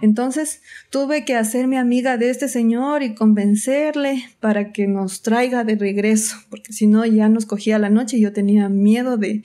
Entonces 0.03 0.61
tuve 0.91 1.25
que 1.25 1.37
hacerme 1.62 1.79
amiga 1.79 2.16
de 2.16 2.29
este 2.29 2.48
señor 2.48 3.05
y 3.05 3.14
convencerle 3.14 4.25
para 4.40 4.72
que 4.72 4.88
nos 4.88 5.22
traiga 5.22 5.62
de 5.62 5.77
regreso, 5.77 6.35
porque 6.51 6.72
si 6.72 6.88
no 6.88 7.07
ya 7.07 7.29
nos 7.29 7.46
cogía 7.46 7.79
la 7.79 7.88
noche 7.88 8.16
y 8.16 8.20
yo 8.20 8.33
tenía 8.33 8.68
miedo 8.68 9.16
de, 9.16 9.44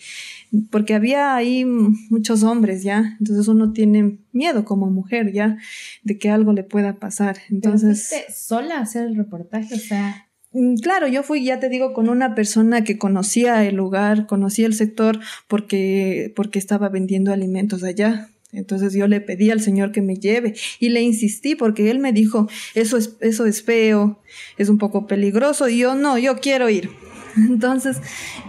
porque 0.72 0.96
había 0.96 1.36
ahí 1.36 1.64
muchos 1.64 2.42
hombres 2.42 2.82
ya, 2.82 3.16
entonces 3.20 3.48
uno 3.48 3.72
tiene 3.72 4.18
miedo 4.32 4.66
como 4.66 4.90
mujer 4.90 5.32
ya 5.32 5.58
de 6.02 6.18
que 6.18 6.32
algo 6.32 6.54
le 6.54 6.64
pueda 6.64 6.96
pasar. 6.96 7.38
Entonces, 7.52 8.12
sola 8.36 8.80
a 8.80 8.82
hacer 8.82 9.06
el 9.06 9.16
reportaje? 9.16 9.76
O 9.76 9.80
sea, 9.80 10.28
mm, 10.54 10.78
Claro, 10.78 11.08
yo 11.08 11.22
fui, 11.22 11.44
ya 11.44 11.60
te 11.60 11.70
digo, 11.70 11.94
con 11.94 12.10
una 12.10 12.34
persona 12.34 12.84
que 12.84 12.98
conocía 12.98 13.64
el 13.64 13.76
lugar, 13.76 14.26
conocía 14.26 14.66
el 14.66 14.74
sector 14.74 15.20
porque, 15.48 16.34
porque 16.36 16.58
estaba 16.58 16.90
vendiendo 16.90 17.32
alimentos 17.32 17.84
allá. 17.84 18.32
Entonces 18.52 18.94
yo 18.94 19.08
le 19.08 19.20
pedí 19.20 19.52
al 19.52 19.62
Señor 19.62 19.92
que 19.92 20.02
me 20.02 20.16
lleve 20.16 20.56
y 20.80 20.90
le 20.90 21.02
insistí 21.02 21.56
porque 21.56 21.92
Él 21.92 22.00
me 22.00 22.14
dijo, 22.14 22.48
eso 22.76 22.98
es, 22.98 23.16
eso 23.20 23.46
es 23.46 23.62
feo, 23.62 24.22
es 24.58 24.70
un 24.70 24.78
poco 24.78 25.06
peligroso 25.06 25.68
y 25.68 25.80
yo 25.80 25.96
no, 25.96 26.18
yo 26.18 26.38
quiero 26.40 26.70
ir. 26.70 26.90
Entonces, 27.38 27.98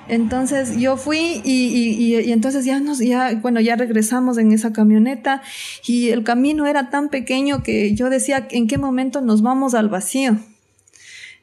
entonces 0.08 0.78
yo 0.78 0.96
fui 0.96 1.42
y, 1.44 2.14
y, 2.14 2.32
entonces 2.32 2.64
ya 2.64 2.80
nos, 2.80 3.00
ya, 3.00 3.34
bueno, 3.42 3.60
ya 3.60 3.76
regresamos 3.76 4.38
en 4.38 4.52
esa 4.52 4.72
camioneta 4.72 5.42
y 5.86 6.08
el 6.08 6.24
camino 6.24 6.66
era 6.66 6.88
tan 6.88 7.10
pequeño 7.10 7.62
que 7.62 7.94
yo 7.94 8.08
decía, 8.08 8.48
¿en 8.50 8.66
qué 8.66 8.78
momento 8.78 9.20
nos 9.20 9.42
vamos 9.42 9.74
al 9.74 9.90
vacío? 9.90 10.38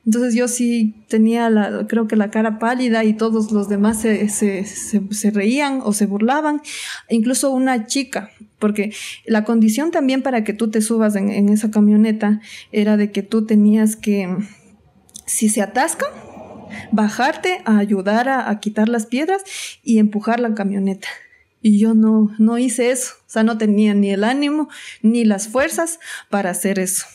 Entonces 0.05 0.35
yo 0.35 0.47
sí 0.47 0.93
tenía, 1.07 1.49
la, 1.49 1.87
creo 1.87 2.07
que 2.07 2.15
la 2.15 2.29
cara 2.29 2.59
pálida 2.59 3.03
y 3.03 3.13
todos 3.13 3.51
los 3.51 3.69
demás 3.69 4.01
se, 4.01 4.29
se, 4.29 4.63
se, 4.63 5.31
reían 5.31 5.81
o 5.83 5.93
se 5.93 6.05
burlaban, 6.05 6.61
incluso 7.09 7.49
una 7.49 7.87
chica, 7.87 8.29
porque 8.59 8.93
la 9.25 9.43
condición 9.43 9.91
también 9.91 10.21
para 10.21 10.43
que 10.43 10.53
tú 10.53 10.69
te 10.69 10.81
subas 10.81 11.15
en, 11.15 11.49
esa 11.49 11.71
camioneta 11.71 12.41
era 12.71 12.97
de 12.97 13.11
que 13.11 13.23
tú 13.23 13.45
tenías 13.45 13.95
que, 13.95 14.35
si 15.25 15.49
se 15.49 15.61
atasca, 15.61 16.05
bajarte 16.91 17.61
a 17.65 17.77
ayudar 17.77 18.29
a, 18.29 18.49
a, 18.49 18.59
quitar 18.59 18.89
las 18.89 19.05
piedras 19.05 19.43
y 19.83 19.99
empujar 19.99 20.39
la 20.39 20.53
camioneta. 20.53 21.07
Y 21.61 21.79
yo 21.79 21.93
no, 21.93 22.31
no 22.37 22.57
hice 22.57 22.91
eso, 22.91 23.15
o 23.21 23.29
sea, 23.29 23.43
no 23.43 23.57
tenía 23.57 23.93
ni 23.93 24.11
el 24.11 24.23
ánimo 24.23 24.69
ni 25.01 25.25
las 25.25 25.47
fuerzas 25.47 25.99
para 26.29 26.51
hacer 26.51 26.79
eso. 26.79 27.05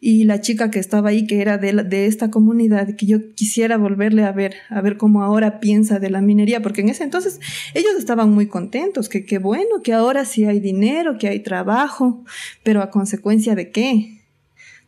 Y 0.00 0.24
la 0.24 0.40
chica 0.40 0.70
que 0.70 0.78
estaba 0.78 1.10
ahí, 1.10 1.26
que 1.26 1.40
era 1.40 1.58
de, 1.58 1.72
de 1.72 2.06
esta 2.06 2.30
comunidad, 2.30 2.94
que 2.96 3.06
yo 3.06 3.34
quisiera 3.34 3.76
volverle 3.76 4.24
a 4.24 4.32
ver, 4.32 4.54
a 4.70 4.80
ver 4.80 4.96
cómo 4.96 5.22
ahora 5.22 5.60
piensa 5.60 5.98
de 5.98 6.10
la 6.10 6.20
minería, 6.20 6.62
porque 6.62 6.82
en 6.82 6.88
ese 6.88 7.04
entonces 7.04 7.40
ellos 7.74 7.92
estaban 7.98 8.30
muy 8.30 8.46
contentos, 8.46 9.08
que 9.08 9.24
qué 9.24 9.38
bueno, 9.38 9.82
que 9.82 9.92
ahora 9.92 10.24
sí 10.24 10.44
hay 10.44 10.60
dinero, 10.60 11.18
que 11.18 11.28
hay 11.28 11.40
trabajo, 11.40 12.24
pero 12.62 12.82
a 12.82 12.90
consecuencia 12.90 13.54
de 13.54 13.70
qué? 13.70 14.22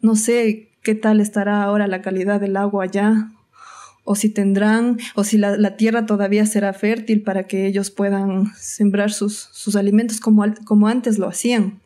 No 0.01 0.17
sé 0.17 0.69
qué 0.83 0.95
tal 0.95 1.21
estará 1.21 1.63
ahora 1.63 1.87
la 1.87 2.03
calidad 2.03 2.41
del 2.41 2.57
agua 2.57 2.85
allá, 2.85 3.31
o 4.05 4.15
si 4.15 4.29
tendrán, 4.29 4.99
o 5.15 5.25
si 5.25 5.39
la, 5.39 5.77
tierra 5.77 6.07
todavía 6.07 6.47
será 6.47 6.73
fértil 6.73 7.23
para 7.23 7.47
que 7.47 7.67
ellos 7.67 7.91
puedan 7.91 8.47
sembrar 8.57 9.13
sus, 9.13 9.51
sus 9.53 9.77
alimentos 9.77 10.21
como, 10.21 10.45
como 10.65 10.89
antes 10.89 11.19
lo 11.19 11.29
hacían. 11.29 11.80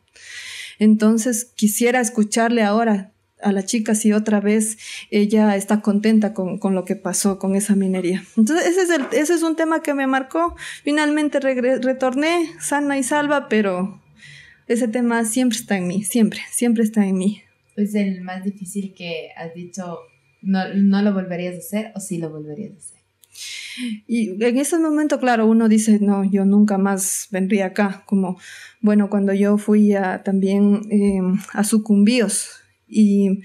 Entonces 0.78 1.52
quisiera 1.54 2.00
escucharle 2.00 2.62
ahora 2.62 3.12
a 3.42 3.52
la 3.52 3.64
chica 3.64 3.94
si 3.94 4.12
otra 4.12 4.40
vez 4.40 4.78
ella 5.10 5.54
está 5.56 5.82
contenta 5.82 6.32
con, 6.32 6.58
lo 6.74 6.84
que 6.84 6.96
pasó 6.96 7.38
con 7.38 7.56
esa 7.56 7.74
minería. 7.76 8.24
Entonces 8.36 8.66
ese 8.66 8.82
es, 8.82 8.90
el, 8.90 9.06
ese 9.12 9.34
es 9.34 9.42
un 9.42 9.56
tema 9.56 9.82
que 9.82 9.94
me 9.94 10.06
marcó. 10.06 10.56
Finalmente 10.82 11.40
retorné 11.40 12.50
sana 12.60 12.98
y 12.98 13.02
salva, 13.02 13.48
pero 13.48 14.00
ese 14.66 14.88
tema 14.88 15.24
siempre 15.24 15.58
está 15.58 15.76
en 15.76 15.86
mí, 15.86 16.04
siempre, 16.04 16.40
siempre 16.50 16.84
está 16.84 17.06
en 17.06 17.18
mí. 17.18 17.42
Es 17.76 17.94
el 17.94 18.22
más 18.22 18.44
difícil 18.44 18.94
que 18.94 19.30
has 19.36 19.52
dicho 19.54 19.98
¿No, 20.44 21.02
lo 21.02 21.14
volverías 21.14 21.54
a 21.54 21.58
hacer 21.58 21.92
o 21.94 22.00
sí 22.00 22.18
lo 22.18 22.30
volverías 22.30 22.72
a 22.72 22.76
hacer? 22.76 22.93
Y 24.06 24.42
en 24.42 24.58
ese 24.58 24.78
momento, 24.78 25.18
claro, 25.18 25.46
uno 25.46 25.68
dice, 25.68 25.98
no, 26.00 26.24
yo 26.24 26.44
nunca 26.44 26.78
más 26.78 27.28
vendría 27.30 27.66
acá, 27.66 28.04
como, 28.06 28.38
bueno, 28.80 29.10
cuando 29.10 29.32
yo 29.32 29.58
fui 29.58 29.94
también 30.24 30.82
em, 30.90 31.38
a 31.52 31.64
Sucumbíos 31.64 32.50
y, 32.88 33.42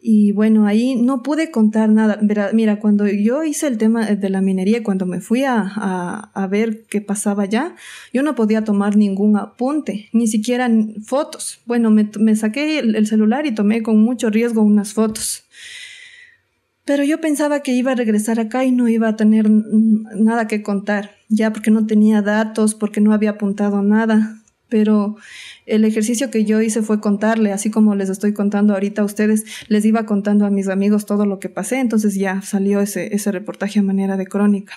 y 0.00 0.32
bueno, 0.32 0.66
ahí 0.66 0.94
no 0.94 1.22
pude 1.22 1.50
contar 1.50 1.88
nada. 1.88 2.20
Mira, 2.52 2.78
cuando 2.78 3.06
yo 3.06 3.42
hice 3.42 3.66
el 3.66 3.78
tema 3.78 4.06
de 4.06 4.30
la 4.30 4.40
minería, 4.40 4.82
cuando 4.82 5.06
me 5.06 5.20
fui 5.20 5.44
a, 5.44 6.30
ver 6.50 6.84
qué 6.88 7.00
pasaba 7.00 7.44
allá, 7.44 7.74
yo 8.12 8.22
no 8.22 8.34
podía 8.34 8.62
tomar 8.62 8.96
ningún 8.96 9.36
apunte, 9.36 10.08
ni 10.12 10.26
siquiera 10.28 10.70
fotos. 11.04 11.60
Bueno, 11.64 11.90
me 11.90 12.36
saqué 12.36 12.78
el 12.78 13.06
celular 13.06 13.46
y 13.46 13.54
tomé 13.54 13.82
con 13.82 13.98
mucho 14.00 14.30
riesgo 14.30 14.62
unas 14.62 14.92
fotos 14.92 15.45
pero 16.86 17.02
yo 17.02 17.20
pensaba 17.20 17.60
que 17.60 17.72
iba 17.72 17.90
a 17.90 17.96
regresar 17.96 18.38
acá 18.38 18.64
y 18.64 18.70
no 18.70 18.88
iba 18.88 19.08
a 19.08 19.16
tener 19.16 19.50
nada 19.50 20.46
que 20.46 20.62
contar, 20.62 21.16
ya 21.28 21.52
porque 21.52 21.72
no 21.72 21.84
tenía 21.84 22.22
datos, 22.22 22.76
porque 22.76 23.00
no 23.00 23.12
había 23.12 23.30
apuntado 23.30 23.82
nada. 23.82 24.40
Pero 24.68 25.16
el 25.66 25.84
ejercicio 25.84 26.30
que 26.30 26.44
yo 26.44 26.60
hice 26.60 26.82
fue 26.82 27.00
contarle, 27.00 27.52
así 27.52 27.70
como 27.70 27.96
les 27.96 28.08
estoy 28.08 28.32
contando 28.32 28.72
ahorita 28.72 29.02
a 29.02 29.04
ustedes, 29.04 29.44
les 29.66 29.84
iba 29.84 30.06
contando 30.06 30.46
a 30.46 30.50
mis 30.50 30.68
amigos 30.68 31.06
todo 31.06 31.26
lo 31.26 31.40
que 31.40 31.48
pasé, 31.48 31.80
entonces 31.80 32.14
ya 32.14 32.40
salió 32.42 32.80
ese, 32.80 33.32
reportaje 33.32 33.80
a 33.80 33.82
manera 33.82 34.16
de 34.16 34.26
crónica. 34.26 34.74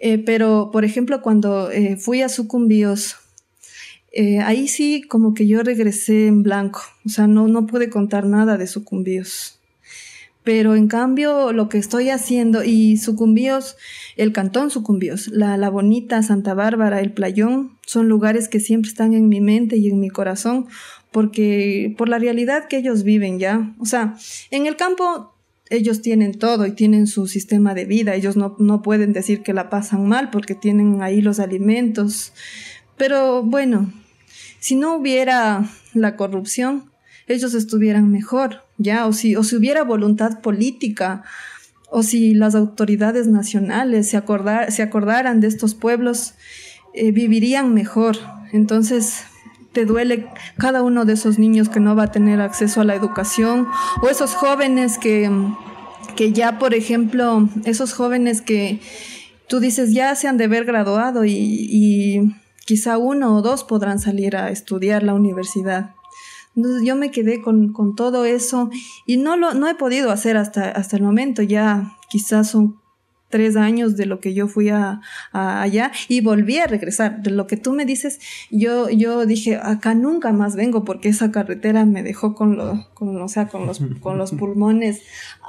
Eh, 0.00 0.18
pero, 0.18 0.68
por 0.70 0.84
ejemplo, 0.84 1.22
cuando 1.22 1.70
eh, 1.70 1.96
fui 1.96 2.20
a 2.20 2.28
Sucumbíos, 2.28 3.16
eh, 4.12 4.40
ahí 4.40 4.68
sí 4.68 5.02
como 5.08 5.32
que 5.32 5.46
yo 5.46 5.62
regresé 5.62 6.26
en 6.26 6.42
blanco, 6.42 6.82
o 7.06 7.08
sea, 7.08 7.26
no, 7.26 7.48
no 7.48 7.66
pude 7.66 7.88
contar 7.88 8.26
nada 8.26 8.58
de 8.58 8.66
Sucumbíos. 8.66 9.58
Pero 10.44 10.74
en 10.74 10.88
cambio, 10.88 11.52
lo 11.52 11.68
que 11.68 11.78
estoy 11.78 12.10
haciendo, 12.10 12.64
y 12.64 12.96
Sucumbíos, 12.96 13.76
el 14.16 14.32
cantón 14.32 14.70
Sucumbíos, 14.70 15.28
la, 15.28 15.56
la 15.56 15.70
Bonita, 15.70 16.22
Santa 16.22 16.54
Bárbara, 16.54 17.00
el 17.00 17.12
Playón, 17.12 17.78
son 17.86 18.08
lugares 18.08 18.48
que 18.48 18.58
siempre 18.58 18.88
están 18.88 19.14
en 19.14 19.28
mi 19.28 19.40
mente 19.40 19.76
y 19.76 19.88
en 19.88 20.00
mi 20.00 20.10
corazón, 20.10 20.66
porque 21.12 21.94
por 21.96 22.08
la 22.08 22.18
realidad 22.18 22.66
que 22.66 22.78
ellos 22.78 23.04
viven 23.04 23.38
ya. 23.38 23.72
O 23.78 23.86
sea, 23.86 24.16
en 24.50 24.66
el 24.66 24.76
campo 24.76 25.32
ellos 25.70 26.02
tienen 26.02 26.38
todo 26.38 26.66
y 26.66 26.72
tienen 26.72 27.06
su 27.06 27.26
sistema 27.26 27.72
de 27.74 27.84
vida, 27.84 28.14
ellos 28.14 28.36
no, 28.36 28.56
no 28.58 28.82
pueden 28.82 29.12
decir 29.12 29.42
que 29.42 29.54
la 29.54 29.70
pasan 29.70 30.06
mal 30.06 30.30
porque 30.30 30.54
tienen 30.54 31.02
ahí 31.02 31.22
los 31.22 31.38
alimentos. 31.38 32.32
Pero 32.96 33.42
bueno, 33.42 33.92
si 34.58 34.76
no 34.76 34.96
hubiera 34.96 35.70
la 35.94 36.16
corrupción, 36.16 36.91
ellos 37.26 37.54
estuvieran 37.54 38.10
mejor, 38.10 38.64
¿ya? 38.78 39.06
O 39.06 39.12
si, 39.12 39.36
o 39.36 39.44
si 39.44 39.56
hubiera 39.56 39.84
voluntad 39.84 40.40
política, 40.40 41.22
o 41.90 42.02
si 42.02 42.34
las 42.34 42.54
autoridades 42.54 43.26
nacionales 43.26 44.08
se, 44.08 44.16
acordar, 44.16 44.72
se 44.72 44.82
acordaran 44.82 45.40
de 45.40 45.48
estos 45.48 45.74
pueblos, 45.74 46.34
eh, 46.94 47.12
vivirían 47.12 47.74
mejor. 47.74 48.16
Entonces, 48.52 49.24
te 49.72 49.84
duele 49.84 50.26
cada 50.58 50.82
uno 50.82 51.04
de 51.04 51.14
esos 51.14 51.38
niños 51.38 51.68
que 51.68 51.80
no 51.80 51.94
va 51.94 52.04
a 52.04 52.12
tener 52.12 52.40
acceso 52.40 52.80
a 52.80 52.84
la 52.84 52.94
educación, 52.94 53.68
o 54.02 54.08
esos 54.08 54.34
jóvenes 54.34 54.98
que, 54.98 55.30
que 56.16 56.32
ya, 56.32 56.58
por 56.58 56.74
ejemplo, 56.74 57.48
esos 57.64 57.92
jóvenes 57.92 58.42
que 58.42 58.80
tú 59.48 59.60
dices 59.60 59.92
ya 59.92 60.14
se 60.14 60.28
han 60.28 60.38
de 60.38 60.44
haber 60.44 60.64
graduado 60.64 61.24
y 61.24 62.34
quizá 62.64 62.98
uno 62.98 63.36
o 63.36 63.42
dos 63.42 63.64
podrán 63.64 63.98
salir 63.98 64.36
a 64.36 64.50
estudiar 64.50 65.02
la 65.02 65.14
universidad. 65.14 65.90
Entonces 66.54 66.82
yo 66.84 66.96
me 66.96 67.10
quedé 67.10 67.40
con, 67.40 67.72
con 67.72 67.94
todo 67.94 68.24
eso 68.24 68.70
y 69.06 69.16
no 69.16 69.36
lo 69.36 69.54
no 69.54 69.68
he 69.68 69.74
podido 69.74 70.10
hacer 70.10 70.36
hasta, 70.36 70.70
hasta 70.70 70.96
el 70.96 71.02
momento. 71.02 71.42
Ya 71.42 71.96
quizás 72.08 72.50
son 72.50 72.81
tres 73.32 73.56
años 73.56 73.96
de 73.96 74.04
lo 74.04 74.20
que 74.20 74.34
yo 74.34 74.46
fui 74.46 74.68
a, 74.68 75.00
allá 75.32 75.90
y 76.06 76.20
volví 76.20 76.58
a 76.58 76.66
regresar. 76.66 77.22
De 77.22 77.30
lo 77.30 77.46
que 77.46 77.56
tú 77.56 77.72
me 77.72 77.86
dices, 77.86 78.20
yo, 78.50 78.90
yo 78.90 79.24
dije, 79.24 79.56
acá 79.56 79.94
nunca 79.94 80.32
más 80.32 80.54
vengo 80.54 80.84
porque 80.84 81.08
esa 81.08 81.32
carretera 81.32 81.86
me 81.86 82.02
dejó 82.02 82.34
con, 82.34 82.56
lo, 82.56 82.86
con, 82.92 83.20
o 83.20 83.28
sea, 83.28 83.48
con, 83.48 83.66
los, 83.66 83.80
con 84.00 84.18
los 84.18 84.32
pulmones 84.40 85.00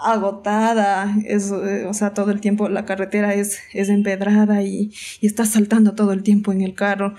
agotada. 0.01 1.15
eso 1.25 1.67
eh, 1.67 1.85
o 1.85 1.93
sea, 1.93 2.13
todo 2.13 2.31
el 2.31 2.39
tiempo 2.39 2.69
la 2.69 2.85
carretera 2.85 3.35
es, 3.35 3.59
es 3.73 3.89
empedrada 3.89 4.63
y, 4.63 4.91
y 5.19 5.27
estás 5.27 5.49
saltando 5.49 5.93
todo 5.93 6.13
el 6.13 6.23
tiempo 6.23 6.53
en 6.53 6.61
el 6.61 6.73
carro. 6.73 7.15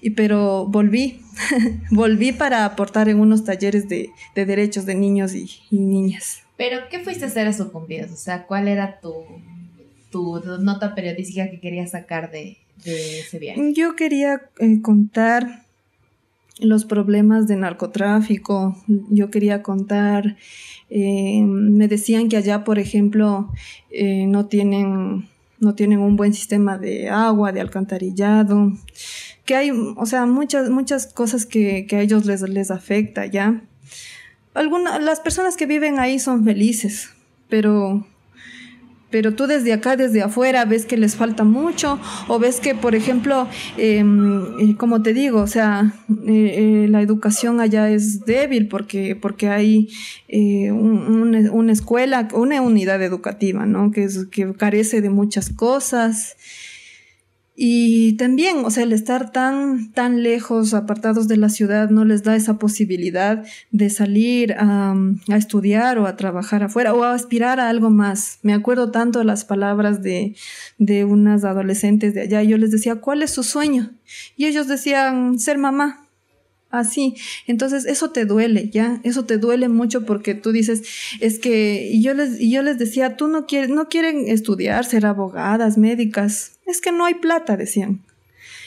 Y, 0.00 0.10
pero 0.10 0.66
volví, 0.66 1.22
volví 1.92 2.32
para 2.32 2.64
aportar 2.64 3.08
en 3.08 3.20
unos 3.20 3.44
talleres 3.44 3.88
de, 3.88 4.10
de 4.34 4.46
derechos 4.46 4.84
de 4.84 4.96
niños 4.96 5.32
y, 5.34 5.48
y 5.70 5.78
niñas. 5.78 6.42
Pero, 6.58 6.88
¿qué 6.90 6.98
fuiste 6.98 7.24
a 7.24 7.28
hacer 7.28 7.46
a 7.46 7.52
Sucumbíos? 7.52 8.10
O 8.10 8.16
sea, 8.16 8.44
¿cuál 8.44 8.66
era 8.66 8.98
tu 8.98 9.12
tu 10.10 10.40
nota 10.60 10.94
periodística 10.94 11.50
que 11.50 11.60
querías 11.60 11.90
sacar 11.90 12.30
de, 12.30 12.58
ese 12.84 13.38
viaje? 13.38 13.72
Yo 13.74 13.96
quería 13.96 14.42
eh, 14.58 14.80
contar 14.80 15.64
los 16.60 16.84
problemas 16.84 17.46
de 17.46 17.56
narcotráfico, 17.56 18.76
yo 18.86 19.30
quería 19.30 19.62
contar, 19.62 20.36
eh, 20.90 21.42
me 21.42 21.88
decían 21.88 22.28
que 22.28 22.36
allá, 22.36 22.64
por 22.64 22.78
ejemplo, 22.78 23.50
eh, 23.90 24.26
no, 24.26 24.46
tienen, 24.46 25.28
no 25.60 25.74
tienen 25.74 26.00
un 26.00 26.16
buen 26.16 26.34
sistema 26.34 26.78
de 26.78 27.08
agua, 27.08 27.52
de 27.52 27.60
alcantarillado, 27.60 28.72
que 29.44 29.54
hay, 29.54 29.70
o 29.70 30.06
sea, 30.06 30.26
muchas, 30.26 30.68
muchas 30.70 31.06
cosas 31.06 31.46
que, 31.46 31.86
a 31.90 32.00
ellos 32.00 32.26
les, 32.26 32.42
les 32.42 32.70
afecta, 32.70 33.26
¿ya? 33.26 33.62
Algunas, 34.54 35.00
las 35.02 35.20
personas 35.20 35.56
que 35.56 35.66
viven 35.66 35.98
ahí 35.98 36.18
son 36.18 36.44
felices, 36.44 37.10
pero 37.48 38.04
pero 39.10 39.34
tú 39.34 39.46
desde 39.46 39.72
acá, 39.72 39.96
desde 39.96 40.22
afuera, 40.22 40.64
ves 40.64 40.84
que 40.84 40.96
les 40.96 41.16
falta 41.16 41.44
mucho 41.44 41.98
o 42.28 42.38
ves 42.38 42.60
que, 42.60 42.74
por 42.74 42.94
ejemplo, 42.94 43.48
em, 43.76 44.42
eh, 44.60 44.76
como 44.76 45.02
te 45.02 45.14
digo, 45.14 45.40
o 45.40 45.46
sea, 45.46 45.94
eh, 46.26 46.84
eh, 46.84 46.86
la 46.88 47.00
educación 47.00 47.60
allá 47.60 47.90
es 47.90 48.24
débil 48.24 48.68
porque, 48.68 49.16
porque 49.16 49.48
hay 49.48 49.88
una 50.30 51.72
escuela, 51.72 52.28
una 52.34 52.60
unidad 52.60 53.02
educativa, 53.02 53.64
¿no? 53.66 53.90
Que, 53.90 54.08
que 54.30 54.52
carece 54.54 55.00
de 55.00 55.10
muchas 55.10 55.50
cosas 55.50 56.36
y 57.60 58.12
también, 58.12 58.64
o 58.64 58.70
sea, 58.70 58.84
el 58.84 58.92
estar 58.92 59.32
tan, 59.32 59.90
tan 59.90 60.22
lejos, 60.22 60.74
apartados 60.74 61.26
de 61.26 61.36
la 61.36 61.48
ciudad, 61.48 61.90
no 61.90 62.04
les 62.04 62.22
da 62.22 62.36
esa 62.36 62.56
posibilidad 62.56 63.44
de 63.72 63.90
salir 63.90 64.54
a, 64.56 64.94
estudiar 65.36 65.98
o 65.98 66.06
a 66.06 66.14
trabajar 66.14 66.62
afuera 66.62 66.94
o 66.94 67.02
a 67.02 67.14
aspirar 67.14 67.58
a 67.58 67.68
algo 67.68 67.90
más. 67.90 68.38
Me 68.42 68.54
acuerdo 68.54 68.92
tanto 68.92 69.24
las 69.24 69.44
palabras 69.44 70.04
de, 70.04 70.36
de 70.78 71.04
unas 71.04 71.42
adolescentes 71.42 72.14
de 72.14 72.20
allá. 72.20 72.44
Yo 72.44 72.58
les 72.58 72.70
decía, 72.70 72.94
¿cuál 73.00 73.24
es 73.24 73.32
su 73.32 73.42
sueño? 73.42 73.90
Y 74.36 74.46
ellos 74.46 74.68
decían, 74.68 75.40
ser 75.40 75.58
mamá. 75.58 76.07
Así, 76.70 77.14
entonces 77.46 77.86
eso 77.86 78.10
te 78.10 78.26
duele, 78.26 78.68
¿ya? 78.68 79.00
Eso 79.02 79.24
te 79.24 79.38
duele 79.38 79.70
mucho 79.70 80.04
porque 80.04 80.34
tú 80.34 80.52
dices, 80.52 80.82
es 81.20 81.38
que, 81.38 81.98
yo 82.00 82.12
les, 82.12 82.38
yo 82.40 82.62
les 82.62 82.78
decía, 82.78 83.16
tú 83.16 83.26
no 83.26 83.46
quieres, 83.46 83.70
no 83.70 83.88
quieren 83.88 84.28
estudiar, 84.28 84.84
ser 84.84 85.06
abogadas, 85.06 85.78
médicas, 85.78 86.58
es 86.66 86.82
que 86.82 86.92
no 86.92 87.06
hay 87.06 87.14
plata, 87.14 87.56
decían. 87.56 88.02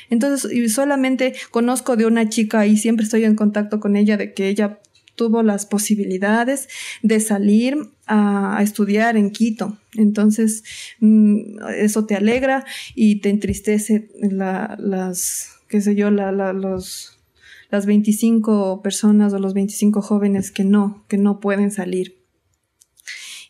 Entonces, 0.10 0.52
y 0.52 0.68
solamente 0.70 1.36
conozco 1.52 1.96
de 1.96 2.08
una 2.08 2.28
chica 2.28 2.66
y 2.66 2.76
siempre 2.76 3.06
estoy 3.06 3.24
en 3.24 3.36
contacto 3.36 3.80
con 3.80 3.96
ella 3.96 4.18
de 4.18 4.34
que 4.34 4.50
ella 4.50 4.80
tuvo 5.16 5.44
las 5.44 5.68
posibilidades 5.68 6.68
de 7.04 7.20
salir 7.20 7.78
a, 8.08 8.60
estudiar 8.64 9.16
en 9.16 9.30
Quito. 9.30 9.78
Entonces, 9.94 10.64
mm, 11.00 11.60
eso 11.78 12.06
te 12.06 12.16
alegra 12.16 12.66
y 12.96 13.22
te 13.22 13.30
entristece 13.30 14.10
la, 14.20 14.76
las, 14.80 15.60
qué 15.68 15.80
sé 15.80 15.96
yo, 15.96 16.10
la, 16.10 16.32
los 16.54 17.21
las 17.72 17.86
25 17.86 18.82
personas 18.82 19.34
o 19.34 19.40
los 19.40 19.54
25 19.54 20.02
jóvenes 20.02 20.52
que 20.52 20.64
no, 20.64 21.06
que 21.08 21.18
no 21.18 21.40
pueden 21.40 21.72
salir. 21.72 22.22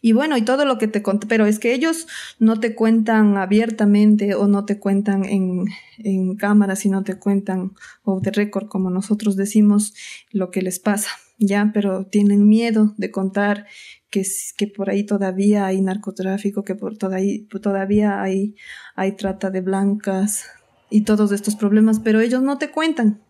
Y 0.04 0.14
bueno, 0.14 0.36
y 0.36 0.42
todo 0.42 0.66
lo 0.66 0.80
que 0.80 0.88
te 0.88 1.04
conté, 1.04 1.28
pero 1.28 1.46
es 1.46 1.60
que 1.60 1.76
ellos 1.76 2.08
no 2.40 2.60
te 2.60 2.74
cuentan 2.74 3.38
abiertamente 3.38 4.34
o 4.34 4.48
no 4.48 4.66
te 4.66 4.80
cuentan 4.80 5.26
en, 5.26 5.66
en 6.00 6.36
cámara, 6.36 6.76
sino 6.76 7.04
te 7.04 7.20
cuentan 7.20 7.74
o 8.04 8.20
de 8.20 8.32
récord, 8.32 8.68
como 8.68 8.90
nosotros 8.90 9.36
decimos, 9.36 9.94
lo 10.32 10.50
que 10.50 10.64
les 10.64 10.80
pasa, 10.80 11.12
¿ya? 11.38 11.70
Pero 11.72 12.08
tienen 12.08 12.48
miedo 12.48 12.96
de 12.98 13.12
contar 13.12 13.68
que, 14.10 14.26
que 14.58 14.66
por 14.66 14.90
ahí 14.90 15.04
todavía 15.04 15.68
hay 15.68 15.82
narcotráfico, 15.82 16.64
que 16.64 16.74
por 16.74 16.98
todavía, 16.98 17.42
todavía 17.62 18.22
hay, 18.24 18.56
hay 18.96 19.12
trata 19.12 19.52
de 19.52 19.62
blancas 19.62 20.46
y 20.90 21.02
todos 21.02 21.32
estos 21.32 21.56
problemas, 21.56 22.00
pero 22.00 22.22
ellos 22.22 22.42
no 22.42 22.58
te 22.58 22.72
cuentan, 22.72 23.22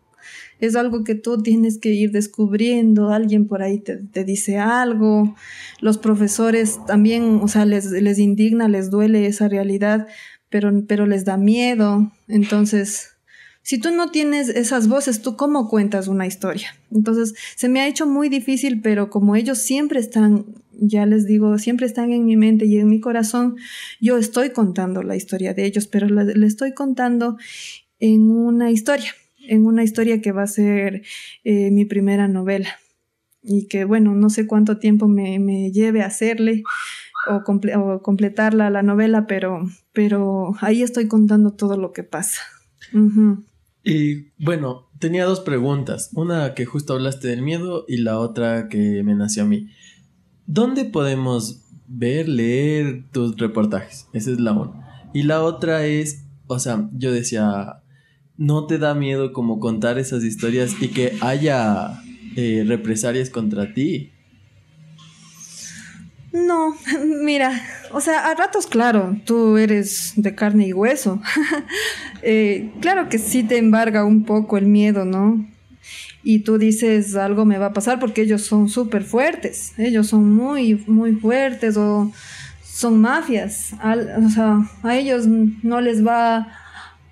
es 0.62 0.76
algo 0.76 1.02
que 1.02 1.16
tú 1.16 1.42
tienes 1.42 1.78
que 1.78 1.90
ir 1.90 2.12
descubriendo, 2.12 3.10
alguien 3.10 3.48
por 3.48 3.62
ahí 3.62 3.80
te, 3.80 4.24
dice 4.24 4.58
algo, 4.58 5.34
los 5.80 5.98
profesores 5.98 6.78
también, 6.86 7.40
o 7.42 7.48
sea, 7.48 7.64
les, 7.64 7.90
les 7.90 8.20
indigna, 8.20 8.68
les 8.68 8.88
duele 8.88 9.26
esa 9.26 9.48
realidad, 9.48 10.06
pero, 10.50 10.70
pero 10.86 11.06
les 11.06 11.24
da 11.24 11.36
miedo, 11.36 12.10
entonces... 12.28 13.08
Si 13.64 13.78
tú 13.78 13.92
no 13.92 14.10
tienes 14.10 14.48
esas 14.48 14.88
voces, 14.88 15.22
¿tú 15.22 15.36
cómo 15.36 15.68
cuentas 15.68 16.08
una 16.08 16.26
historia? 16.26 16.74
Entonces, 16.90 17.32
se 17.54 17.68
me 17.68 17.80
ha 17.80 17.86
hecho 17.86 18.08
muy 18.08 18.28
difícil, 18.28 18.80
pero 18.80 19.08
como 19.08 19.36
ellos 19.36 19.58
siempre 19.58 20.00
están, 20.00 20.46
ya 20.72 21.06
les 21.06 21.28
digo, 21.28 21.56
siempre 21.58 21.86
están 21.86 22.10
en 22.10 22.24
mi 22.24 22.36
mente 22.36 22.66
y 22.66 22.78
en 22.78 22.88
mi 22.88 22.98
corazón, 22.98 23.54
yo 24.00 24.18
estoy 24.18 24.50
contando 24.50 25.04
la 25.04 25.14
historia 25.14 25.54
de 25.54 25.64
ellos, 25.64 25.86
pero 25.86 26.08
le 26.08 26.44
estoy 26.44 26.74
contando 26.74 27.36
en 28.00 28.32
una 28.32 28.72
historia 28.72 29.12
en 29.48 29.66
una 29.66 29.84
historia 29.84 30.20
que 30.20 30.32
va 30.32 30.42
a 30.42 30.46
ser 30.46 31.02
eh, 31.44 31.70
mi 31.70 31.84
primera 31.84 32.28
novela 32.28 32.78
y 33.42 33.66
que 33.66 33.84
bueno, 33.84 34.14
no 34.14 34.30
sé 34.30 34.46
cuánto 34.46 34.78
tiempo 34.78 35.08
me, 35.08 35.70
lleve 35.72 36.02
a 36.02 36.06
hacerle 36.06 36.62
o, 37.28 38.02
completarla 38.02 38.70
la 38.70 38.82
novela, 38.82 39.26
pero, 39.26 39.68
pero 39.92 40.54
ahí 40.60 40.82
estoy 40.82 41.08
contando 41.08 41.52
todo 41.52 41.76
lo 41.76 41.92
que 41.92 42.04
pasa. 42.04 42.40
Y 43.84 44.28
bueno, 44.38 44.88
tenía 44.98 45.24
dos 45.24 45.40
preguntas, 45.40 46.10
una 46.14 46.54
que 46.54 46.64
justo 46.66 46.94
hablaste 46.94 47.28
del 47.28 47.42
miedo 47.42 47.84
y 47.88 47.98
la 47.98 48.18
otra 48.18 48.68
que 48.68 49.02
me 49.02 49.14
nació 49.14 49.42
a 49.42 49.46
mí. 49.46 49.70
¿Dónde 50.46 50.84
podemos 50.84 51.62
ver, 51.88 52.28
leer 52.28 53.04
tus 53.12 53.36
reportajes? 53.36 54.08
Esa 54.12 54.30
es 54.30 54.40
la 54.40 54.52
una. 54.52 55.10
Y 55.12 55.24
la 55.24 55.42
otra 55.42 55.84
es, 55.86 56.24
o 56.46 56.58
sea, 56.58 56.88
yo 56.92 57.12
decía, 57.12 57.81
¿no 58.36 58.66
te 58.66 58.78
da 58.78 58.94
miedo 58.94 59.32
como 59.32 59.60
contar 59.60 59.98
esas 59.98 60.24
historias 60.24 60.74
y 60.80 60.88
que 60.88 61.16
haya 61.20 62.02
eh, 62.36 62.64
represalias 62.66 63.30
contra 63.30 63.72
ti? 63.74 64.10
No, 66.32 66.74
mira, 67.22 67.62
o 67.92 68.00
sea, 68.00 68.30
a 68.30 68.34
ratos, 68.34 68.66
claro, 68.66 69.16
tú 69.26 69.58
eres 69.58 70.14
de 70.16 70.34
carne 70.34 70.68
y 70.68 70.72
hueso. 70.72 71.20
Eh, 72.24 72.70
claro 72.80 73.08
que 73.08 73.18
sí 73.18 73.42
te 73.42 73.58
embarga 73.58 74.04
un 74.04 74.22
poco 74.22 74.56
el 74.56 74.66
miedo, 74.66 75.04
¿no? 75.04 75.44
Y 76.22 76.44
tú 76.44 76.56
dices, 76.56 77.16
algo 77.16 77.44
me 77.44 77.58
va 77.58 77.66
a 77.66 77.72
pasar 77.72 77.98
porque 77.98 78.22
ellos 78.22 78.42
son 78.42 78.68
súper 78.68 79.02
fuertes, 79.02 79.76
ellos 79.76 80.06
son 80.06 80.32
muy, 80.32 80.84
muy 80.86 81.16
fuertes 81.16 81.76
o 81.76 82.12
son 82.62 83.00
mafias. 83.00 83.72
o 83.72 84.30
sea, 84.30 84.60
a 84.84 84.96
ellos 84.96 85.26
no 85.26 85.80
les 85.80 86.06
va 86.06 86.46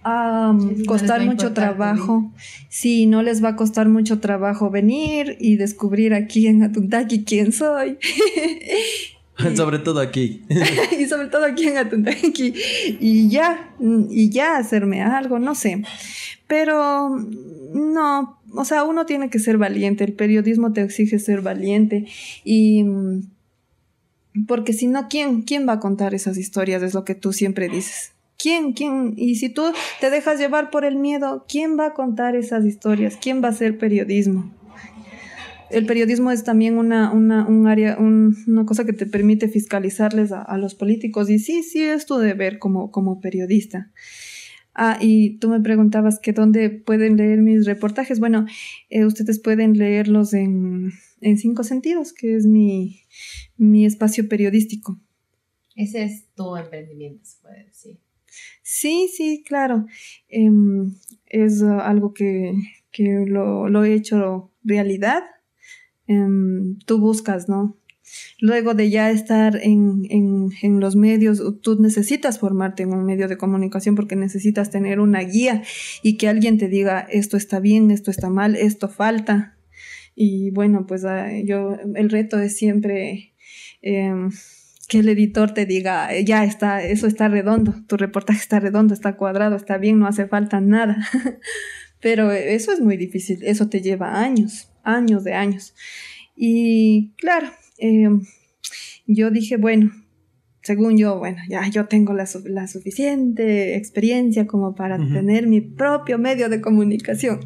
a 0.02 0.56
costar 0.86 1.24
mucho 1.24 1.52
trabajo. 1.52 2.32
Sí, 2.68 3.06
no 3.06 3.22
les 3.22 3.42
va 3.42 3.50
a 3.50 3.56
costar 3.56 3.88
mucho 3.88 4.20
trabajo 4.20 4.70
venir 4.70 5.36
y 5.40 5.56
descubrir 5.56 6.14
aquí 6.14 6.46
en 6.46 6.62
Atuntaki 6.62 7.24
quién 7.24 7.52
soy. 7.52 7.98
sobre 9.54 9.78
todo 9.78 10.00
aquí. 10.00 10.42
y 10.98 11.06
sobre 11.06 11.28
todo 11.28 11.44
aquí 11.44 11.68
en 11.68 11.78
Atuntaki. 11.78 12.54
Y 13.00 13.28
ya, 13.28 13.74
y 13.78 14.30
ya 14.30 14.56
hacerme 14.56 15.02
algo, 15.02 15.38
no 15.38 15.54
sé. 15.54 15.82
Pero 16.46 17.16
no, 17.74 18.40
o 18.54 18.64
sea, 18.64 18.84
uno 18.84 19.06
tiene 19.06 19.30
que 19.30 19.38
ser 19.38 19.58
valiente. 19.58 20.04
El 20.04 20.14
periodismo 20.14 20.72
te 20.72 20.82
exige 20.82 21.18
ser 21.18 21.42
valiente. 21.42 22.06
Y 22.44 22.84
porque 24.46 24.72
si 24.72 24.86
no, 24.86 25.08
¿quién, 25.08 25.42
¿quién 25.42 25.68
va 25.68 25.74
a 25.74 25.80
contar 25.80 26.14
esas 26.14 26.36
historias? 26.36 26.82
Es 26.82 26.94
lo 26.94 27.04
que 27.04 27.14
tú 27.14 27.32
siempre 27.32 27.68
dices. 27.68 28.12
¿Quién? 28.40 28.72
¿Quién? 28.72 29.14
Y 29.16 29.36
si 29.36 29.50
tú 29.50 29.62
te 30.00 30.10
dejas 30.10 30.38
llevar 30.38 30.70
por 30.70 30.84
el 30.84 30.96
miedo, 30.96 31.44
¿quién 31.48 31.78
va 31.78 31.86
a 31.86 31.94
contar 31.94 32.36
esas 32.36 32.64
historias? 32.64 33.18
¿Quién 33.20 33.42
va 33.42 33.48
a 33.48 33.50
hacer 33.50 33.76
periodismo? 33.76 34.50
El 35.70 35.86
periodismo 35.86 36.30
es 36.30 36.42
también 36.42 36.78
una, 36.78 37.12
una 37.12 37.46
un 37.46 37.68
área, 37.68 37.96
una 37.98 38.64
cosa 38.64 38.84
que 38.84 38.92
te 38.92 39.06
permite 39.06 39.48
fiscalizarles 39.48 40.32
a, 40.32 40.56
los 40.58 40.74
políticos. 40.74 41.30
Y 41.30 41.38
sí, 41.38 41.62
sí 41.62 41.82
es 41.82 42.06
tu 42.06 42.16
deber 42.16 42.58
como, 42.58 42.90
como 42.90 43.20
periodista. 43.20 43.92
Ah, 44.74 44.98
y 45.00 45.38
tú 45.38 45.48
me 45.48 45.60
preguntabas 45.60 46.18
que 46.18 46.32
dónde 46.32 46.70
pueden 46.70 47.16
leer 47.16 47.40
mis 47.42 47.66
reportajes. 47.66 48.18
Bueno, 48.18 48.46
eh, 48.88 49.04
ustedes 49.04 49.38
pueden 49.38 49.78
leerlos 49.78 50.32
en, 50.32 50.92
en 51.20 51.38
Cinco 51.38 51.62
Sentidos, 51.62 52.12
que 52.12 52.34
es 52.34 52.46
mi, 52.46 53.02
mi 53.56 53.84
espacio 53.86 54.28
periodístico. 54.28 54.98
Ese 55.76 56.02
es 56.02 56.26
tu 56.34 56.56
emprendimiento, 56.56 57.24
se 57.24 57.40
puede 57.42 57.64
decir. 57.64 57.98
Sí, 58.72 59.10
sí, 59.12 59.42
claro. 59.44 59.86
Em, 60.28 60.94
es 61.26 61.60
uh, 61.60 61.80
algo 61.80 62.14
que, 62.14 62.54
lo, 62.96 63.84
he 63.84 63.94
hecho 63.94 64.52
realidad. 64.62 65.24
Em, 66.06 66.78
tú 66.86 67.00
buscas, 67.00 67.48
¿no? 67.48 67.76
Luego 68.38 68.74
de 68.74 68.88
ya 68.88 69.10
estar 69.10 69.56
en, 69.60 70.02
en, 70.08 70.80
los 70.80 70.94
medios, 70.94 71.42
tú 71.62 71.80
necesitas 71.82 72.38
formarte 72.38 72.84
en 72.84 72.92
un 72.92 73.04
medio 73.04 73.26
de 73.26 73.36
comunicación 73.36 73.96
porque 73.96 74.14
necesitas 74.14 74.70
tener 74.70 75.00
una 75.00 75.20
guía 75.20 75.64
y 76.04 76.16
que 76.16 76.28
alguien 76.28 76.56
te 76.56 76.68
diga 76.68 77.00
esto 77.10 77.36
está 77.36 77.58
bien, 77.58 77.90
esto 77.90 78.12
está 78.12 78.30
mal, 78.30 78.54
esto 78.54 78.88
falta. 78.88 79.58
Y 80.14 80.52
bueno, 80.52 80.86
pues 80.86 81.04
ah, 81.04 81.28
yo, 81.44 81.76
el 81.96 82.08
reto 82.08 82.38
es 82.38 82.56
siempre 82.56 83.34
em, 83.82 84.30
que 84.90 84.98
el 84.98 85.08
editor 85.08 85.54
te 85.54 85.66
diga, 85.66 86.12
eh, 86.12 86.24
ya 86.24 86.44
está, 86.44 86.82
eso 86.82 87.06
está 87.06 87.28
redondo, 87.28 87.72
tu 87.86 87.96
reportaje 87.96 88.40
está 88.40 88.58
redondo, 88.58 88.92
está 88.92 89.16
cuadrado, 89.16 89.54
está 89.54 89.78
bien, 89.78 90.00
no 90.00 90.08
hace 90.08 90.26
falta 90.26 90.60
nada. 90.60 90.98
Pero 92.00 92.32
eso 92.32 92.72
es 92.72 92.80
muy 92.80 92.96
difícil, 92.96 93.38
eso 93.44 93.68
te 93.68 93.82
lleva 93.82 94.20
años, 94.20 94.68
años 94.82 95.22
de 95.22 95.34
años. 95.34 95.74
Y 96.34 97.12
claro, 97.18 97.46
em, 97.78 98.22
yo 99.06 99.30
dije, 99.30 99.58
bueno, 99.58 99.92
según 100.62 100.98
yo, 100.98 101.18
bueno, 101.20 101.38
ya 101.48 101.68
yo 101.68 101.86
tengo 101.86 102.12
la, 102.12 102.26
suficiente 102.26 103.76
experiencia 103.76 104.48
como 104.48 104.74
para 104.74 104.96
tener 104.96 105.46
mi 105.46 105.60
propio 105.60 106.18
medio 106.18 106.48
de 106.48 106.60
comunicación. 106.60 107.40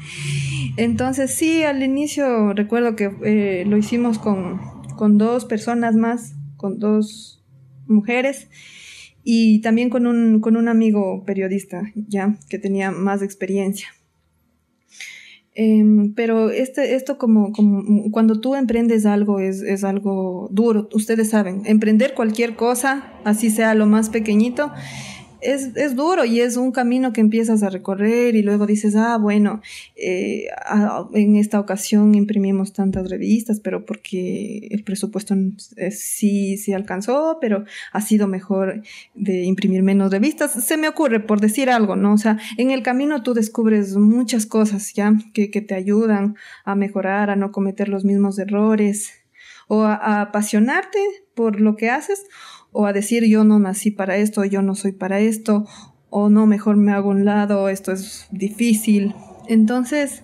Entonces 0.78 1.34
sí, 1.34 1.64
al 1.64 1.82
inicio 1.82 2.54
recuerdo 2.54 2.96
que 2.96 3.10
eh, 3.24 3.64
lo 3.66 3.76
hicimos 3.76 4.18
con, 4.18 4.58
con 4.96 5.18
dos 5.18 5.44
personas 5.44 5.94
más 5.94 6.37
con 6.58 6.78
dos 6.78 7.42
mujeres 7.86 8.48
y 9.24 9.62
también 9.62 9.88
con 9.88 10.06
un, 10.06 10.40
con 10.40 10.56
un 10.56 10.68
amigo 10.68 11.24
periodista, 11.24 11.82
ya, 11.94 12.38
que 12.50 12.58
tenía 12.58 12.90
más 12.90 13.22
experiencia. 13.22 13.88
Em, 15.54 16.14
pero 16.14 16.50
este, 16.50 16.94
esto 16.94 17.18
como, 17.18 17.50
como 17.50 18.12
cuando 18.12 18.40
tú 18.40 18.54
emprendes 18.54 19.06
algo 19.06 19.40
es, 19.40 19.60
es, 19.62 19.82
algo 19.82 20.48
duro, 20.52 20.88
ustedes 20.92 21.30
saben, 21.30 21.62
emprender 21.64 22.14
cualquier 22.14 22.54
cosa, 22.54 23.12
así 23.24 23.50
sea 23.50 23.74
lo 23.74 23.86
más 23.86 24.08
pequeñito, 24.08 24.70
es, 25.40 25.76
es, 25.76 25.96
duro 25.96 26.24
y 26.24 26.40
es 26.40 26.56
un 26.56 26.72
camino 26.72 27.12
que 27.12 27.20
empiezas 27.20 27.62
a 27.62 27.70
recorrer 27.70 28.34
y 28.34 28.42
luego 28.42 28.66
dices, 28.66 28.96
ah, 28.96 29.18
bueno, 29.18 29.60
eh, 29.96 30.48
en 31.14 31.36
esta 31.36 31.60
ocasión 31.60 32.14
imprimimos 32.14 32.72
tantas 32.72 33.08
revistas, 33.08 33.60
pero 33.60 33.84
porque 33.84 34.68
el 34.70 34.84
presupuesto 34.84 35.34
eh, 35.76 35.90
sí, 35.90 36.56
sí 36.56 36.72
alcanzó, 36.72 37.38
pero 37.40 37.64
ha 37.92 38.00
sido 38.00 38.28
mejor 38.28 38.82
de 39.14 39.44
imprimir 39.44 39.82
menos 39.82 40.10
revistas. 40.10 40.52
Se 40.64 40.76
me 40.76 40.88
ocurre, 40.88 41.20
por 41.20 41.40
decir 41.40 41.70
algo, 41.70 41.96
¿no? 41.96 42.14
O 42.14 42.18
sea, 42.18 42.38
en 42.56 42.70
el 42.70 42.82
camino 42.82 43.22
tú 43.22 43.34
descubres 43.34 43.96
muchas 43.96 44.46
cosas, 44.46 44.92
¿ya? 44.94 45.12
Que 45.34 45.48
te 45.48 45.74
ayudan 45.74 46.36
a 46.64 46.74
mejorar, 46.74 47.30
a 47.30 47.36
no 47.36 47.52
cometer 47.52 47.88
los 47.88 48.04
mismos 48.04 48.38
errores 48.38 49.12
o 49.68 49.82
a 49.82 50.22
apasionarte 50.22 50.98
por 51.34 51.60
lo 51.60 51.76
que 51.76 51.90
haces 51.90 52.24
o 52.72 52.86
a 52.86 52.92
decir 52.92 53.24
yo 53.24 53.44
no 53.44 53.58
nací 53.58 53.90
para 53.90 54.16
esto, 54.16 54.44
yo 54.44 54.62
no 54.62 54.74
soy 54.74 54.92
para 54.92 55.20
esto, 55.20 55.66
o 56.10 56.28
no, 56.28 56.46
mejor 56.46 56.76
me 56.76 56.92
hago 56.92 57.10
un 57.10 57.24
lado, 57.24 57.68
esto 57.68 57.92
es 57.92 58.26
difícil. 58.30 59.14
Entonces, 59.46 60.22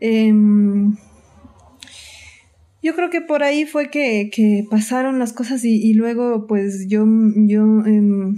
em, 0.00 0.96
yo 2.82 2.94
creo 2.94 3.10
que 3.10 3.20
por 3.20 3.42
ahí 3.42 3.66
fue 3.66 3.90
que, 3.90 4.66
pasaron 4.70 5.18
las 5.18 5.32
cosas 5.32 5.64
y, 5.64 5.92
luego 5.94 6.46
pues 6.46 6.88
yo, 6.88 7.04
yo 7.36 7.84
em, 7.84 8.36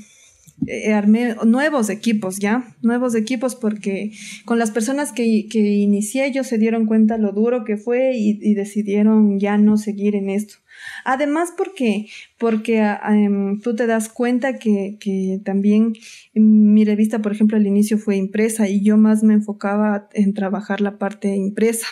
eh, 0.67 0.93
armé 0.93 1.35
nuevos 1.45 1.91
equipos, 1.91 2.39
¿ya? 2.39 2.77
Nuevos 2.83 3.15
equipos 3.15 3.57
porque 3.57 4.13
con 4.45 4.59
las 4.59 4.71
personas 4.71 5.13
que, 5.13 5.49
que 5.51 5.59
inicié 5.59 6.27
ellos 6.27 6.47
se 6.47 6.59
dieron 6.59 6.87
cuenta 6.87 7.19
lo 7.19 7.33
duro 7.33 7.65
que 7.65 7.77
fue 7.77 8.13
y, 8.17 8.55
decidieron 8.55 9.41
ya 9.41 9.59
no 9.59 9.77
seguir 9.77 10.15
en 10.15 10.31
esto. 10.31 10.55
Además 11.05 11.53
porque, 11.57 12.09
porque 12.39 12.81
ah, 12.81 13.01
em, 13.13 13.61
tú 13.61 13.75
te 13.75 13.87
das 13.87 14.09
cuenta 14.09 14.59
que, 14.59 14.97
que 15.01 15.41
también 15.45 15.95
mi 16.35 16.85
revista, 16.85 17.21
por 17.21 17.33
ejemplo, 17.33 17.57
al 17.57 17.67
inicio 17.67 17.99
fue 17.99 18.17
impresa 18.17 18.69
y 18.69 18.83
yo 18.83 18.97
más 18.97 19.23
me 19.23 19.35
enfocaba 19.35 20.09
en 20.13 20.35
trabajar 20.35 20.81
la 20.81 20.99
parte 20.99 21.35
impresa 21.35 21.87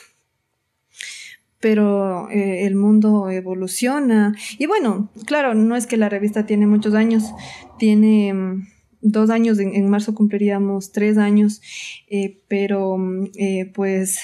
pero 1.61 2.31
eh, 2.31 2.67
el 2.67 2.75
mundo 2.75 3.31
evoluciona. 3.31 4.35
Y 4.59 4.67
bueno, 4.67 5.11
claro, 5.27 5.55
no 5.55 5.77
es 5.77 5.87
que 5.87 5.99
la 5.99 6.09
revista 6.09 6.47
tiene 6.47 6.67
muchos 6.67 6.95
años, 6.95 7.25
tiene 7.79 8.33
mm, 8.33 8.67
dos 9.03 9.31
años, 9.31 9.59
en, 9.59 9.89
marzo 9.89 10.15
cumpliríamos 10.15 10.93
tres 10.93 11.19
años, 11.19 11.61
eh, 12.09 12.39
pero 12.49 12.99
mm, 12.99 13.25
eh, 13.37 13.71
pues 13.75 14.19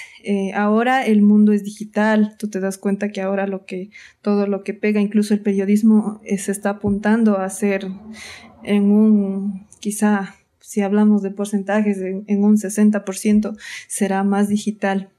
ahora 0.54 1.06
el 1.06 1.22
mundo 1.22 1.52
es 1.52 1.62
digital, 1.62 2.36
tú 2.38 2.48
te 2.48 2.60
das 2.60 2.78
cuenta 2.78 3.10
que 3.10 3.20
ahora 3.20 3.46
lo 3.46 3.64
que, 3.64 3.90
todo 4.22 4.46
lo 4.46 4.64
que 4.64 4.74
pega, 4.74 5.00
incluso 5.00 5.34
el 5.34 5.40
periodismo, 5.40 6.20
se 6.36 6.50
está 6.50 6.70
apuntando 6.70 7.38
a 7.38 7.48
ser 7.48 7.88
en 8.64 8.90
un, 8.90 9.66
quizá, 9.80 10.34
si 10.60 10.80
hablamos 10.82 11.22
de 11.22 11.30
porcentajes, 11.30 11.98
en, 11.98 12.24
en 12.26 12.44
un 12.44 12.56
60% 12.56 13.56
será 13.86 14.24
más 14.24 14.48
digital. 14.48 15.10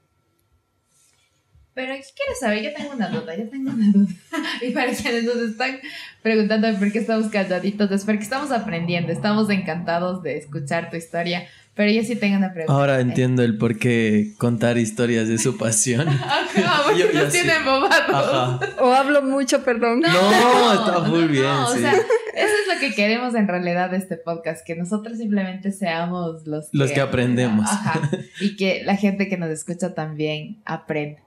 Pero 1.78 1.94
¿qué 1.94 2.02
quieres 2.12 2.40
saber? 2.40 2.60
Yo 2.60 2.74
tengo 2.74 2.92
una 2.92 3.08
duda, 3.08 3.36
yo 3.36 3.48
tengo 3.48 3.70
una 3.70 3.92
duda. 3.92 4.12
y 4.62 4.72
para 4.72 4.92
quienes 4.92 5.22
nos 5.22 5.36
están 5.36 5.78
preguntando 6.22 6.76
por 6.76 6.90
qué 6.90 6.98
estamos 6.98 7.28
calladitos, 7.28 7.88
es 7.92 8.04
porque 8.04 8.24
estamos 8.24 8.50
aprendiendo, 8.50 9.12
estamos 9.12 9.48
encantados 9.48 10.24
de 10.24 10.38
escuchar 10.38 10.90
tu 10.90 10.96
historia. 10.96 11.46
Pero 11.74 11.92
yo 11.92 12.02
sí 12.02 12.16
tengo 12.16 12.36
una 12.36 12.52
pregunta. 12.52 12.72
Ahora 12.72 12.98
entiendo 12.98 13.44
el 13.44 13.58
por 13.58 13.78
qué 13.78 14.32
contar 14.38 14.76
historias 14.76 15.28
de 15.28 15.38
su 15.38 15.56
pasión. 15.56 16.08
Ajá, 16.08 16.82
porque 16.84 17.12
nos 17.14 17.32
tienen 17.32 17.64
bobados. 17.64 18.60
O 18.80 18.92
hablo 18.92 19.22
mucho, 19.22 19.62
perdón. 19.62 20.00
No, 20.00 20.72
está 20.72 20.98
muy 21.08 21.28
bien. 21.28 21.46
o 21.46 21.76
sea, 21.76 21.92
eso 21.92 22.04
es 22.34 22.74
lo 22.74 22.80
que 22.80 22.92
queremos 22.92 23.36
en 23.36 23.46
realidad 23.46 23.90
de 23.90 23.98
este 23.98 24.16
podcast, 24.16 24.66
que 24.66 24.74
nosotros 24.74 25.18
simplemente 25.18 25.70
seamos 25.70 26.44
los 26.44 26.70
que, 26.70 26.76
los 26.76 26.90
que 26.90 27.00
aprendemos. 27.00 27.70
Ajá, 27.70 28.00
y 28.40 28.56
que 28.56 28.82
la 28.84 28.96
gente 28.96 29.28
que 29.28 29.36
nos 29.36 29.50
escucha 29.50 29.94
también 29.94 30.60
aprenda. 30.64 31.20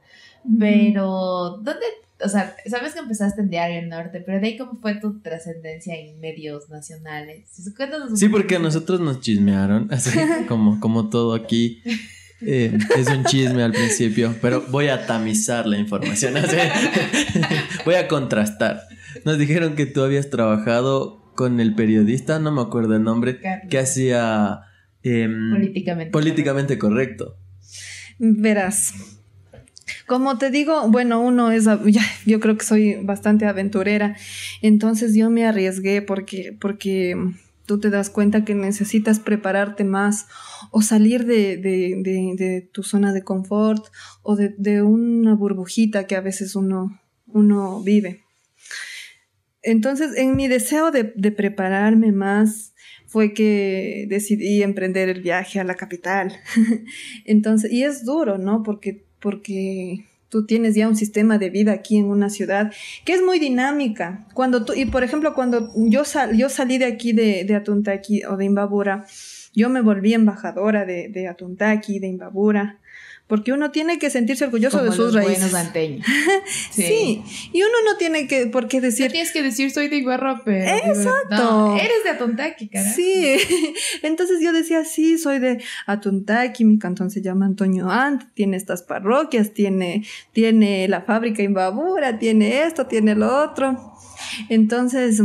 Pero, 0.59 1.59
¿dónde? 1.62 1.86
O 2.24 2.30
sea, 2.30 2.55
sabes 2.68 2.93
que 2.93 2.99
empezaste 2.99 3.41
en 3.41 3.49
Diario 3.49 3.80
El 3.80 3.89
Norte, 3.89 4.22
pero 4.24 4.39
de 4.39 4.47
ahí 4.47 4.57
cómo 4.57 4.80
fue 4.80 4.95
tu 4.95 5.22
trascendencia 5.22 5.95
en 5.95 6.20
medios 6.20 6.70
nacionales. 6.70 7.47
Sí, 8.16 8.30
porque 8.30 8.57
a 8.57 8.59
nosotros 8.59 8.99
nos 8.99 9.22
chismearon, 9.22 9.88
así 9.91 10.18
como, 10.47 10.80
como 10.80 11.09
todo 11.09 11.34
aquí. 11.34 11.82
Eh, 12.43 12.76
es 12.97 13.07
un 13.07 13.24
chisme 13.26 13.62
al 13.64 13.72
principio, 13.72 14.36
pero 14.41 14.64
voy 14.70 14.88
a 14.88 15.05
tamizar 15.05 15.68
la 15.68 15.78
información, 15.78 16.34
voy 17.86 17.95
a 17.95 18.07
contrastar. 18.07 18.82
Nos 19.26 19.38
dijeron 19.38 19.76
que 19.76 19.86
tú 19.86 20.03
habías 20.03 20.30
trabajado 20.32 21.22
con 21.36 21.59
el 21.59 21.76
periodista, 21.76 22.39
no 22.39 22.51
me 22.51 22.62
acuerdo 22.62 22.95
el 22.95 23.03
nombre, 23.03 23.39
que 23.70 23.78
hacía 23.78 24.62
em, 25.03 25.51
políticamente, 25.51 26.12
políticamente 26.12 26.78
correcto. 26.80 27.38
Verás, 28.18 28.93
como 30.08 30.38
te 30.38 30.50
digo, 30.50 30.88
bueno, 30.89 31.22
uno 31.22 31.52
es, 31.52 31.66
yo 32.26 32.39
creo 32.39 32.58
que 32.58 32.66
soy 32.66 32.96
bastante 33.04 33.46
aventurera, 33.46 34.16
entonces 34.62 35.16
yo 35.16 35.30
me 35.30 35.46
arriesgué 35.46 36.02
porque, 36.02 36.56
porque 36.60 37.16
tú 37.72 37.80
te 37.80 37.89
das 37.89 38.10
cuenta 38.10 38.44
que 38.44 38.54
necesitas 38.54 39.20
prepararte 39.20 39.86
más 39.86 40.28
o 40.72 40.82
salir 40.82 41.26
de, 41.26 41.56
de, 41.58 42.70
tu 42.72 42.84
zona 42.84 43.14
de 43.14 43.24
confort 43.24 43.86
o 44.24 44.36
de, 44.36 44.82
una 44.82 45.36
burbujita 45.36 46.06
que 46.06 46.18
a 46.18 46.22
veces 46.22 46.58
uno, 46.58 47.00
uno 47.28 47.82
vive. 47.82 48.24
Entonces, 49.62 50.18
en 50.18 50.36
mi 50.36 50.50
deseo 50.50 50.92
de, 50.92 51.06
prepararme 51.32 52.12
más, 52.12 52.74
fue 53.08 53.34
que 53.34 54.06
decidí 54.10 54.64
emprender 54.64 55.08
el 55.08 55.22
viaje 55.22 55.60
a 55.60 55.64
la 55.64 55.76
capital. 55.76 56.34
Entonces, 57.26 57.72
y 57.72 57.84
es 57.84 58.04
duro, 58.04 58.38
¿no? 58.38 58.64
Porque 58.64 59.06
porque 59.22 60.05
tú 60.30 60.45
tienes 60.45 60.76
ya 60.76 60.88
un 60.88 60.95
sistema 60.95 61.38
de 61.38 61.49
vida 61.49 61.72
aquí 61.74 61.97
en 61.97 62.05
una 62.05 62.30
ciudad 62.30 62.72
que 63.05 63.13
es 63.13 63.22
muy 63.22 63.39
dinámica. 63.39 64.28
Cuando 64.34 64.65
tú, 64.65 64.74
y 64.74 64.86
por 64.86 65.03
ejemplo, 65.03 65.34
cuando 65.34 65.72
yo, 65.76 66.03
yo 66.34 66.49
salí 66.49 66.78
de 66.78 66.86
aquí 66.86 67.13
de, 67.13 67.43
de 67.45 67.55
Atuntaki 67.55 68.24
o 68.26 68.38
de 68.38 68.45
Imbabura, 68.45 69.05
yo 69.53 69.69
me 69.69 69.82
volví 69.82 70.13
embajadora 70.13 70.86
de, 70.86 71.09
de 71.09 71.28
Atuntaki, 71.28 71.99
de 71.99 72.07
Imbabura 72.07 72.81
porque 73.32 73.54
uno 73.54 73.72
tiene 73.72 73.98
que 73.98 74.10
sentirse 74.10 74.44
orgulloso 74.44 74.84
de 74.84 74.92
sus 74.92 75.14
raíces. 75.14 75.52
Buenos 75.52 75.72
sí. 76.72 76.84
sí. 76.84 77.24
y 77.54 77.62
uno 77.62 77.72
no 77.90 77.96
tiene 77.96 78.28
que 78.28 78.48
por 78.48 78.68
qué 78.68 78.82
decir. 78.82 79.06
No 79.06 79.12
tienes 79.14 79.32
que 79.32 79.42
decir 79.42 79.72
soy 79.72 79.88
de 79.88 79.96
Iguarrope. 79.96 80.66
Exacto. 80.80 81.78
eres 81.78 82.04
de 82.04 82.10
Atuntaki, 82.10 82.68
carajo. 82.68 82.94
Sí, 82.94 83.38
entonces 84.04 84.42
yo 84.42 84.52
decía 84.52 84.84
sí, 84.84 85.18
soy 85.18 85.40
de 85.40 85.64
Atuntaki, 85.86 86.66
mi 86.66 86.78
cantón 86.78 87.10
se 87.10 87.22
llama 87.22 87.46
Antonio 87.46 87.90
Ant, 87.90 88.24
tiene 88.34 88.58
estas 88.58 88.84
parroquias, 88.84 89.54
tiene, 89.54 90.06
tiene 90.34 90.90
la 90.90 91.00
fábrica 91.00 91.42
en 91.42 91.54
Babura, 91.54 92.20
tiene 92.20 92.64
esto, 92.64 92.88
tiene 92.88 93.16
lo 93.16 93.34
otro. 93.34 93.94
Entonces, 94.50 95.22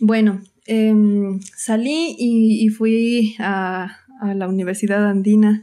bueno, 0.00 0.42
em, 0.66 1.40
salí 1.56 2.16
y, 2.18 2.68
fui 2.70 3.36
a, 3.38 3.98
a 4.20 4.34
la 4.34 4.48
Universidad 4.48 5.08
Andina 5.08 5.62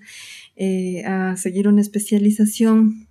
eh, 0.58 1.04
a 1.06 1.38
seguir 1.38 1.68
una 1.68 1.82
especialización. 1.82 3.08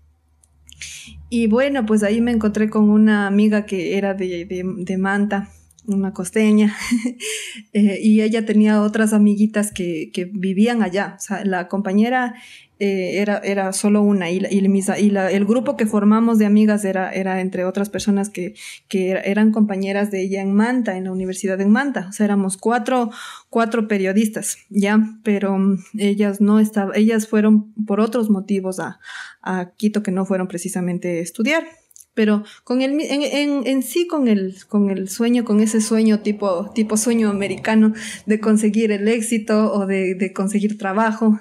Y 1.31 1.47
bueno, 1.47 1.87
pues 1.87 2.03
ahí 2.03 2.21
me 2.21 2.33
encontré 2.33 2.69
con 2.69 2.91
una 2.91 3.27
amiga 3.27 3.67
que 3.67 3.97
era 3.97 4.15
de, 4.15 4.97
Manta, 4.99 5.49
una 5.87 6.13
costeña, 6.13 6.75
eh, 7.73 7.99
y 8.03 8.23
ella 8.23 8.45
tenía 8.45 8.83
otras 8.83 9.13
amiguitas 9.13 9.73
que, 9.73 10.11
que, 10.13 10.25
vivían 10.25 10.83
allá. 10.83 11.15
O 11.17 11.21
sea, 11.21 11.45
la 11.45 11.69
compañera 11.69 12.35
eh, 12.79 13.21
era, 13.23 13.39
era 13.39 13.73
solo 13.73 14.03
una 14.03 14.31
y, 14.31 14.45
y, 14.51 14.59
y 14.59 15.11
la, 15.11 15.31
el 15.31 15.47
grupo 15.47 15.79
que 15.79 15.87
formamos 15.87 16.39
de 16.39 16.45
amigas 16.45 16.85
era, 16.85 17.11
era 17.11 17.41
entre 17.41 17.65
otras 17.65 17.89
personas 17.89 18.29
que, 18.29 18.55
que 18.89 19.13
eran 19.25 19.51
compañeras 19.51 20.11
de 20.11 20.21
ella 20.21 20.43
en 20.43 20.53
Manta, 20.53 20.97
en 20.97 21.05
la 21.05 21.13
universidad 21.13 21.59
en 21.61 21.71
Manta. 21.71 22.07
O 22.11 22.13
sea, 22.13 22.27
éramos 22.27 22.59
cuatro, 22.59 23.11
cuatro 23.49 23.89
periodistas, 23.89 24.59
¿ya? 24.69 25.01
Pero 25.23 25.57
mm, 25.57 25.79
ellas 25.99 26.41
no 26.43 26.61
estaban, 26.61 26.95
ellas 26.97 27.27
fueron 27.27 27.73
por 27.87 28.01
otros 28.01 28.29
motivos 28.29 28.79
a, 28.79 29.01
a 29.41 29.71
Quito 29.77 30.03
que 30.03 30.11
no 30.11 30.27
fueron 30.27 30.49
precisamente 30.49 31.19
a 31.19 31.23
estudiar 31.23 31.65
pero 32.17 32.45
con 32.65 32.81
el, 32.81 32.99
en, 32.99 33.67
en, 33.67 33.83
sí 33.83 34.07
con 34.07 34.27
el, 34.27 34.57
con 34.69 34.91
el 34.91 35.09
sueño, 35.09 35.45
con 35.45 35.61
ese 35.61 35.83
sueño 35.83 36.21
tipo, 36.21 36.73
tipo 36.75 36.97
sueño 36.97 37.29
americano 37.29 37.93
de 38.25 38.41
conseguir 38.41 38.91
el 38.91 39.07
éxito 39.07 39.71
o 39.73 39.87
de, 39.87 40.15
de 40.15 40.33
conseguir 40.33 40.79
trabajo. 40.79 41.39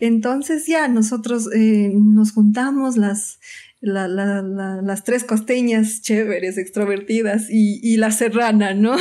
Entonces 0.00 0.66
ya 0.66 0.88
nosotros 0.88 1.48
eh, 1.54 1.92
nos 1.94 2.32
juntamos 2.32 2.96
las, 2.96 3.38
la, 3.80 4.08
la, 4.08 4.42
las 4.82 5.04
tres 5.04 5.22
costeñas 5.22 6.02
chéveres, 6.02 6.58
extrovertidas 6.58 7.48
y, 7.48 7.78
y 7.80 7.96
la 7.96 8.10
serrana, 8.10 8.74
¿no? 8.74 8.96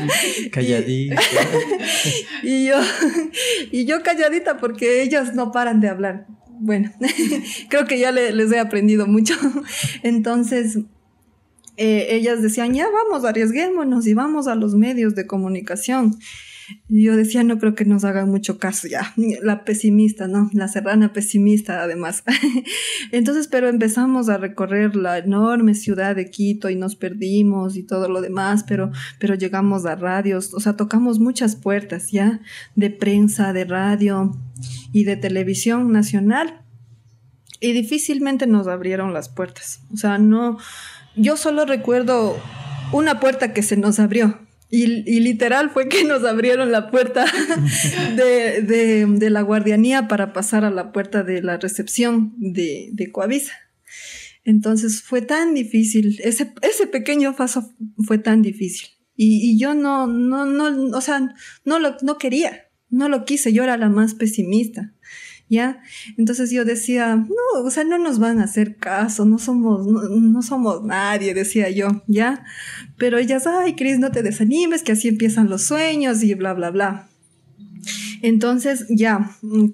Calladita. 0.52 1.20
y, 2.44 2.66
yo, 2.68 2.76
y 3.72 3.86
yo 3.86 4.04
calladita 4.04 4.58
porque 4.58 5.02
ellas 5.02 5.34
no 5.34 5.50
paran 5.50 5.80
de 5.80 5.88
hablar 5.88 6.26
bueno, 6.60 6.92
creo 7.68 7.86
que 7.86 7.98
ya 7.98 8.12
les 8.12 8.52
he 8.52 8.58
aprendido 8.58 9.06
mucho. 9.06 9.34
Entonces, 10.02 10.78
eh, 11.76 12.08
ellas 12.10 12.42
decían, 12.42 12.74
ya 12.74 12.86
vamos, 12.90 13.24
arriesguémonos 13.24 14.06
y 14.06 14.14
vamos 14.14 14.46
a 14.46 14.54
los 14.54 14.74
medios 14.74 15.14
de 15.14 15.26
comunicación. 15.26 16.18
Yo 16.88 17.16
decía, 17.16 17.44
no 17.44 17.58
creo 17.58 17.74
que 17.74 17.84
nos 17.84 18.04
hagan 18.04 18.28
mucho 18.28 18.58
caso 18.58 18.88
ya. 18.88 19.12
La 19.42 19.64
pesimista, 19.64 20.28
¿no? 20.28 20.50
La 20.52 20.68
serrana 20.68 21.12
pesimista, 21.12 21.82
además. 21.82 22.24
Entonces, 23.12 23.48
pero 23.48 23.68
empezamos 23.68 24.28
a 24.28 24.38
recorrer 24.38 24.96
la 24.96 25.18
enorme 25.18 25.74
ciudad 25.74 26.16
de 26.16 26.30
Quito 26.30 26.70
y 26.70 26.76
nos 26.76 26.96
perdimos 26.96 27.76
y 27.76 27.82
todo 27.82 28.08
lo 28.08 28.20
demás, 28.20 28.64
pero, 28.66 28.90
pero 29.18 29.34
llegamos 29.34 29.86
a 29.86 29.96
radios, 29.96 30.54
o 30.54 30.60
sea, 30.60 30.76
tocamos 30.76 31.18
muchas 31.18 31.56
puertas 31.56 32.10
ya, 32.10 32.40
de 32.74 32.90
prensa, 32.90 33.52
de 33.52 33.64
radio 33.64 34.36
y 34.92 35.04
de 35.04 35.16
televisión 35.16 35.92
nacional. 35.92 36.62
Y 37.60 37.72
difícilmente 37.72 38.46
nos 38.46 38.66
abrieron 38.66 39.12
las 39.12 39.28
puertas. 39.28 39.80
O 39.92 39.96
sea, 39.96 40.18
no, 40.18 40.58
yo 41.14 41.36
solo 41.36 41.66
recuerdo 41.66 42.36
una 42.92 43.20
puerta 43.20 43.52
que 43.52 43.62
se 43.62 43.76
nos 43.76 44.00
abrió 44.00 44.38
y, 44.70 45.20
literal 45.20 45.70
fue 45.70 45.88
que 45.88 46.04
nos 46.04 46.24
abrieron 46.24 46.70
la 46.70 46.90
puerta 46.90 47.24
de, 48.16 49.30
la 49.30 49.42
guardianía 49.42 50.08
para 50.08 50.32
pasar 50.32 50.64
a 50.64 50.70
la 50.70 50.92
puerta 50.92 51.22
de 51.22 51.42
la 51.42 51.56
recepción 51.56 52.34
de, 52.38 52.90
de 52.92 53.10
Coavisa. 53.10 53.52
Entonces 54.44 55.02
fue 55.02 55.22
tan 55.22 55.54
difícil, 55.54 56.18
ese, 56.22 56.52
ese 56.62 56.86
pequeño 56.86 57.36
paso 57.36 57.72
fue 58.06 58.18
tan 58.18 58.42
difícil. 58.42 58.88
Y, 59.22 59.58
yo 59.58 59.74
no, 59.74 60.06
no, 60.06 60.46
no, 60.46 60.96
o 60.96 61.00
sea, 61.02 61.34
no 61.66 61.78
lo 61.78 61.96
no 62.00 62.16
quería, 62.16 62.70
no 62.88 63.10
lo 63.10 63.26
quise, 63.26 63.52
yo 63.52 63.62
era 63.64 63.76
la 63.76 63.90
más 63.90 64.14
pesimista. 64.14 64.94
¿Ya? 65.50 65.82
Entonces 66.16 66.50
yo 66.50 66.64
decía, 66.64 67.16
no, 67.16 67.62
o 67.62 67.70
sea, 67.70 67.84
no 67.84 67.98
nos 67.98 68.18
van 68.18 68.38
a 68.38 68.44
hacer 68.44 68.76
caso, 68.76 69.26
no 69.26 69.38
somos, 69.38 69.86
no, 69.86 70.02
no 70.08 70.42
somos 70.42 70.84
nadie, 70.84 71.34
decía 71.34 71.68
yo, 71.68 72.02
¿ya? 72.06 72.44
Pero 72.96 73.18
ellas, 73.18 73.46
ay, 73.46 73.74
Cris, 73.74 73.98
no 73.98 74.12
te 74.12 74.22
desanimes, 74.22 74.82
que 74.82 74.92
así 74.92 75.08
empiezan 75.08 75.50
los 75.50 75.64
sueños 75.64 76.22
y 76.22 76.34
bla, 76.34 76.54
bla, 76.54 76.70
bla. 76.70 77.10
Entonces, 78.22 78.86
ya, 78.88 79.30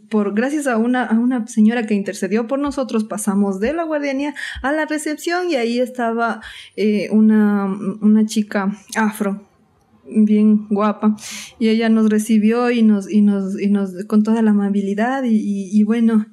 por 0.09 0.35
gracias 0.35 0.67
a 0.67 0.77
una, 0.77 1.05
a 1.05 1.19
una 1.19 1.47
señora 1.47 1.87
que 1.87 1.95
intercedió 1.95 2.47
por 2.47 2.59
nosotros, 2.59 3.05
pasamos 3.05 3.61
de 3.61 3.73
la 3.73 3.83
guardianía 3.83 4.35
a 4.63 4.73
la 4.73 4.87
recepción 4.87 5.51
y 5.51 5.57
ahí 5.57 5.81
estaba 5.81 6.41
eh, 6.77 7.09
una, 7.11 7.67
una 7.67 8.25
chica 8.27 8.77
afro, 8.95 9.46
bien 10.09 10.67
guapa. 10.69 11.17
Y 11.59 11.69
ella 11.69 11.89
nos 11.89 12.09
recibió 12.09 12.71
y 12.71 12.83
nos 12.83 13.11
y 13.11 13.23
nos 13.23 13.61
y 13.61 13.69
nos 13.69 14.05
con 14.07 14.23
toda 14.23 14.43
la 14.43 14.51
amabilidad 14.51 15.25
y, 15.25 15.71
y 15.73 15.83
bueno 15.85 16.27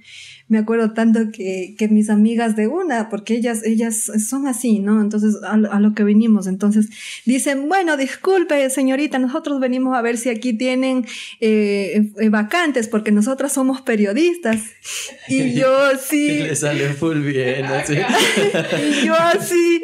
me 0.50 0.60
acuerdo 0.60 0.92
tanto 0.92 1.32
que, 1.32 1.74
que, 1.78 1.88
mis 1.88 2.10
amigas 2.10 2.56
de 2.56 2.68
una, 2.68 3.10
porque 3.10 3.36
ellas, 3.36 3.64
ellas 3.64 4.12
son 4.28 4.46
así, 4.46 4.80
¿no? 4.80 5.02
Entonces, 5.02 5.38
a, 5.44 5.80
lo 5.80 5.94
que 5.94 6.04
venimos, 6.04 6.48
entonces 6.48 6.90
dicen, 7.26 7.70
bueno, 7.70 7.96
disculpe, 7.98 8.70
señorita, 8.70 9.20
nosotros 9.20 9.60
venimos 9.60 9.96
a 9.96 10.02
ver 10.02 10.18
si 10.18 10.30
aquí 10.30 10.54
tienen 10.54 11.06
eh, 11.40 12.12
vacantes, 12.30 12.88
porque 12.88 13.12
nosotras 13.12 13.54
somos 13.54 13.82
periodistas. 13.82 14.62
Y 15.30 15.54
yo 15.60 15.76
así... 15.76 16.28
Le 16.28 16.56
sale 16.56 16.90
full 16.90 17.22
bien, 17.22 17.66
así. 17.66 17.94
y 19.02 19.06
yo 19.06 19.16
así, 19.16 19.82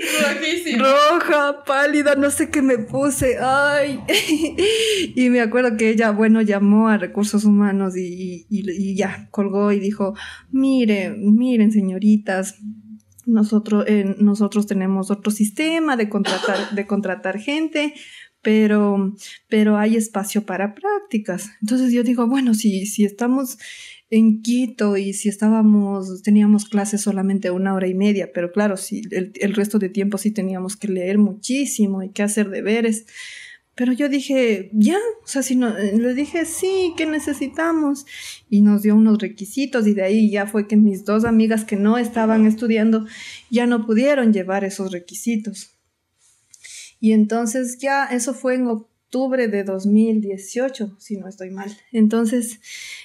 roja, 0.78 1.64
pálida, 1.66 2.16
no 2.16 2.30
sé 2.32 2.50
qué 2.50 2.62
me 2.62 2.78
puse, 2.78 3.38
ay. 3.40 4.02
y 5.16 5.30
me 5.30 5.40
acuerdo 5.40 5.78
que 5.78 5.90
ella, 5.90 6.12
bueno, 6.12 6.42
llamó 6.42 6.90
a 6.90 6.98
recursos 6.98 7.46
humanos 7.46 7.96
y, 7.96 8.46
y, 8.50 8.70
y 8.70 8.96
ya, 8.96 9.30
colgó 9.32 9.72
y 9.72 9.80
dijo, 9.80 10.16
miren, 10.52 11.36
miren 11.36 11.72
señoritas, 11.72 12.60
nosotros, 13.26 13.86
eh, 13.88 14.16
nosotros 14.20 14.66
tenemos 14.68 15.12
otro 15.12 15.32
sistema 15.32 15.96
de 15.96 16.10
contratar, 16.10 16.72
de 16.72 16.88
contratar 16.88 17.40
gente, 17.40 17.94
pero, 18.42 19.14
pero 19.48 19.78
hay 19.78 19.96
espacio 19.96 20.46
para 20.46 20.74
prácticas. 20.74 21.50
Entonces 21.62 21.94
yo 21.94 22.04
digo, 22.04 22.28
bueno, 22.28 22.54
si, 22.54 22.86
si 22.86 23.06
estamos 23.06 23.58
en 24.10 24.42
Quito 24.42 24.98
y 24.98 25.14
si 25.14 25.30
estábamos, 25.30 26.24
teníamos 26.24 26.66
clases 26.66 27.02
solamente 27.02 27.52
una 27.52 27.74
hora 27.74 27.88
y 27.88 27.94
media, 27.94 28.32
pero 28.34 28.52
claro, 28.52 28.78
si 28.78 29.02
el, 29.12 29.34
el 29.36 29.54
resto 29.54 29.78
de 29.78 29.90
tiempo 29.90 30.18
sí 30.18 30.32
teníamos 30.32 30.76
que 30.76 30.88
leer 30.88 31.18
muchísimo 31.20 32.02
y 32.02 32.10
que 32.10 32.24
hacer 32.24 32.50
deberes. 32.50 33.06
Pero 33.80 33.94
yo 33.94 34.10
dije, 34.10 34.70
ya, 34.74 34.98
o 35.24 35.28
sea, 35.28 35.42
si 35.42 35.56
no, 35.56 35.70
eh, 35.78 35.98
le 35.98 36.14
dije, 36.14 36.44
sí, 36.44 36.94
¿qué 36.98 37.06
necesitamos? 37.06 38.06
Y 38.50 38.60
nos 38.60 38.82
dio 38.82 38.94
unos 38.94 39.20
requisitos 39.20 39.88
y 39.88 39.94
de 39.94 40.04
ahí 40.04 40.30
ya 40.30 40.48
fue 40.48 40.68
que 40.68 40.76
mis 40.76 41.06
dos 41.06 41.24
amigas 41.24 41.64
que 41.64 41.78
no 41.78 41.98
estaban 41.98 42.46
estudiando 42.46 43.08
ya 43.50 43.68
no 43.68 43.86
pudieron 43.86 44.34
llevar 44.34 44.66
esos 44.66 44.92
requisitos. 44.92 45.70
Y 47.00 47.14
entonces 47.14 47.78
ya, 47.80 48.04
eso 48.08 48.34
fue 48.34 48.56
en 48.56 48.68
octubre 48.68 49.48
de 49.48 49.64
2018, 49.64 50.98
si 51.00 51.16
no 51.16 51.30
estoy 51.30 51.50
mal. 51.50 51.72
Entonces, 51.94 52.60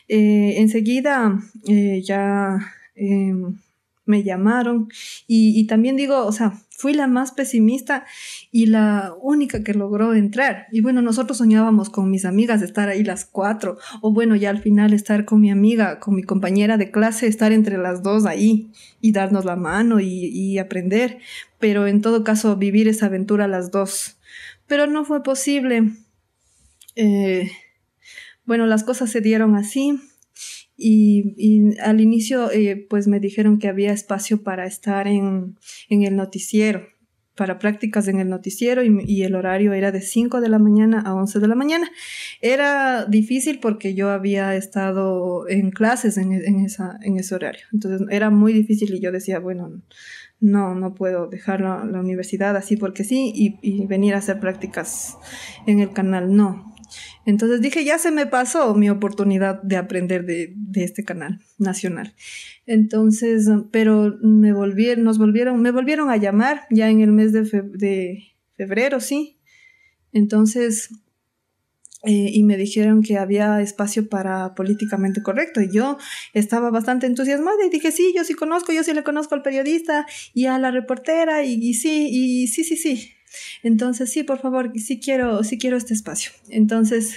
eh, 0.08 0.54
enseguida 0.56 1.38
eh, 1.68 2.02
ya 2.04 2.58
em, 2.96 3.60
me 4.06 4.24
llamaron 4.24 4.88
y, 5.28 5.56
y, 5.56 5.68
también 5.68 5.94
digo, 5.94 6.26
o 6.26 6.32
sea, 6.32 6.63
fui 6.76 6.92
la 6.92 7.06
más 7.06 7.32
pesimista 7.32 8.04
y 8.50 8.66
la 8.66 9.14
única 9.20 9.62
que 9.62 9.74
logró 9.74 10.14
entrar. 10.14 10.66
Y 10.72 10.80
bueno, 10.80 11.02
nosotros 11.02 11.38
soñábamos 11.38 11.90
con 11.90 12.10
mis 12.10 12.24
amigas 12.24 12.62
estar 12.62 12.88
ahí 12.88 13.04
las 13.04 13.24
cuatro, 13.24 13.78
o 14.00 14.12
bueno, 14.12 14.36
ya 14.36 14.50
al 14.50 14.60
final 14.60 14.92
estar 14.92 15.24
con 15.24 15.40
mi 15.40 15.50
amiga, 15.50 16.00
con 16.00 16.14
mi 16.14 16.22
compañera 16.22 16.76
de 16.76 16.90
clase, 16.90 17.26
estar 17.26 17.52
entre 17.52 17.78
las 17.78 18.02
dos 18.02 18.26
ahí 18.26 18.70
y 19.00 19.12
darnos 19.12 19.44
la 19.44 19.56
mano 19.56 20.00
y, 20.00 20.26
y 20.26 20.58
aprender, 20.58 21.18
pero 21.58 21.86
en 21.86 22.00
todo 22.00 22.24
caso 22.24 22.56
vivir 22.56 22.88
esa 22.88 23.06
aventura 23.06 23.48
las 23.48 23.70
dos. 23.70 24.18
Pero 24.66 24.86
no 24.86 25.04
fue 25.04 25.22
posible. 25.22 25.92
Eh, 26.96 27.50
bueno, 28.44 28.66
las 28.66 28.84
cosas 28.84 29.10
se 29.10 29.20
dieron 29.20 29.56
así 29.56 30.00
y, 30.76 31.78
al 31.80 32.00
inicio 32.00 32.50
eh, 32.50 32.86
pues 32.88 33.06
me 33.06 33.20
dijeron 33.20 33.58
que 33.58 33.68
había 33.68 33.92
espacio 33.92 34.42
para 34.42 34.66
estar 34.66 35.06
en, 35.06 35.56
en 35.88 36.02
el 36.02 36.16
noticiero, 36.16 36.86
para 37.36 37.58
prácticas 37.58 38.08
en 38.08 38.20
el 38.20 38.28
noticiero 38.28 38.82
y, 38.84 39.22
el 39.22 39.34
horario 39.34 39.72
era 39.72 39.92
de 39.92 40.00
5 40.00 40.40
de 40.40 40.48
la 40.48 40.58
mañana 40.58 41.00
a 41.00 41.14
11 41.14 41.40
de 41.40 41.48
la 41.48 41.54
mañana. 41.54 41.90
Era 42.40 43.04
difícil 43.06 43.60
porque 43.60 43.94
yo 43.94 44.10
había 44.10 44.54
estado 44.56 45.48
en 45.48 45.70
clases 45.70 46.16
en, 46.16 46.32
en, 46.32 46.60
esa, 46.60 46.98
en 47.02 47.18
ese 47.18 47.34
horario, 47.34 47.64
entonces 47.72 48.06
era 48.10 48.30
muy 48.30 48.52
difícil 48.52 48.94
y 48.94 49.00
yo 49.00 49.12
decía, 49.12 49.38
bueno, 49.38 49.82
no, 50.40 50.74
no 50.74 50.94
puedo 50.94 51.28
dejar 51.28 51.60
la, 51.60 51.84
la 51.84 52.00
universidad 52.00 52.56
así 52.56 52.76
porque 52.76 53.04
sí 53.04 53.32
y, 53.34 53.58
y 53.62 53.86
venir 53.86 54.14
a 54.14 54.18
hacer 54.18 54.40
prácticas 54.40 55.16
en 55.66 55.80
el 55.80 55.92
canal, 55.92 56.34
no. 56.34 56.73
Entonces 57.26 57.60
dije, 57.60 57.84
ya 57.84 57.98
se 57.98 58.10
me 58.10 58.26
pasó 58.26 58.74
mi 58.74 58.90
oportunidad 58.90 59.62
de 59.62 59.76
aprender 59.76 60.26
de, 60.26 60.54
este 60.74 61.04
canal 61.04 61.40
nacional. 61.58 62.14
Entonces, 62.66 63.48
pero 63.70 64.18
me 64.22 64.52
volvieron, 64.52 65.04
nos 65.04 65.18
volvieron, 65.18 65.60
me 65.62 65.70
volvieron 65.70 66.10
a 66.10 66.16
llamar 66.16 66.62
ya 66.70 66.90
en 66.90 67.00
el 67.00 67.12
mes 67.12 67.32
de, 67.32 68.24
febrero, 68.56 69.00
sí. 69.00 69.38
Entonces, 70.12 70.90
eh, 72.04 72.30
y 72.32 72.42
me 72.44 72.56
dijeron 72.56 73.02
que 73.02 73.16
había 73.16 73.60
espacio 73.62 74.08
para 74.08 74.54
políticamente 74.54 75.22
correcto. 75.22 75.60
Y 75.62 75.72
yo 75.72 75.96
estaba 76.34 76.70
bastante 76.70 77.06
entusiasmada 77.06 77.64
y 77.66 77.70
dije, 77.70 77.90
sí, 77.90 78.12
yo 78.14 78.24
sí 78.24 78.34
conozco, 78.34 78.72
yo 78.72 78.84
sí 78.84 78.92
le 78.92 79.02
conozco 79.02 79.34
al 79.34 79.42
periodista 79.42 80.06
y 80.34 80.46
a 80.46 80.58
la 80.58 80.70
reportera 80.70 81.42
y, 81.44 81.54
y 81.54 81.74
sí, 81.74 82.08
y 82.10 82.46
sí, 82.48 82.64
sí, 82.64 82.76
sí. 82.76 83.14
Entonces, 83.62 84.10
sí, 84.10 84.22
por 84.22 84.40
favor, 84.40 84.72
sí 84.78 85.00
quiero, 85.00 85.42
sí 85.44 85.58
quiero 85.58 85.76
este 85.76 85.94
espacio. 85.94 86.32
Entonces, 86.48 87.14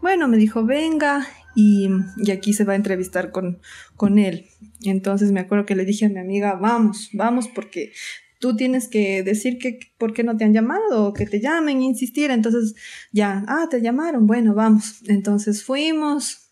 bueno, 0.00 0.28
me 0.28 0.36
dijo, 0.36 0.64
venga, 0.64 1.26
y, 1.54 1.88
aquí 2.32 2.52
se 2.52 2.64
va 2.64 2.74
a 2.74 2.76
entrevistar 2.76 3.30
con, 3.30 3.60
con 3.96 4.18
él. 4.18 4.46
Entonces 4.82 5.32
me 5.32 5.40
acuerdo 5.40 5.66
que 5.66 5.74
le 5.74 5.84
dije 5.84 6.06
a 6.06 6.08
mi 6.08 6.18
amiga, 6.18 6.54
vamos, 6.54 7.10
vamos, 7.12 7.48
porque 7.48 7.92
tú 8.38 8.56
tienes 8.56 8.88
que 8.88 9.22
decir 9.22 9.58
que 9.58 9.78
por 9.98 10.12
qué 10.12 10.24
no 10.24 10.36
te 10.36 10.44
han 10.44 10.52
llamado, 10.52 11.06
o 11.06 11.12
que 11.12 11.26
te 11.26 11.40
llamen, 11.40 11.82
insistir. 11.82 12.30
Entonces, 12.30 12.74
ya, 13.12 13.44
ah, 13.48 13.68
te 13.70 13.80
llamaron, 13.80 14.26
bueno, 14.26 14.54
vamos. 14.54 15.02
Entonces 15.06 15.62
fuimos, 15.62 16.49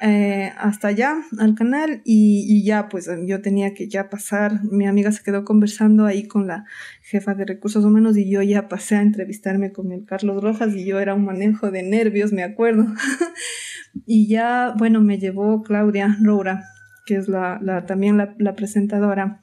eh, 0.00 0.52
hasta 0.56 0.88
allá 0.88 1.16
al 1.40 1.56
canal 1.56 2.02
y, 2.04 2.62
ya 2.62 2.88
pues 2.88 3.10
yo 3.26 3.42
tenía 3.42 3.74
que 3.74 3.88
ya 3.88 4.08
pasar, 4.08 4.62
mi 4.62 4.86
amiga 4.86 5.10
se 5.10 5.24
quedó 5.24 5.44
conversando 5.44 6.06
ahí 6.06 6.28
con 6.28 6.46
la 6.46 6.66
jefa 7.02 7.34
de 7.34 7.44
recursos 7.44 7.84
humanos 7.84 8.16
y 8.16 8.30
yo 8.30 8.40
ya 8.42 8.68
pasé 8.68 8.94
a 8.94 9.02
entrevistarme 9.02 9.72
con 9.72 9.90
el 9.90 10.04
Carlos 10.04 10.40
Rojas 10.40 10.72
y 10.76 10.84
yo 10.84 11.00
era 11.00 11.14
un 11.14 11.24
manejo 11.24 11.72
de 11.72 11.82
nervios, 11.82 12.32
me 12.32 12.44
acuerdo. 12.44 12.86
y 14.06 14.28
ya, 14.28 14.72
bueno, 14.78 15.00
me 15.00 15.18
llevó 15.18 15.64
Claudia 15.64 16.16
Roura, 16.22 16.62
que 17.04 17.16
es 17.16 17.26
la, 17.26 17.84
también 17.88 18.16
la, 18.16 18.54
presentadora. 18.54 19.40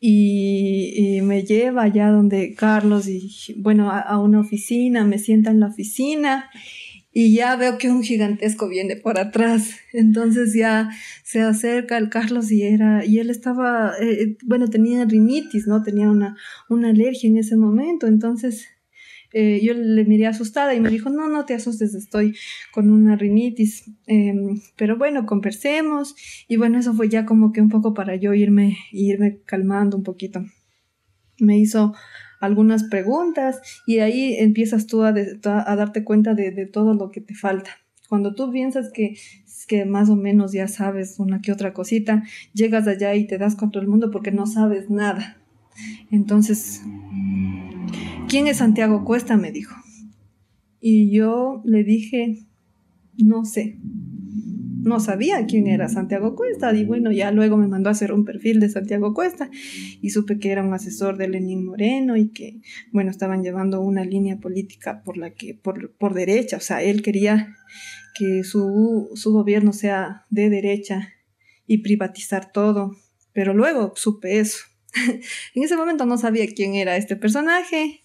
Y, 0.00 1.20
me 1.22 1.44
lleva 1.44 1.84
allá 1.84 2.08
donde 2.10 2.54
Carlos 2.54 3.08
y 3.08 3.54
bueno 3.58 3.90
a, 3.90 4.18
una 4.18 4.40
oficina, 4.40 5.04
me 5.04 5.18
sienta 5.18 5.50
en 5.50 5.60
la 5.60 5.68
oficina 5.68 6.50
y 7.12 7.34
ya 7.34 7.56
veo 7.56 7.76
que 7.78 7.90
un 7.90 8.02
gigantesco 8.02 8.68
viene 8.68 8.96
por 8.96 9.18
atrás. 9.18 9.74
Entonces 9.92 10.54
ya 10.54 10.90
se 11.24 11.40
acerca 11.40 11.98
el 11.98 12.08
Carlos 12.08 12.50
y 12.52 12.62
era, 12.62 13.04
y 13.04 13.18
él 13.18 13.30
estaba, 13.30 13.92
eh, 14.00 14.22
eh, 14.22 14.36
bueno, 14.44 14.68
tenía 14.68 15.04
rinitis, 15.04 15.66
¿no? 15.66 15.82
Tenía 15.82 16.08
una, 16.08 16.36
una 16.68 16.90
alergia 16.90 17.28
en 17.28 17.38
ese 17.38 17.56
momento. 17.56 18.06
Entonces 18.06 18.68
eh, 19.32 19.60
yo 19.62 19.74
le 19.74 20.04
miré 20.04 20.26
asustada 20.26 20.74
y 20.74 20.80
me 20.80 20.90
dijo, 20.90 21.10
no, 21.10 21.28
no 21.28 21.44
te 21.44 21.54
asustes, 21.54 21.94
estoy 21.94 22.36
con 22.72 22.90
una 22.90 23.16
rinitis. 23.16 23.90
Em, 24.06 24.60
pero 24.76 24.96
bueno, 24.96 25.26
conversemos. 25.26 26.14
Y 26.48 26.56
bueno, 26.56 26.78
eso 26.78 26.94
fue 26.94 27.08
ya 27.08 27.26
como 27.26 27.52
que 27.52 27.60
un 27.60 27.68
poco 27.68 27.94
para 27.94 28.16
yo 28.16 28.34
irme, 28.34 28.76
irme 28.92 29.40
calmando 29.46 29.96
un 29.96 30.04
poquito. 30.04 30.44
Me 31.38 31.58
hizo 31.58 31.94
algunas 32.40 32.84
preguntas 32.84 33.60
y 33.86 33.98
ahí 33.98 34.34
empiezas 34.38 34.86
tú 34.86 35.02
a, 35.02 35.12
darte 35.12 36.02
cuenta 36.02 36.34
de, 36.34 36.66
todo 36.66 36.94
lo 36.94 37.10
que 37.10 37.20
te 37.20 37.34
falta. 37.34 37.70
Cuando 38.08 38.34
tú 38.34 38.50
piensas 38.50 38.90
que, 38.92 39.16
que 39.68 39.84
más 39.84 40.08
o 40.08 40.16
menos 40.16 40.52
ya 40.52 40.66
sabes 40.66 41.20
una 41.20 41.40
que 41.40 41.52
otra 41.52 41.72
cosita, 41.72 42.24
llegas 42.54 42.88
allá 42.88 43.14
y 43.14 43.26
te 43.26 43.38
das 43.38 43.54
contra 43.54 43.80
el 43.80 43.88
mundo 43.88 44.10
porque 44.10 44.32
no 44.32 44.46
sabes 44.46 44.90
nada. 44.90 45.36
Entonces, 46.10 46.82
¿quién 48.28 48.46
es 48.48 48.56
Santiago 48.56 49.04
Cuesta? 49.04 49.36
me 49.36 49.52
dijo. 49.52 49.76
Y 50.80 51.10
yo 51.10 51.62
le 51.64 51.84
dije, 51.84 52.46
no 53.16 53.44
sé. 53.44 53.78
No 54.82 55.00
sabía 55.00 55.46
quién 55.46 55.66
era 55.66 55.88
Santiago 55.88 56.34
Cuesta 56.34 56.72
y 56.74 56.84
bueno, 56.84 57.12
ya 57.12 57.30
luego 57.30 57.56
me 57.56 57.66
mandó 57.66 57.88
a 57.88 57.92
hacer 57.92 58.12
un 58.12 58.24
perfil 58.24 58.60
de 58.60 58.68
Santiago 58.68 59.14
Cuesta 59.14 59.50
y 60.00 60.10
supe 60.10 60.38
que 60.38 60.50
era 60.50 60.62
un 60.62 60.72
asesor 60.72 61.16
de 61.16 61.28
Lenín 61.28 61.64
Moreno 61.64 62.16
y 62.16 62.28
que, 62.28 62.60
bueno, 62.92 63.10
estaban 63.10 63.42
llevando 63.42 63.80
una 63.80 64.04
línea 64.04 64.38
política 64.38 65.02
por 65.02 65.16
la 65.16 65.30
que, 65.30 65.54
por, 65.54 65.92
por 65.96 66.14
derecha, 66.14 66.56
o 66.56 66.60
sea, 66.60 66.82
él 66.82 67.02
quería 67.02 67.56
que 68.14 68.44
su, 68.44 69.10
su 69.14 69.32
gobierno 69.32 69.72
sea 69.72 70.26
de 70.30 70.50
derecha 70.50 71.10
y 71.66 71.78
privatizar 71.78 72.52
todo, 72.52 72.96
pero 73.32 73.54
luego 73.54 73.92
supe 73.96 74.40
eso. 74.40 74.58
en 75.54 75.62
ese 75.62 75.76
momento 75.76 76.04
no 76.04 76.18
sabía 76.18 76.46
quién 76.48 76.74
era 76.74 76.96
este 76.96 77.16
personaje 77.16 78.00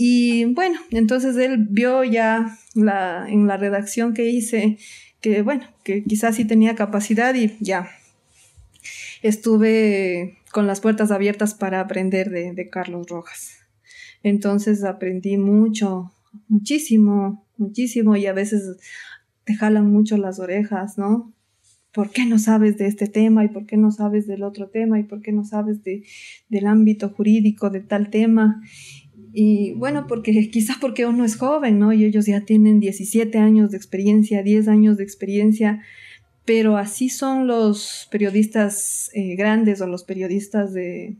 y 0.00 0.44
bueno, 0.44 0.78
entonces 0.92 1.36
él 1.36 1.66
vio 1.68 2.04
ya 2.04 2.56
la, 2.76 3.26
en 3.28 3.48
la 3.48 3.56
redacción 3.56 4.14
que 4.14 4.30
hice 4.30 4.78
que, 5.20 5.42
bueno, 5.42 5.64
que 5.84 6.04
quizás 6.04 6.36
sí 6.36 6.44
tenía 6.44 6.74
capacidad 6.74 7.34
y 7.34 7.56
ya. 7.60 7.88
Estuve 9.22 10.38
con 10.52 10.66
las 10.66 10.80
puertas 10.80 11.10
abiertas 11.10 11.54
para 11.54 11.80
aprender 11.80 12.30
de, 12.30 12.52
de 12.52 12.68
Carlos 12.68 13.08
Rojas. 13.08 13.58
Entonces 14.22 14.84
aprendí 14.84 15.36
mucho, 15.36 16.12
muchísimo, 16.48 17.46
muchísimo 17.56 18.16
y 18.16 18.26
a 18.26 18.32
veces 18.32 18.76
te 19.44 19.54
jalan 19.54 19.90
mucho 19.90 20.16
las 20.16 20.38
orejas, 20.38 20.98
¿no? 20.98 21.32
¿Por 21.92 22.10
qué 22.10 22.26
no 22.26 22.38
sabes 22.38 22.76
de 22.76 22.86
este 22.86 23.06
tema 23.06 23.44
y 23.44 23.48
por 23.48 23.66
qué 23.66 23.76
no 23.76 23.90
sabes 23.90 24.26
del 24.26 24.42
otro 24.42 24.68
tema 24.68 25.00
y 25.00 25.04
por 25.04 25.22
qué 25.22 25.32
no 25.32 25.44
sabes 25.44 25.82
de, 25.82 26.04
del 26.48 26.66
ámbito 26.66 27.08
jurídico 27.08 27.70
de 27.70 27.80
tal 27.80 28.10
tema? 28.10 28.62
Y 29.40 29.74
bueno, 29.74 30.08
porque 30.08 30.32
quizás 30.50 30.78
porque 30.80 31.06
uno 31.06 31.24
es 31.24 31.36
joven, 31.36 31.78
¿no? 31.78 31.92
Y 31.92 32.04
ellos 32.04 32.26
ya 32.26 32.40
tienen 32.40 32.80
17 32.80 33.38
años 33.38 33.70
de 33.70 33.76
experiencia, 33.76 34.42
10 34.42 34.66
años 34.66 34.96
de 34.96 35.04
experiencia, 35.04 35.80
pero 36.44 36.76
así 36.76 37.08
son 37.08 37.46
los 37.46 38.08
periodistas 38.10 39.12
eh, 39.14 39.36
grandes 39.36 39.80
o 39.80 39.86
los 39.86 40.02
periodistas 40.02 40.72
de 40.74 41.18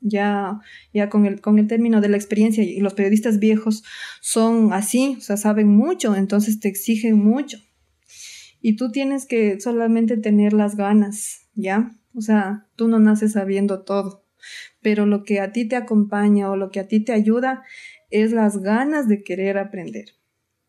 ya, 0.00 0.58
ya 0.92 1.08
con, 1.10 1.26
el, 1.26 1.40
con 1.40 1.60
el 1.60 1.68
término 1.68 2.00
de 2.00 2.08
la 2.08 2.16
experiencia 2.16 2.64
y 2.64 2.80
los 2.80 2.94
periodistas 2.94 3.38
viejos 3.38 3.84
son 4.20 4.72
así, 4.72 5.14
o 5.18 5.20
sea, 5.20 5.36
saben 5.36 5.68
mucho, 5.68 6.16
entonces 6.16 6.58
te 6.58 6.66
exigen 6.66 7.18
mucho. 7.18 7.58
Y 8.60 8.74
tú 8.74 8.90
tienes 8.90 9.26
que 9.26 9.60
solamente 9.60 10.16
tener 10.16 10.54
las 10.54 10.74
ganas, 10.74 11.46
¿ya? 11.54 11.92
O 12.14 12.20
sea, 12.20 12.66
tú 12.74 12.88
no 12.88 12.98
naces 12.98 13.34
sabiendo 13.34 13.84
todo 13.84 14.19
pero 14.82 15.06
lo 15.06 15.24
que 15.24 15.40
a 15.40 15.52
ti 15.52 15.66
te 15.66 15.76
acompaña 15.76 16.50
o 16.50 16.56
lo 16.56 16.70
que 16.70 16.80
a 16.80 16.88
ti 16.88 17.00
te 17.04 17.12
ayuda 17.12 17.62
es 18.10 18.32
las 18.32 18.58
ganas 18.58 19.08
de 19.08 19.22
querer 19.22 19.58
aprender. 19.58 20.16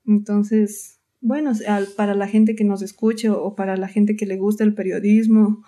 Entonces, 0.06 1.00
bueno, 1.20 1.54
para 1.96 2.16
la 2.16 2.28
gente 2.28 2.56
que 2.56 2.64
nos 2.64 2.82
escuche 2.82 3.30
o 3.30 3.56
para 3.56 3.78
la 3.78 3.88
gente 3.88 4.16
que 4.16 4.26
le 4.26 4.38
gusta 4.38 4.64
el 4.64 4.74
periodismo, 4.74 5.64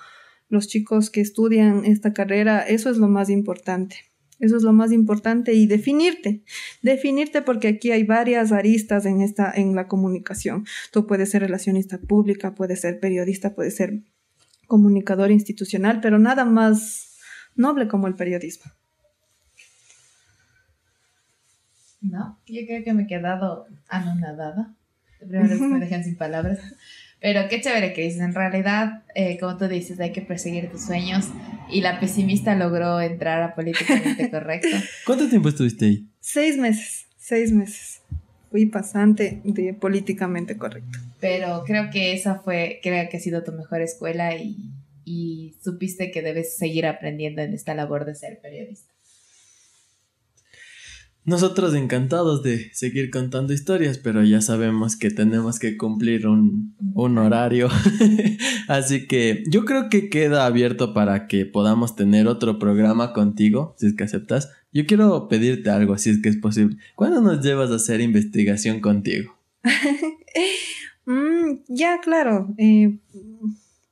los 0.49 0.67
chicos 0.67 1.09
que 1.09 1.21
estudian 1.21 1.85
esta 1.85 2.13
carrera, 2.13 2.61
eso 2.61 2.89
es 2.89 2.97
lo 2.97 3.07
más 3.07 3.29
importante. 3.29 3.97
Eso 4.39 4.57
es 4.57 4.63
lo 4.63 4.73
más 4.73 4.91
importante 4.91 5.53
y 5.53 5.67
definirte, 5.67 6.43
definirte 6.81 7.43
porque 7.43 7.67
aquí 7.69 7.91
hay 7.91 8.03
varias 8.03 8.51
aristas 8.51 9.05
en 9.05 9.21
esta 9.21 9.53
en 9.55 9.73
la 9.73 9.87
comunicación. 9.87 10.65
Tú 10.91 11.07
puedes 11.07 11.29
ser 11.29 11.43
relacionista 11.43 11.99
pública, 11.99 12.53
puedes 12.53 12.81
ser 12.81 12.99
periodista, 12.99 13.55
puedes 13.55 13.75
ser 13.75 14.01
comunicador 14.67 15.31
institucional, 15.31 16.01
pero 16.01 16.19
nada 16.19 16.45
más 16.45 17.12
noble 17.55 17.87
como 17.87 18.07
el 18.07 18.15
periodismo. 18.15 18.71
No, 22.01 22.37
yo 22.47 22.61
creo 22.67 22.83
que 22.83 22.93
me 22.93 23.03
he 23.03 23.07
quedado 23.07 23.67
anonadada. 23.87 24.73
Primero 25.19 25.47
vez 25.47 25.59
me 25.61 25.79
dejan 25.79 26.03
sin 26.03 26.17
palabras. 26.17 26.59
Pero 27.21 27.47
qué 27.49 27.61
chévere 27.61 27.93
que 27.93 28.01
dices. 28.01 28.19
En 28.19 28.33
realidad, 28.33 29.03
eh, 29.15 29.37
como 29.39 29.55
tú 29.57 29.69
dices, 29.69 29.97
hay 30.01 30.11
que 30.11 30.21
perseguir 30.21 30.69
tus 30.69 30.85
sueños. 30.85 31.29
Y 31.69 31.79
la 31.79 32.01
pesimista 32.01 32.55
logró 32.55 32.99
entrar 32.99 33.41
a 33.41 33.55
políticamente 33.55 34.29
correcto. 34.29 34.67
¿Cuánto 35.05 35.29
tiempo 35.29 35.47
estuviste 35.47 35.85
ahí? 35.85 36.07
Seis 36.19 36.57
meses. 36.57 37.07
Seis 37.17 37.53
meses. 37.53 38.01
Fui 38.51 38.65
pasante 38.65 39.41
de 39.45 39.73
políticamente 39.73 40.57
correcto. 40.57 40.99
Pero 41.21 41.63
creo 41.65 41.89
que 41.89 42.13
esa 42.13 42.35
fue, 42.35 42.81
creo 42.83 43.07
que 43.09 43.15
ha 43.15 43.19
sido 43.21 43.43
tu 43.43 43.53
mejor 43.53 43.81
escuela 43.81 44.35
y 44.35 44.73
y 45.05 45.55
supiste 45.63 46.11
que 46.11 46.21
debes 46.21 46.57
seguir 46.57 46.85
aprendiendo 46.85 47.41
en 47.41 47.53
esta 47.53 47.73
labor 47.75 48.05
de 48.05 48.15
ser 48.15 48.39
periodista. 48.41 48.93
Nosotros 51.25 51.73
encantados 51.73 52.43
de 52.43 52.69
seguir 52.73 53.09
contando 53.09 53.53
historias, 53.53 53.97
pero 53.97 54.25
ya 54.25 54.41
sabemos 54.41 54.97
que 54.97 55.09
tenemos 55.09 55.57
que 55.57 55.77
cumplir 55.77 56.27
un, 56.27 56.75
un 56.95 57.17
horario. 57.17 57.69
Así 58.67 59.07
que 59.07 59.43
yo 59.49 59.63
creo 59.63 59.89
que 59.89 60.09
queda 60.09 60.45
abierto 60.45 60.93
para 60.93 61.27
que 61.27 61.45
podamos 61.45 61.95
tener 61.95 62.27
otro 62.27 62.59
programa 62.59 63.13
contigo, 63.13 63.73
si 63.77 63.87
es 63.87 63.93
que 63.93 64.03
aceptas. 64.03 64.49
Yo 64.73 64.85
quiero 64.85 65.29
pedirte 65.29 65.69
algo, 65.69 65.97
si 65.97 66.09
es 66.09 66.21
que 66.21 66.27
es 66.27 66.35
posible. 66.35 66.75
¿Cuándo 66.95 67.21
nos 67.21 67.41
llevas 67.41 67.71
a 67.71 67.75
hacer 67.75 68.01
investigación 68.01 68.81
contigo? 68.81 69.37
Mm, 71.05 71.63
ya, 71.67 71.99
claro. 72.01 72.53
Eh, 72.57 72.97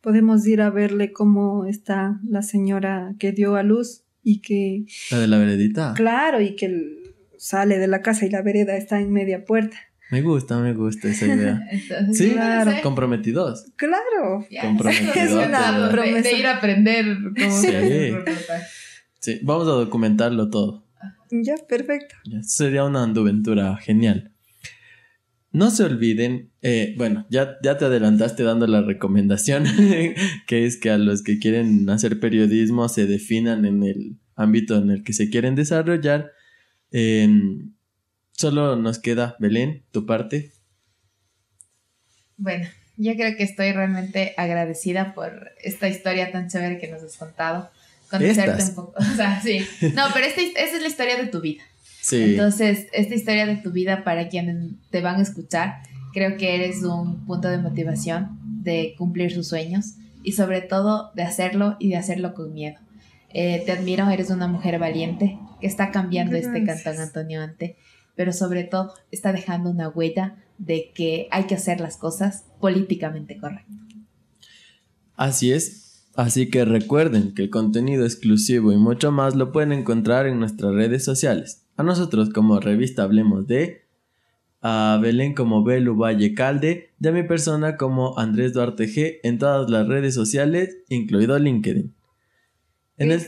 podemos 0.02 0.46
ir 0.48 0.62
a 0.62 0.70
verle 0.70 1.12
cómo 1.12 1.66
está 1.66 2.20
la 2.28 2.42
señora 2.42 3.16
que 3.20 3.32
dio 3.32 3.56
a 3.56 3.64
luz 3.64 4.04
y 4.24 4.42
que... 4.42 4.86
La 5.12 5.20
de 5.20 5.28
la 5.28 5.38
veredita. 5.38 5.94
Claro, 5.96 6.42
y 6.42 6.56
que 6.56 6.70
sale 7.38 7.78
de 7.80 7.88
la 7.88 8.02
casa 8.02 8.26
y 8.26 8.30
la 8.30 8.42
vereda 8.42 8.76
está 8.76 9.00
en 9.00 9.12
media 9.12 9.46
puerta. 9.46 9.78
Me 10.12 10.22
gusta, 10.22 10.60
me 10.60 10.74
gusta 10.74 11.08
esa 11.08 11.26
idea. 11.26 11.66
sí, 12.14 12.32
claro. 12.32 12.74
Comprometidos. 12.84 13.66
Claro. 13.78 14.46
Comprometidos. 14.62 15.16
Es 15.16 15.32
una 15.32 15.90
promesa. 15.90 16.30
De, 16.30 16.38
ir 16.38 16.48
a 16.48 16.58
aprender 16.58 17.18
cómo 17.40 17.62
sí. 17.62 17.70
sí, 19.20 19.40
vamos 19.44 19.68
a 19.70 19.72
documentarlo 19.72 20.50
todo. 20.50 20.86
Ya, 21.32 21.56
perfecto. 21.68 22.16
sería 22.42 22.84
una 22.84 23.04
aventura 23.04 23.78
genial. 23.78 24.34
No 25.54 25.72
se 25.72 25.86
olviden, 25.86 26.51
eh, 26.64 26.94
bueno, 26.98 27.26
ya, 27.30 27.58
ya 27.64 27.78
te 27.78 27.86
adelantaste 27.86 28.44
dando 28.44 28.68
la 28.68 28.82
recomendación, 28.82 29.66
que 30.48 30.66
es 30.66 30.78
que 30.78 30.92
a 30.92 30.98
los 30.98 31.24
que 31.24 31.40
quieren 31.40 31.90
hacer 31.90 32.20
periodismo 32.20 32.88
se 32.88 33.08
definan 33.08 33.66
en 33.66 33.84
el 33.84 34.18
ámbito 34.36 34.78
en 34.78 34.92
el 34.92 35.04
que 35.04 35.14
se 35.14 35.30
quieren 35.30 35.56
desarrollar. 35.56 36.32
Em, 36.92 37.74
solo 38.34 38.76
nos 38.76 39.00
queda, 39.00 39.36
Belén, 39.40 39.84
tu 39.92 40.06
parte. 40.06 40.52
Bueno, 42.38 42.68
yo 42.98 43.16
creo 43.16 43.36
que 43.36 43.44
estoy 43.44 43.72
realmente 43.72 44.34
agradecida 44.38 45.14
por 45.14 45.52
esta 45.64 45.90
historia 45.90 46.32
tan 46.32 46.50
chévere 46.50 46.78
que 46.78 46.90
nos 46.90 47.02
has 47.02 47.18
contado. 47.18 47.72
Conocerte 48.10 48.64
un 48.64 48.76
poco. 48.76 48.94
O 49.00 49.16
sea, 49.16 49.42
sí. 49.42 49.66
No, 49.96 50.04
pero 50.14 50.28
esta, 50.28 50.42
esta 50.42 50.76
es 50.76 50.82
la 50.82 50.88
historia 50.88 51.18
de 51.18 51.28
tu 51.28 51.42
vida. 51.42 51.64
Entonces, 52.12 52.88
esta 52.94 53.16
historia 53.16 53.46
de 53.46 53.58
tu 53.58 53.72
vida 53.72 54.04
para 54.04 54.28
quienes 54.28 54.74
te 54.90 55.02
van 55.02 55.18
a 55.18 55.22
escuchar, 55.22 55.84
creo 56.14 56.38
que 56.38 56.56
eres 56.56 56.84
un 56.84 57.26
punto 57.26 57.50
de 57.50 57.58
motivación 57.58 58.40
de 58.64 58.96
cumplir 58.98 59.32
sus 59.32 59.48
sueños 59.48 59.96
y 60.24 60.34
sobre 60.34 60.62
todo 60.62 61.12
de 61.16 61.24
hacerlo 61.24 61.78
y 61.80 61.90
de 61.90 61.98
hacerlo 61.98 62.34
con 62.34 62.54
miedo. 62.54 62.80
Eh, 63.34 63.64
te 63.66 63.72
admiro, 63.72 64.10
eres 64.10 64.30
una 64.30 64.48
mujer 64.48 64.78
valiente 64.78 65.40
que 65.60 65.68
está 65.68 65.92
cambiando 65.92 66.36
este 66.36 66.64
cantón 66.64 67.00
Antonio 67.00 67.42
Ante, 67.42 67.78
pero 68.16 68.34
sobre 68.34 68.64
todo 68.64 68.94
está 69.10 69.32
dejando 69.32 69.70
una 69.70 69.90
huella 69.90 70.36
de 70.58 70.92
que 70.94 71.28
hay 71.32 71.46
que 71.46 71.56
hacer 71.56 71.80
las 71.80 71.98
cosas 71.98 72.46
políticamente 72.60 73.38
correctas. 73.38 73.78
Así 75.16 75.52
es. 75.52 76.08
Así 76.16 76.50
que 76.50 76.66
recuerden 76.66 77.34
que 77.34 77.44
el 77.44 77.50
contenido 77.50 78.06
exclusivo 78.06 78.74
y 78.74 78.78
mucho 78.78 79.12
más 79.12 79.36
lo 79.36 79.52
pueden 79.54 79.72
encontrar 79.72 80.28
en 80.28 80.40
nuestras 80.40 80.74
redes 80.74 81.06
sociales. 81.06 81.64
A 81.78 81.84
nosotros 81.84 82.32
como 82.32 82.60
revista 82.60 83.04
Hablemos 83.04 83.48
de, 83.48 83.81
a 84.62 85.00
Belén 85.02 85.34
como 85.34 85.64
Belu 85.64 85.96
Valle 85.96 86.34
Calde 86.34 86.92
y 87.00 87.08
a 87.08 87.12
mi 87.12 87.24
persona 87.24 87.78
como 87.78 88.18
Andrés 88.18 88.54
Duarte 88.54 88.86
G 88.86 89.20
en 89.24 89.40
todas 89.40 89.70
las 89.70 89.88
redes 89.88 90.14
sociales, 90.14 90.78
incluido 90.90 91.38
LinkedIn. 91.40 91.94
En 92.98 93.20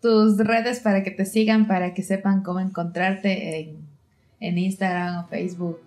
Tus 0.00 0.36
redes 0.38 0.80
para 0.80 1.04
que 1.04 1.12
te 1.12 1.24
sigan, 1.24 1.68
para 1.68 1.94
que 1.94 2.02
sepan 2.02 2.42
cómo 2.42 2.58
encontrarte 2.60 3.60
en, 3.60 3.86
en 4.40 4.58
Instagram 4.58 5.24
o 5.24 5.28
Facebook. 5.28 5.78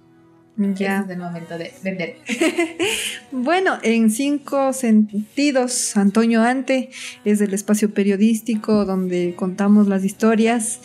Ya. 0.58 1.02
es 1.02 1.10
el 1.12 1.20
momento 1.20 1.56
de 1.56 1.72
vender. 1.84 2.16
bueno, 3.32 3.78
en 3.84 4.10
cinco 4.10 4.74
sentidos, 4.74 5.96
Antonio 5.96 6.42
Ante 6.42 6.90
es 7.26 7.42
el 7.42 7.54
espacio 7.54 7.94
periodístico 7.94 8.84
donde 8.86 9.36
contamos 9.36 9.88
las 9.88 10.04
historias. 10.04 10.80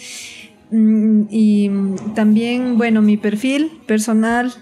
Mm, 0.73 1.25
y 1.31 1.71
también, 2.15 2.79
bueno, 2.79 3.03
mi 3.03 3.19
perfil 3.19 3.71
personal, 3.87 4.53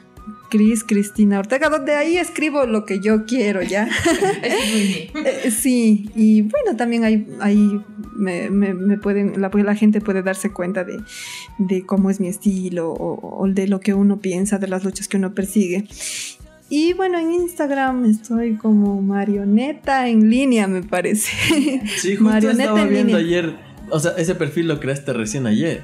Cris 0.51 0.83
Cristina 0.85 1.39
Ortega, 1.39 1.69
donde 1.69 1.95
ahí 1.95 2.19
escribo 2.19 2.67
lo 2.67 2.85
que 2.85 3.01
yo 3.01 3.25
quiero, 3.25 3.63
¿ya? 3.63 3.89
Eh, 4.43 5.51
sí, 5.51 6.11
y 6.15 6.43
bueno, 6.43 6.77
también 6.77 7.05
ahí, 7.05 7.27
ahí 7.41 7.81
me, 8.17 8.51
me, 8.51 8.97
pueden, 8.99 9.41
la, 9.41 9.51
la, 9.53 9.75
gente 9.75 10.01
puede 10.01 10.23
darse 10.23 10.53
cuenta 10.53 10.85
de, 10.85 10.99
de 11.59 11.85
cómo 11.87 12.11
es 12.11 12.21
mi 12.21 12.29
estilo 12.29 12.93
o, 12.93 13.47
de 13.49 13.69
lo 13.69 13.81
que 13.81 13.95
uno 13.95 14.19
piensa, 14.19 14.59
de 14.59 14.69
las 14.69 14.85
luchas 14.85 15.09
que 15.09 15.17
uno 15.17 15.35
persigue. 15.35 15.87
Y 16.69 16.93
bueno, 16.93 17.19
en 17.19 17.33
Instagram 17.33 18.05
estoy 18.05 18.57
como 18.57 19.01
marioneta 19.03 20.09
en 20.09 20.31
línea, 20.31 20.67
me 20.69 20.83
parece. 20.83 21.33
Sí, 21.97 22.17
justo 22.17 22.25
Marioneta 22.25 22.63
estaba 22.63 22.83
en 22.83 22.89
viendo 22.89 23.19
línea. 23.19 23.39
ayer. 23.39 23.57
O 23.91 23.99
sea, 23.99 24.13
ese 24.13 24.35
perfil 24.35 24.69
lo 24.69 24.79
creaste 24.81 25.13
recién 25.13 25.47
ayer. 25.47 25.83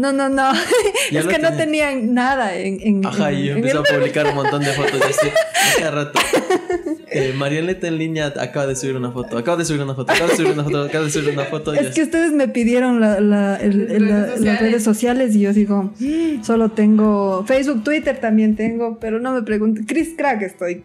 No, 0.00 0.12
no, 0.12 0.28
no. 0.28 0.52
Es 1.10 1.26
que 1.26 1.38
no 1.38 1.48
tenía. 1.50 1.56
tenían 1.90 2.14
nada 2.14 2.54
en. 2.54 2.78
en- 2.80 3.06
Ajá, 3.06 3.32
y 3.32 3.44
yo 3.46 3.52
en 3.52 3.58
empecé 3.58 3.76
el- 3.76 3.78
a 3.78 3.98
publicar 3.98 4.26
un 4.28 4.34
montón 4.36 4.62
de 4.62 4.72
fotos 4.72 5.00
así, 5.02 5.28
cada 5.78 5.90
rato. 5.90 6.18
Eh, 7.12 7.32
Marianeta 7.36 7.88
en 7.88 7.98
línea 7.98 8.26
acaba 8.38 8.66
de 8.68 8.76
subir 8.76 8.94
una 8.96 9.10
foto, 9.10 9.36
acaba 9.36 9.56
de 9.56 9.64
subir 9.64 9.82
una 9.82 9.94
foto, 9.96 10.12
acaba 10.12 10.30
de 10.30 10.36
subir 10.36 10.52
una 10.52 10.62
foto, 10.62 10.82
acaba 10.84 11.04
de 11.04 11.10
subir 11.10 11.30
una 11.30 11.44
foto. 11.46 11.74
Es 11.74 11.88
que 11.90 12.02
ustedes 12.04 12.32
me 12.32 12.46
pidieron 12.46 13.00
la- 13.00 13.18
la- 13.20 13.56
el- 13.56 13.90
el- 13.90 14.08
la- 14.08 14.20
Redes 14.26 14.30
sociales. 14.30 14.44
las 14.44 14.60
redes 14.60 14.84
sociales 14.84 15.34
y 15.34 15.40
yo 15.40 15.52
digo, 15.52 15.92
"Mm, 15.98 16.44
solo 16.44 16.70
tengo 16.70 17.44
Facebook, 17.46 17.82
Twitter 17.82 18.18
también 18.20 18.54
tengo, 18.54 18.98
pero 19.00 19.18
no 19.18 19.32
me 19.32 19.42
pregunten. 19.42 19.86
Chris 19.86 20.10
Crack 20.16 20.42
estoy 20.42 20.82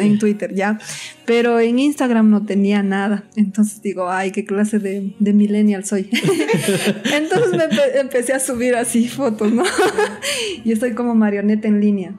en 0.00 0.18
Twitter 0.18 0.52
ya, 0.52 0.78
pero 1.26 1.60
en 1.60 1.78
Instagram 1.78 2.28
no 2.28 2.44
tenía 2.44 2.82
nada. 2.82 3.24
Entonces 3.36 3.80
digo, 3.82 4.10
ay, 4.10 4.32
qué 4.32 4.44
clase 4.44 4.80
de, 4.80 5.12
de 5.18 5.32
millennial 5.32 5.84
soy. 5.84 6.10
Entonces 7.14 7.52
me 7.52 7.64
empe- 7.68 8.00
empecé 8.00 8.32
a 8.32 8.40
subir 8.40 8.74
así 8.74 9.08
fotos, 9.08 9.52
¿no? 9.52 9.62
y 10.64 10.72
estoy 10.72 10.92
como 10.94 11.14
marioneta 11.14 11.68
en 11.68 11.80
línea. 11.80 12.14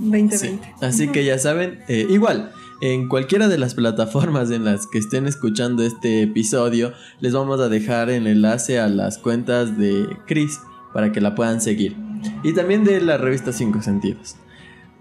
2020. 0.00 0.38
Sí. 0.38 0.58
Así 0.80 1.08
que 1.08 1.24
ya 1.24 1.38
saben, 1.38 1.80
eh, 1.88 2.06
igual, 2.08 2.52
en 2.80 3.08
cualquiera 3.08 3.48
de 3.48 3.58
las 3.58 3.74
plataformas 3.74 4.50
en 4.50 4.64
las 4.64 4.86
que 4.86 4.98
estén 4.98 5.26
escuchando 5.26 5.82
este 5.82 6.22
episodio, 6.22 6.92
les 7.20 7.32
vamos 7.32 7.60
a 7.60 7.68
dejar 7.68 8.08
el 8.08 8.26
enlace 8.26 8.80
a 8.80 8.88
las 8.88 9.18
cuentas 9.18 9.76
de 9.76 10.06
Chris 10.26 10.60
para 10.94 11.12
que 11.12 11.20
la 11.20 11.34
puedan 11.34 11.60
seguir. 11.60 11.96
Y 12.42 12.52
también 12.52 12.84
de 12.84 13.00
la 13.00 13.18
revista 13.18 13.52
Cinco 13.52 13.82
Sentidos. 13.82 14.36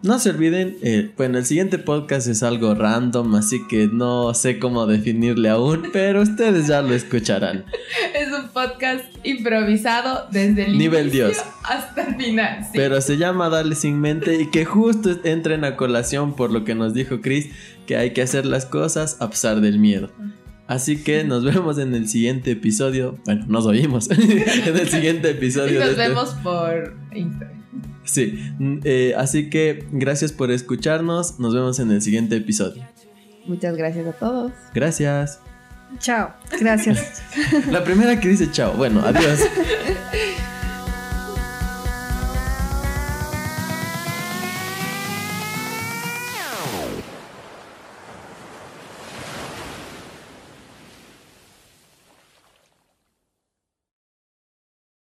No 0.02 0.18
se 0.18 0.30
olviden, 0.30 0.78
eh, 0.82 1.12
bueno, 1.18 1.38
el 1.40 1.46
siguiente 1.46 1.78
podcast 1.78 2.28
es 2.28 2.42
algo 2.42 2.74
random, 2.74 3.36
así 3.36 3.60
que 3.68 3.90
no 3.92 4.34
sé 4.34 4.58
cómo 4.58 4.88
definirle 4.88 5.50
aún, 5.50 5.90
pero 5.94 6.22
ustedes 6.22 6.68
ya 6.68 6.82
lo 6.82 6.94
escucharán. 6.94 7.66
Es 8.16 8.30
un 8.32 8.48
podcast 8.50 9.04
improvisado 9.26 10.28
desde 10.32 10.68
el 10.68 10.78
Nivel 10.78 11.08
inicio 11.08 11.28
Dios. 11.28 11.40
hasta 11.64 12.04
el 12.08 12.16
final. 12.16 12.64
sí. 12.64 12.72
Pero 12.76 13.02
se 13.02 13.18
llama 13.18 13.50
Darle 13.50 13.76
sin 13.76 14.00
mente 14.00 14.42
y 14.42 14.50
que 14.50 14.64
justo 14.64 15.10
entren 15.26 15.66
a 15.66 15.76
colación 15.76 16.34
por 16.34 16.50
lo 16.52 16.64
que 16.64 16.76
nos 16.76 16.94
dijo 16.94 17.20
Chris, 17.20 17.50
que 17.86 17.98
hay 17.98 18.12
que 18.14 18.22
hacer 18.22 18.46
las 18.46 18.66
cosas 18.66 19.18
a 19.20 19.30
pesar 19.30 19.60
del 19.60 19.80
miedo. 19.80 20.12
Así 20.68 21.04
que 21.04 21.26
nos 21.26 21.44
vemos 21.44 21.78
en 21.78 21.94
el 21.94 22.08
siguiente 22.08 22.52
episodio. 22.52 23.18
Bueno, 23.26 23.44
nos 23.50 23.66
oímos 23.66 24.10
en 24.12 24.22
el 24.78 24.88
siguiente 24.88 25.28
Y 25.30 25.32
episodio. 25.32 25.74
de 25.74 25.80
nos 25.80 25.90
este- 25.90 26.08
vemos 26.08 26.30
por 26.42 26.96
Instagram. 27.14 27.59
Sí, 28.10 28.54
mm, 28.58 28.80
eh, 28.84 29.14
así 29.16 29.50
que 29.50 29.86
gracias 29.92 30.32
por 30.32 30.50
escucharnos. 30.52 31.40
Nos 31.40 31.54
vemos 31.54 31.80
en 31.80 31.92
el 31.92 32.02
siguiente 32.02 32.36
episodio. 32.36 32.84
Muchas 33.46 33.78
gracias 33.78 34.08
a 34.08 34.14
todos. 34.14 34.52
Gracias. 34.74 35.40
Chao. 36.00 36.34
Gracias. 36.60 37.22
La 37.72 37.84
primera 37.84 38.20
que 38.20 38.30
dice 38.30 38.52
chao. 38.52 38.74
Bueno, 38.74 39.02
adiós. 39.06 39.40